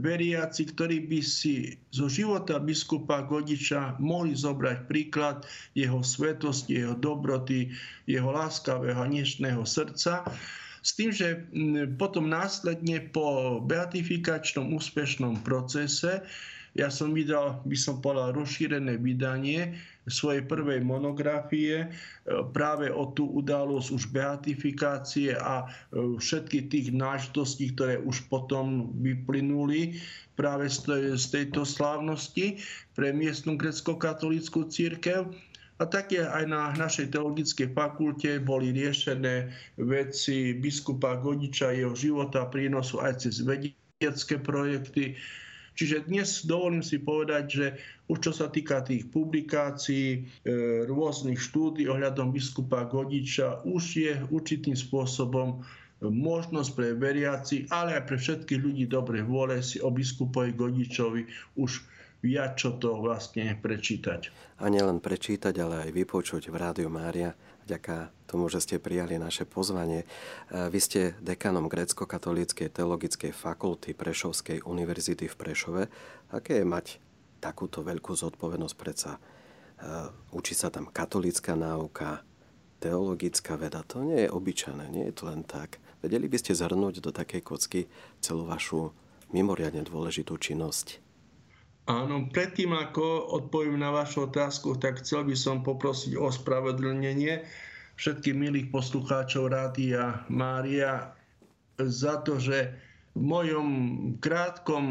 veriaci, 0.00 0.72
ktorí 0.72 1.04
by 1.04 1.20
si 1.20 1.76
zo 1.92 2.08
života 2.08 2.56
biskupa 2.56 3.28
Godiča 3.28 4.00
mohli 4.00 4.32
zobrať 4.32 4.88
príklad 4.88 5.44
jeho 5.76 6.00
svetosti, 6.00 6.80
jeho 6.80 6.96
dobroty, 6.96 7.68
jeho 8.08 8.32
láskavého 8.32 8.96
a 8.96 9.04
dnešného 9.04 9.60
srdca 9.68 10.24
s 10.86 10.94
tým, 10.94 11.10
že 11.10 11.42
potom 11.98 12.30
následne 12.30 13.10
po 13.10 13.58
beatifikačnom 13.66 14.70
úspešnom 14.70 15.42
procese 15.42 16.22
ja 16.76 16.92
som 16.92 17.16
vydal, 17.16 17.64
by 17.64 17.72
som 17.72 18.04
povedal, 18.04 18.36
rozšírené 18.36 19.00
vydanie 19.00 19.80
svojej 20.04 20.44
prvej 20.44 20.84
monografie 20.84 21.74
e, 21.82 21.86
práve 22.52 22.92
o 22.92 23.16
tú 23.16 23.32
udalosť 23.32 23.88
už 23.96 24.04
beatifikácie 24.12 25.32
a 25.40 25.64
e, 25.64 26.20
všetky 26.20 26.68
tých 26.68 26.92
náždostí, 26.92 27.72
ktoré 27.72 27.96
už 28.04 28.28
potom 28.28 28.92
vyplynuli 29.00 29.96
práve 30.36 30.68
z 30.68 31.24
tejto 31.32 31.64
slávnosti 31.64 32.60
pre 32.92 33.08
miestnu 33.08 33.56
grecko-katolickú 33.56 34.68
církev. 34.68 35.32
A 35.76 35.84
také 35.84 36.24
aj 36.24 36.44
na 36.48 36.72
našej 36.72 37.12
teologickej 37.12 37.76
fakulte 37.76 38.40
boli 38.40 38.72
riešené 38.72 39.52
veci 39.76 40.56
biskupa 40.56 41.20
Godiča, 41.20 41.76
jeho 41.76 41.92
života, 41.92 42.48
prínosu 42.48 43.04
aj 43.04 43.28
cez 43.28 43.44
vedecké 43.44 44.40
projekty. 44.40 45.20
Čiže 45.76 46.08
dnes 46.08 46.48
dovolím 46.48 46.80
si 46.80 46.96
povedať, 46.96 47.44
že 47.52 47.66
už 48.08 48.18
čo 48.24 48.32
sa 48.32 48.48
týka 48.48 48.80
tých 48.80 49.12
publikácií, 49.12 50.08
e, 50.16 50.18
rôznych 50.88 51.36
štúdí 51.36 51.84
ohľadom 51.84 52.32
biskupa 52.32 52.88
Godiča, 52.88 53.68
už 53.68 53.84
je 54.00 54.12
určitým 54.32 54.72
spôsobom 54.72 55.60
možnosť 56.00 56.70
pre 56.76 56.88
veriaci, 56.96 57.68
ale 57.72 57.96
aj 57.96 58.04
pre 58.08 58.16
všetkých 58.16 58.60
ľudí 58.60 58.84
dobrej 58.88 59.24
vôle 59.24 59.60
si 59.60 59.80
o 59.80 59.88
biskupovi 59.88 60.52
Godičovi 60.52 61.28
už 61.60 61.84
viac 62.26 62.58
čo 62.58 62.74
to 62.74 62.98
vlastne 62.98 63.54
prečítať. 63.54 64.34
A 64.58 64.66
nielen 64.66 64.98
prečítať, 64.98 65.54
ale 65.62 65.86
aj 65.86 65.90
vypočuť 65.94 66.50
v 66.50 66.56
Rádiu 66.58 66.90
Mária, 66.90 67.38
vďaka 67.70 68.10
tomu, 68.26 68.50
že 68.50 68.58
ste 68.58 68.82
prijali 68.82 69.14
naše 69.22 69.46
pozvanie. 69.46 70.02
Vy 70.50 70.78
ste 70.82 71.00
dekanom 71.22 71.70
grécko-katolíckej 71.70 72.74
teologickej 72.74 73.30
fakulty 73.30 73.94
Prešovskej 73.94 74.66
univerzity 74.66 75.30
v 75.30 75.38
Prešove. 75.38 75.82
Aké 76.34 76.58
je 76.58 76.66
mať 76.66 76.98
takúto 77.38 77.86
veľkú 77.86 78.10
zodpovednosť 78.18 78.74
predsa? 78.74 79.22
Učí 80.34 80.56
sa 80.56 80.72
tam 80.72 80.90
katolícka 80.90 81.54
náuka, 81.54 82.26
teologická 82.82 83.54
veda. 83.60 83.84
To 83.92 84.02
nie 84.02 84.26
je 84.26 84.32
obyčajné, 84.32 84.84
nie 84.90 85.04
je 85.12 85.14
to 85.14 85.28
len 85.28 85.44
tak. 85.44 85.78
Vedeli 86.00 86.26
by 86.26 86.38
ste 86.40 86.56
zhrnúť 86.56 87.04
do 87.04 87.12
takej 87.12 87.42
kocky 87.44 87.80
celú 88.24 88.48
vašu 88.48 88.90
mimoriadne 89.34 89.84
dôležitú 89.84 90.38
činnosť? 90.38 91.05
Áno, 91.86 92.26
predtým 92.34 92.74
ako 92.74 93.30
odpoviem 93.30 93.78
na 93.78 93.94
vašu 93.94 94.26
otázku, 94.26 94.74
tak 94.82 95.06
chcel 95.06 95.22
by 95.22 95.38
som 95.38 95.62
poprosiť 95.62 96.18
o 96.18 96.26
spravedlnenie 96.34 97.46
všetkých 97.94 98.34
milých 98.34 98.68
poslucháčov 98.74 99.54
Rádia 99.54 100.26
Mária 100.26 101.14
za 101.78 102.18
to, 102.26 102.42
že 102.42 102.74
v 103.16 103.22
mojom 103.22 103.68
krátkom, 104.18 104.84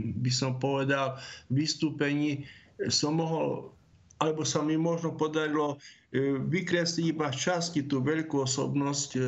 by 0.00 0.32
som 0.32 0.56
povedal, 0.56 1.20
vystúpení 1.52 2.48
som 2.88 3.20
mohol, 3.20 3.70
alebo 4.18 4.42
sa 4.42 4.62
mi 4.62 4.74
možno 4.74 5.14
podarilo 5.14 5.78
e, 6.10 6.38
vykresliť 6.38 7.06
iba 7.14 7.30
časti 7.30 7.86
tú 7.86 8.02
veľkú 8.02 8.42
osobnosť 8.42 9.10
e, 9.14 9.20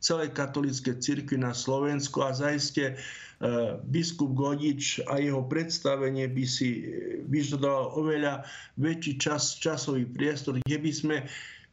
celej 0.00 0.32
katolíckej 0.32 1.00
cirkvi 1.00 1.36
na 1.36 1.52
Slovensku 1.52 2.24
a 2.24 2.32
zaiste 2.32 2.96
E, 3.44 3.76
biskup 3.84 4.32
Godič 4.32 5.04
a 5.10 5.18
jeho 5.20 5.42
predstavenie 5.44 6.30
by 6.30 6.44
si 6.48 6.86
vyžadoval 7.28 7.92
oveľa 7.98 8.46
väčší 8.80 9.20
čas, 9.20 9.60
časový 9.60 10.06
priestor, 10.06 10.62
kde 10.64 10.78
by 10.78 10.92
sme 10.94 11.16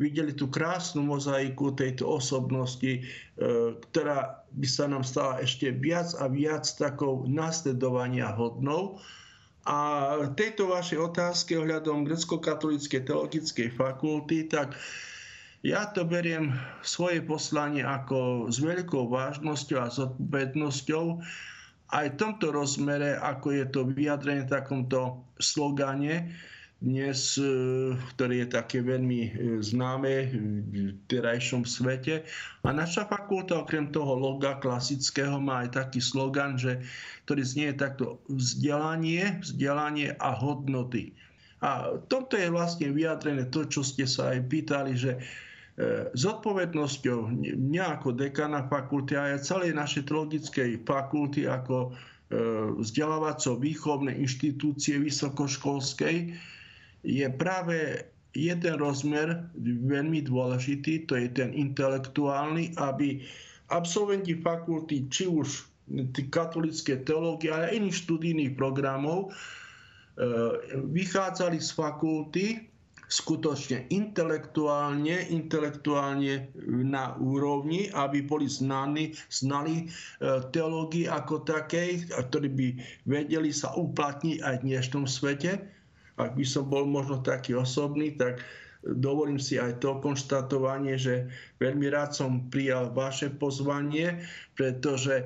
videli 0.02 0.34
tú 0.34 0.49
krásnu 0.49 1.06
mozaiku 1.06 1.78
tejto 1.78 2.10
osobnosti, 2.10 3.06
ktorá 3.86 4.41
by 4.58 4.66
sa 4.66 4.89
nám 4.89 5.06
stala 5.06 5.38
ešte 5.45 5.70
viac 5.70 6.10
a 6.18 6.26
viac 6.26 6.66
takou 6.82 7.30
nasledovania 7.30 8.34
hodnou. 8.34 8.97
A 9.62 10.18
tejto 10.34 10.74
vašej 10.74 11.14
otázke 11.14 11.53
ohľadom 11.53 12.01
grecko-katolíckej 12.09 13.05
teologickej 13.05 13.70
fakulty, 13.78 14.49
tak 14.49 14.74
ja 15.62 15.86
to 15.93 16.01
beriem 16.01 16.57
svoje 16.82 17.22
poslanie 17.22 17.86
ako 17.86 18.49
s 18.49 18.57
veľkou 18.57 19.05
vážnosťou 19.14 19.78
a 19.78 19.93
zodpovednosťou. 19.93 21.05
Aj 21.93 22.05
v 22.09 22.18
tomto 22.18 22.49
rozmere, 22.49 23.22
ako 23.22 23.47
je 23.53 23.66
to 23.70 23.86
vyjadrené 23.86 24.49
v 24.49 24.53
takomto 24.57 25.22
slogane, 25.38 26.34
dnes, 26.82 27.38
e, 27.38 27.46
ktorý 27.94 28.44
je 28.44 28.48
také 28.50 28.82
veľmi 28.82 29.22
e, 29.22 29.32
známe 29.62 30.14
v 30.34 30.98
terajšom 31.06 31.64
svete. 31.64 32.26
A 32.66 32.74
naša 32.74 33.06
fakulta 33.06 33.62
okrem 33.62 33.94
toho 33.94 34.18
loga 34.18 34.58
klasického 34.58 35.38
má 35.38 35.64
aj 35.64 35.78
taký 35.78 36.02
slogan, 36.02 36.58
že, 36.58 36.82
ktorý 37.30 37.42
znie 37.46 37.70
takto 37.78 38.18
vzdelanie, 38.28 39.38
vzdelanie 39.46 40.18
a 40.18 40.34
hodnoty. 40.34 41.14
A 41.62 42.02
toto 42.10 42.34
je 42.34 42.50
vlastne 42.50 42.90
vyjadrené 42.90 43.46
to, 43.54 43.70
čo 43.70 43.86
ste 43.86 44.10
sa 44.10 44.34
aj 44.34 44.50
pýtali, 44.50 44.98
že 44.98 45.22
E, 45.80 46.12
zodpovednosťou 46.14 47.32
mňa 47.56 47.86
ako 47.96 48.12
dekana 48.12 48.68
fakulty 48.68 49.16
a 49.16 49.34
aj 49.34 49.48
celej 49.48 49.72
našej 49.72 50.04
teologickej 50.04 50.70
fakulty 50.84 51.48
ako 51.48 51.96
vzdelávaco-výchovnej 52.80 54.16
inštitúcie 54.24 55.04
vysokoškolskej 55.04 56.32
je 57.02 57.26
práve 57.34 58.06
jeden 58.32 58.76
rozmer 58.80 59.43
veľmi 59.60 60.24
dôležitý, 60.24 61.10
to 61.10 61.20
je 61.20 61.28
ten 61.32 61.52
intelektuálny, 61.52 62.72
aby 62.80 63.20
absolventi 63.72 64.39
fakulty, 64.39 65.08
či 65.12 65.28
už 65.28 65.68
katolické 66.32 67.04
teológie, 67.04 67.52
ale 67.52 67.76
iných 67.76 68.08
študijných 68.08 68.56
programov, 68.56 69.28
e, 69.28 69.30
vychádzali 70.88 71.60
z 71.60 71.70
fakulty 71.76 72.45
skutočne 73.12 73.91
intelektuálne, 73.91 75.28
intelektuálne 75.36 76.47
na 76.88 77.12
úrovni, 77.20 77.91
aby 77.91 78.24
boli 78.24 78.47
znaní, 78.47 79.12
znali 79.28 79.84
e, 79.84 79.86
teológii 80.56 81.12
ako 81.12 81.43
takej, 81.43 82.08
ktorí 82.08 82.49
by 82.56 82.68
vedeli 83.04 83.52
sa 83.52 83.76
uplatniť 83.76 84.38
aj 84.39 84.56
v 84.64 84.66
dnešnom 84.72 85.04
svete. 85.04 85.81
Ak 86.22 86.38
by 86.38 86.46
som 86.46 86.70
bol 86.70 86.86
možno 86.86 87.20
taký 87.26 87.58
osobný, 87.58 88.14
tak 88.16 88.46
dovolím 88.86 89.38
si 89.38 89.62
aj 89.62 89.82
to 89.82 90.02
konštatovanie, 90.02 90.98
že 90.98 91.30
veľmi 91.62 91.90
rád 91.94 92.18
som 92.18 92.50
prijal 92.50 92.90
vaše 92.94 93.30
pozvanie, 93.30 94.26
pretože 94.58 95.22
e, 95.22 95.26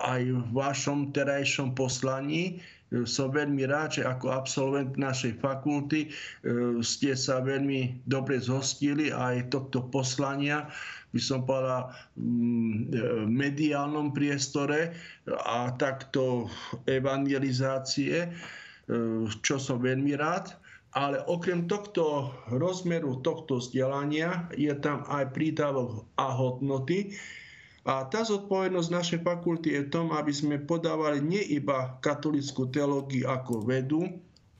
aj 0.00 0.22
v 0.24 0.48
vašom 0.52 1.12
terajšom 1.12 1.76
poslaní 1.76 2.60
som 3.04 3.28
veľmi 3.28 3.68
rád, 3.68 4.00
že 4.00 4.02
ako 4.08 4.32
absolvent 4.32 4.96
našej 4.96 5.36
fakulty 5.44 6.08
e, 6.08 6.80
ste 6.80 7.12
sa 7.12 7.44
veľmi 7.44 8.00
dobre 8.08 8.40
zhostili 8.40 9.12
aj 9.12 9.52
tohto 9.52 9.84
poslania, 9.92 10.72
by 11.12 11.20
som 11.20 11.44
povedal, 11.44 11.92
mm, 12.16 13.28
mediálnom 13.28 14.16
priestore 14.16 14.96
a 15.28 15.68
takto 15.76 16.48
evangelizácie, 16.88 18.32
čo 19.44 19.56
som 19.60 19.78
veľmi 19.80 20.16
rád. 20.16 20.56
Ale 20.96 21.20
okrem 21.28 21.68
tohto 21.68 22.32
rozmeru, 22.48 23.20
tohto 23.20 23.60
vzdelania 23.60 24.48
je 24.56 24.72
tam 24.80 25.04
aj 25.12 25.36
prídavok 25.36 26.08
a 26.16 26.32
hodnoty, 26.32 27.12
a 27.88 28.04
tá 28.04 28.20
zodpovednosť 28.20 28.92
našej 28.92 29.20
fakulty 29.24 29.72
je 29.72 29.88
v 29.88 29.92
tom, 29.92 30.12
aby 30.12 30.28
sme 30.28 30.60
podávali 30.60 31.24
nie 31.24 31.40
iba 31.56 31.96
katolickú 32.04 32.68
teológiu 32.68 33.24
ako 33.24 33.64
vedu, 33.64 34.12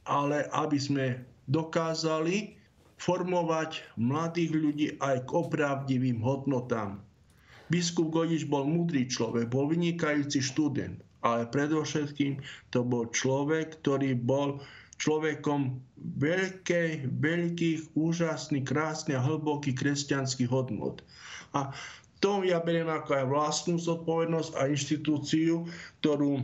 ale 0.09 0.49
aby 0.57 0.81
sme 0.81 1.07
dokázali 1.45 2.57
formovať 2.97 3.85
mladých 4.01 4.51
ľudí 4.57 4.87
aj 5.05 5.29
k 5.29 5.31
opravdivým 5.37 6.25
hodnotám. 6.25 7.05
Biskup 7.69 8.09
Godič 8.09 8.49
bol 8.49 8.65
múdry 8.65 9.05
človek, 9.05 9.53
bol 9.53 9.69
vynikajúci 9.69 10.41
študent, 10.41 11.05
ale 11.37 11.53
predovšetkým 11.53 12.41
to 12.73 12.81
bol 12.81 13.05
človek, 13.13 13.77
ktorý 13.85 14.17
bol 14.17 14.63
človekom 14.99 15.79
veľkej, 16.19 17.07
veľkých, 17.23 17.81
úžasných, 17.95 18.67
krásnych 18.67 19.19
a 19.19 19.25
hlbokých 19.25 19.79
kresťanských 19.79 20.51
hodnot. 20.51 21.07
A 21.55 21.71
tom 22.19 22.43
ja 22.43 22.59
beriem 22.59 22.91
ako 22.91 23.15
aj 23.15 23.27
vlastnú 23.31 23.77
zodpovednosť 23.79 24.51
a 24.59 24.67
inštitúciu, 24.67 25.71
ktorú 26.03 26.43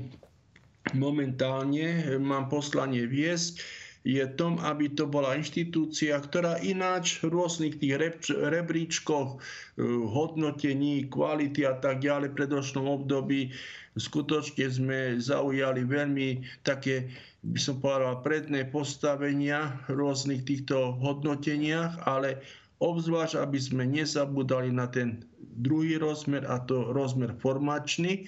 momentálne 0.94 2.14
mám 2.22 2.46
poslanie 2.46 3.10
viesť, 3.10 3.58
je 4.04 4.20
tom, 4.36 4.60
aby 4.60 4.92
to 4.92 5.08
bola 5.08 5.32
inštitúcia, 5.32 6.20
ktorá 6.20 6.60
ináč 6.60 7.24
v 7.24 7.32
rôznych 7.32 7.80
tých 7.80 7.96
rebríčkoch, 8.28 9.28
eh, 9.34 9.40
hodnotení, 9.88 11.08
kvality 11.08 11.64
a 11.64 11.80
tak 11.80 12.04
ďalej 12.04 12.36
v 12.36 12.38
predošlom 12.38 12.84
období 12.84 13.56
skutočne 13.94 14.66
sme 14.66 14.98
zaujali 15.22 15.86
veľmi 15.86 16.42
také, 16.66 17.10
by 17.46 17.60
som 17.60 17.78
povedal, 17.78 18.20
predné 18.26 18.66
postavenia 18.66 19.78
v 19.86 19.98
rôznych 19.98 20.42
týchto 20.42 20.98
hodnoteniach, 20.98 22.02
ale 22.06 22.42
obzvlášť, 22.82 23.38
aby 23.38 23.58
sme 23.58 23.84
nezabudali 23.86 24.74
na 24.74 24.90
ten 24.90 25.22
druhý 25.54 25.96
rozmer, 26.02 26.42
a 26.50 26.58
to 26.66 26.90
rozmer 26.90 27.30
formačný, 27.38 28.26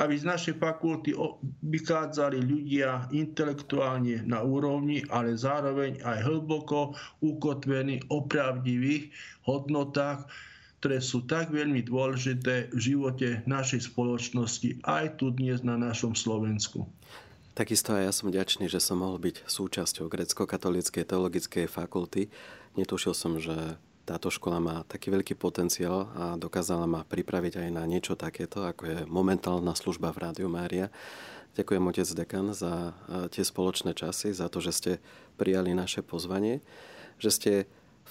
aby 0.00 0.14
z 0.16 0.24
našej 0.24 0.54
fakulty 0.56 1.12
vychádzali 1.64 2.40
ľudia 2.40 3.12
intelektuálne 3.12 4.24
na 4.24 4.40
úrovni, 4.40 5.04
ale 5.12 5.36
zároveň 5.36 6.00
aj 6.00 6.18
hlboko 6.24 6.96
ukotvení 7.20 8.00
o 8.08 8.24
pravdivých 8.24 9.12
hodnotách, 9.44 10.24
ktoré 10.82 10.98
sú 10.98 11.22
tak 11.22 11.54
veľmi 11.54 11.86
dôležité 11.86 12.74
v 12.74 12.80
živote 12.82 13.46
našej 13.46 13.94
spoločnosti 13.94 14.82
aj 14.82 15.14
tu 15.14 15.30
dnes 15.30 15.62
na 15.62 15.78
našom 15.78 16.18
Slovensku. 16.18 16.90
Takisto 17.54 17.94
aj 17.94 18.02
ja 18.02 18.10
som 18.10 18.34
vďačný, 18.34 18.66
že 18.66 18.82
som 18.82 18.98
mohol 18.98 19.22
byť 19.22 19.46
súčasťou 19.46 20.10
grecko-katolíckej 20.10 21.06
teologickej 21.06 21.70
fakulty. 21.70 22.34
Netušil 22.74 23.14
som, 23.14 23.38
že 23.38 23.78
táto 24.02 24.26
škola 24.26 24.58
má 24.58 24.76
taký 24.90 25.14
veľký 25.14 25.38
potenciál 25.38 26.10
a 26.18 26.34
dokázala 26.34 26.90
ma 26.90 27.06
pripraviť 27.06 27.62
aj 27.62 27.68
na 27.70 27.86
niečo 27.86 28.18
takéto, 28.18 28.66
ako 28.66 28.82
je 28.82 28.98
momentálna 29.06 29.78
služba 29.78 30.10
v 30.10 30.18
Rádiu 30.18 30.50
Mária. 30.50 30.90
Ďakujem 31.54 31.84
otec 31.86 32.08
dekan 32.10 32.50
za 32.58 32.90
tie 33.30 33.46
spoločné 33.46 33.94
časy, 33.94 34.34
za 34.34 34.50
to, 34.50 34.58
že 34.58 34.72
ste 34.74 34.92
prijali 35.38 35.78
naše 35.78 36.02
pozvanie, 36.02 36.58
že 37.22 37.30
ste 37.30 37.52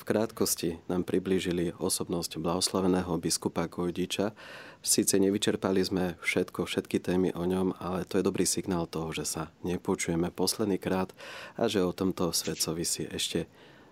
v 0.02 0.18
krátkosti 0.18 0.82
nám 0.90 1.06
priblížili 1.06 1.78
osobnosť 1.78 2.42
blahoslaveného 2.42 3.22
biskupa 3.22 3.70
Gojdiča. 3.70 4.34
Sice 4.82 5.22
nevyčerpali 5.22 5.78
sme 5.86 6.18
všetko, 6.26 6.66
všetky 6.66 6.98
témy 6.98 7.30
o 7.38 7.46
ňom, 7.46 7.78
ale 7.78 8.10
to 8.10 8.18
je 8.18 8.26
dobrý 8.26 8.50
signál 8.50 8.90
toho, 8.90 9.14
že 9.14 9.30
sa 9.30 9.54
nepočujeme 9.62 10.34
posledný 10.34 10.82
krát 10.82 11.14
a 11.54 11.70
že 11.70 11.86
o 11.86 11.94
tomto 11.94 12.34
svetcovi 12.34 12.82
si 12.82 13.06
ešte 13.06 13.46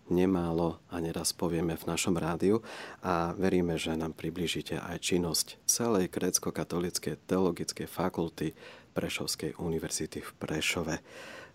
nemálo 0.10 0.82
a 0.90 0.98
neraz 0.98 1.30
povieme 1.30 1.78
v 1.78 1.86
našom 1.86 2.18
rádiu 2.18 2.66
a 3.06 3.38
veríme, 3.38 3.78
že 3.78 3.94
nám 3.94 4.18
približíte 4.18 4.82
aj 4.82 5.14
činnosť 5.14 5.62
celej 5.70 6.10
grécko-katolíckej 6.10 7.22
teologickej 7.30 7.86
fakulty 7.86 8.58
Prešovskej 8.98 9.62
univerzity 9.62 10.26
v 10.26 10.32
Prešove. 10.42 11.06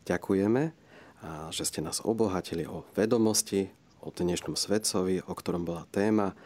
Ďakujeme, 0.07 0.63
že 1.51 1.65
ste 1.67 1.83
nás 1.83 1.99
obohatili 2.07 2.71
o 2.71 2.87
vedomosti, 2.95 3.83
o 4.05 4.13
dnešnom 4.13 4.53
svetcovi, 4.53 5.25
o 5.25 5.33
ktorom 5.33 5.65
bola 5.65 5.89
téma 5.89 6.37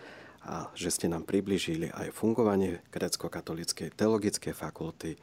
a 0.47 0.71
že 0.79 0.95
ste 0.95 1.11
nám 1.11 1.27
približili 1.27 1.91
aj 1.91 2.15
fungovanie 2.15 2.79
grécko-katolíckej 2.95 3.91
teologickej 3.99 4.55
fakulty. 4.55 5.19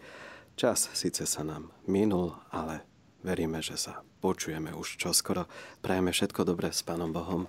Čas 0.60 0.92
síce 0.92 1.24
sa 1.24 1.48
nám 1.48 1.72
minul, 1.88 2.36
ale 2.52 2.84
veríme, 3.24 3.64
že 3.64 3.80
sa 3.80 4.04
počujeme 4.20 4.76
už 4.76 5.00
čoskoro. 5.00 5.48
Prajeme 5.80 6.12
všetko 6.12 6.44
dobré 6.44 6.76
s 6.76 6.84
Pánom 6.84 7.16
Bohom. 7.16 7.48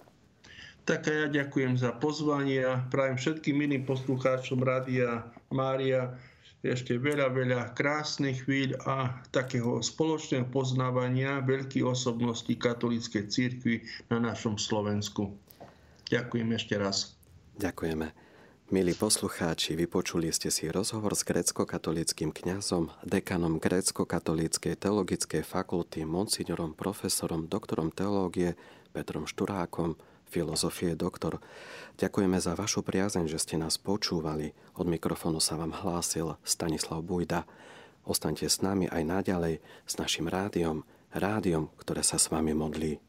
Tak 0.87 1.11
a 1.11 1.27
ja 1.27 1.27
ďakujem 1.27 1.75
za 1.75 1.91
pozvanie 1.99 2.63
a 2.63 2.79
prajem 2.87 3.19
všetkým 3.19 3.59
iným 3.59 3.83
poslucháčom 3.83 4.63
Rádia 4.63 5.27
Mária 5.51 6.15
ešte 6.71 6.99
veľa, 6.99 7.31
veľa 7.31 7.63
krásnych 7.79 8.43
chvíľ 8.43 8.79
a 8.83 9.23
takého 9.31 9.79
spoločného 9.79 10.51
poznávania 10.51 11.41
veľkých 11.43 11.87
osobností 11.87 12.59
katolíckej 12.59 13.25
církvy 13.31 13.75
na 14.11 14.19
našom 14.19 14.59
Slovensku. 14.59 15.35
Ďakujem 16.11 16.49
ešte 16.55 16.75
raz. 16.79 17.19
Ďakujeme. 17.59 18.27
Milí 18.67 18.99
poslucháči, 18.99 19.79
vypočuli 19.79 20.27
ste 20.35 20.51
si 20.51 20.67
rozhovor 20.67 21.15
s 21.15 21.23
grécko-katolickým 21.23 22.35
kňazom, 22.35 22.91
dekanom 23.07 23.63
grécko-katolíckej 23.63 24.75
teologickej 24.75 25.47
fakulty, 25.47 26.03
monsignorom, 26.03 26.75
profesorom, 26.75 27.47
doktorom 27.47 27.95
teológie 27.95 28.59
Petrom 28.91 29.31
Šturákom, 29.31 29.95
filozofie 30.29 30.99
doktor. 30.99 31.39
Ďakujeme 31.97 32.37
za 32.37 32.53
vašu 32.53 32.85
priazeň, 32.85 33.31
že 33.31 33.41
ste 33.41 33.57
nás 33.57 33.81
počúvali. 33.81 34.53
Od 34.77 34.85
mikrofónu 34.85 35.41
sa 35.41 35.57
vám 35.57 35.73
hlásil 35.73 36.37
Stanislav 36.45 37.01
Bujda. 37.07 37.49
Ostaňte 38.05 38.51
s 38.51 38.61
nami 38.61 38.91
aj 38.91 39.03
naďalej 39.03 39.65
s 39.89 39.95
našim 39.97 40.29
rádiom, 40.29 40.85
rádiom, 41.15 41.73
ktoré 41.81 42.05
sa 42.05 42.21
s 42.21 42.29
vami 42.29 42.53
modlí. 42.53 43.06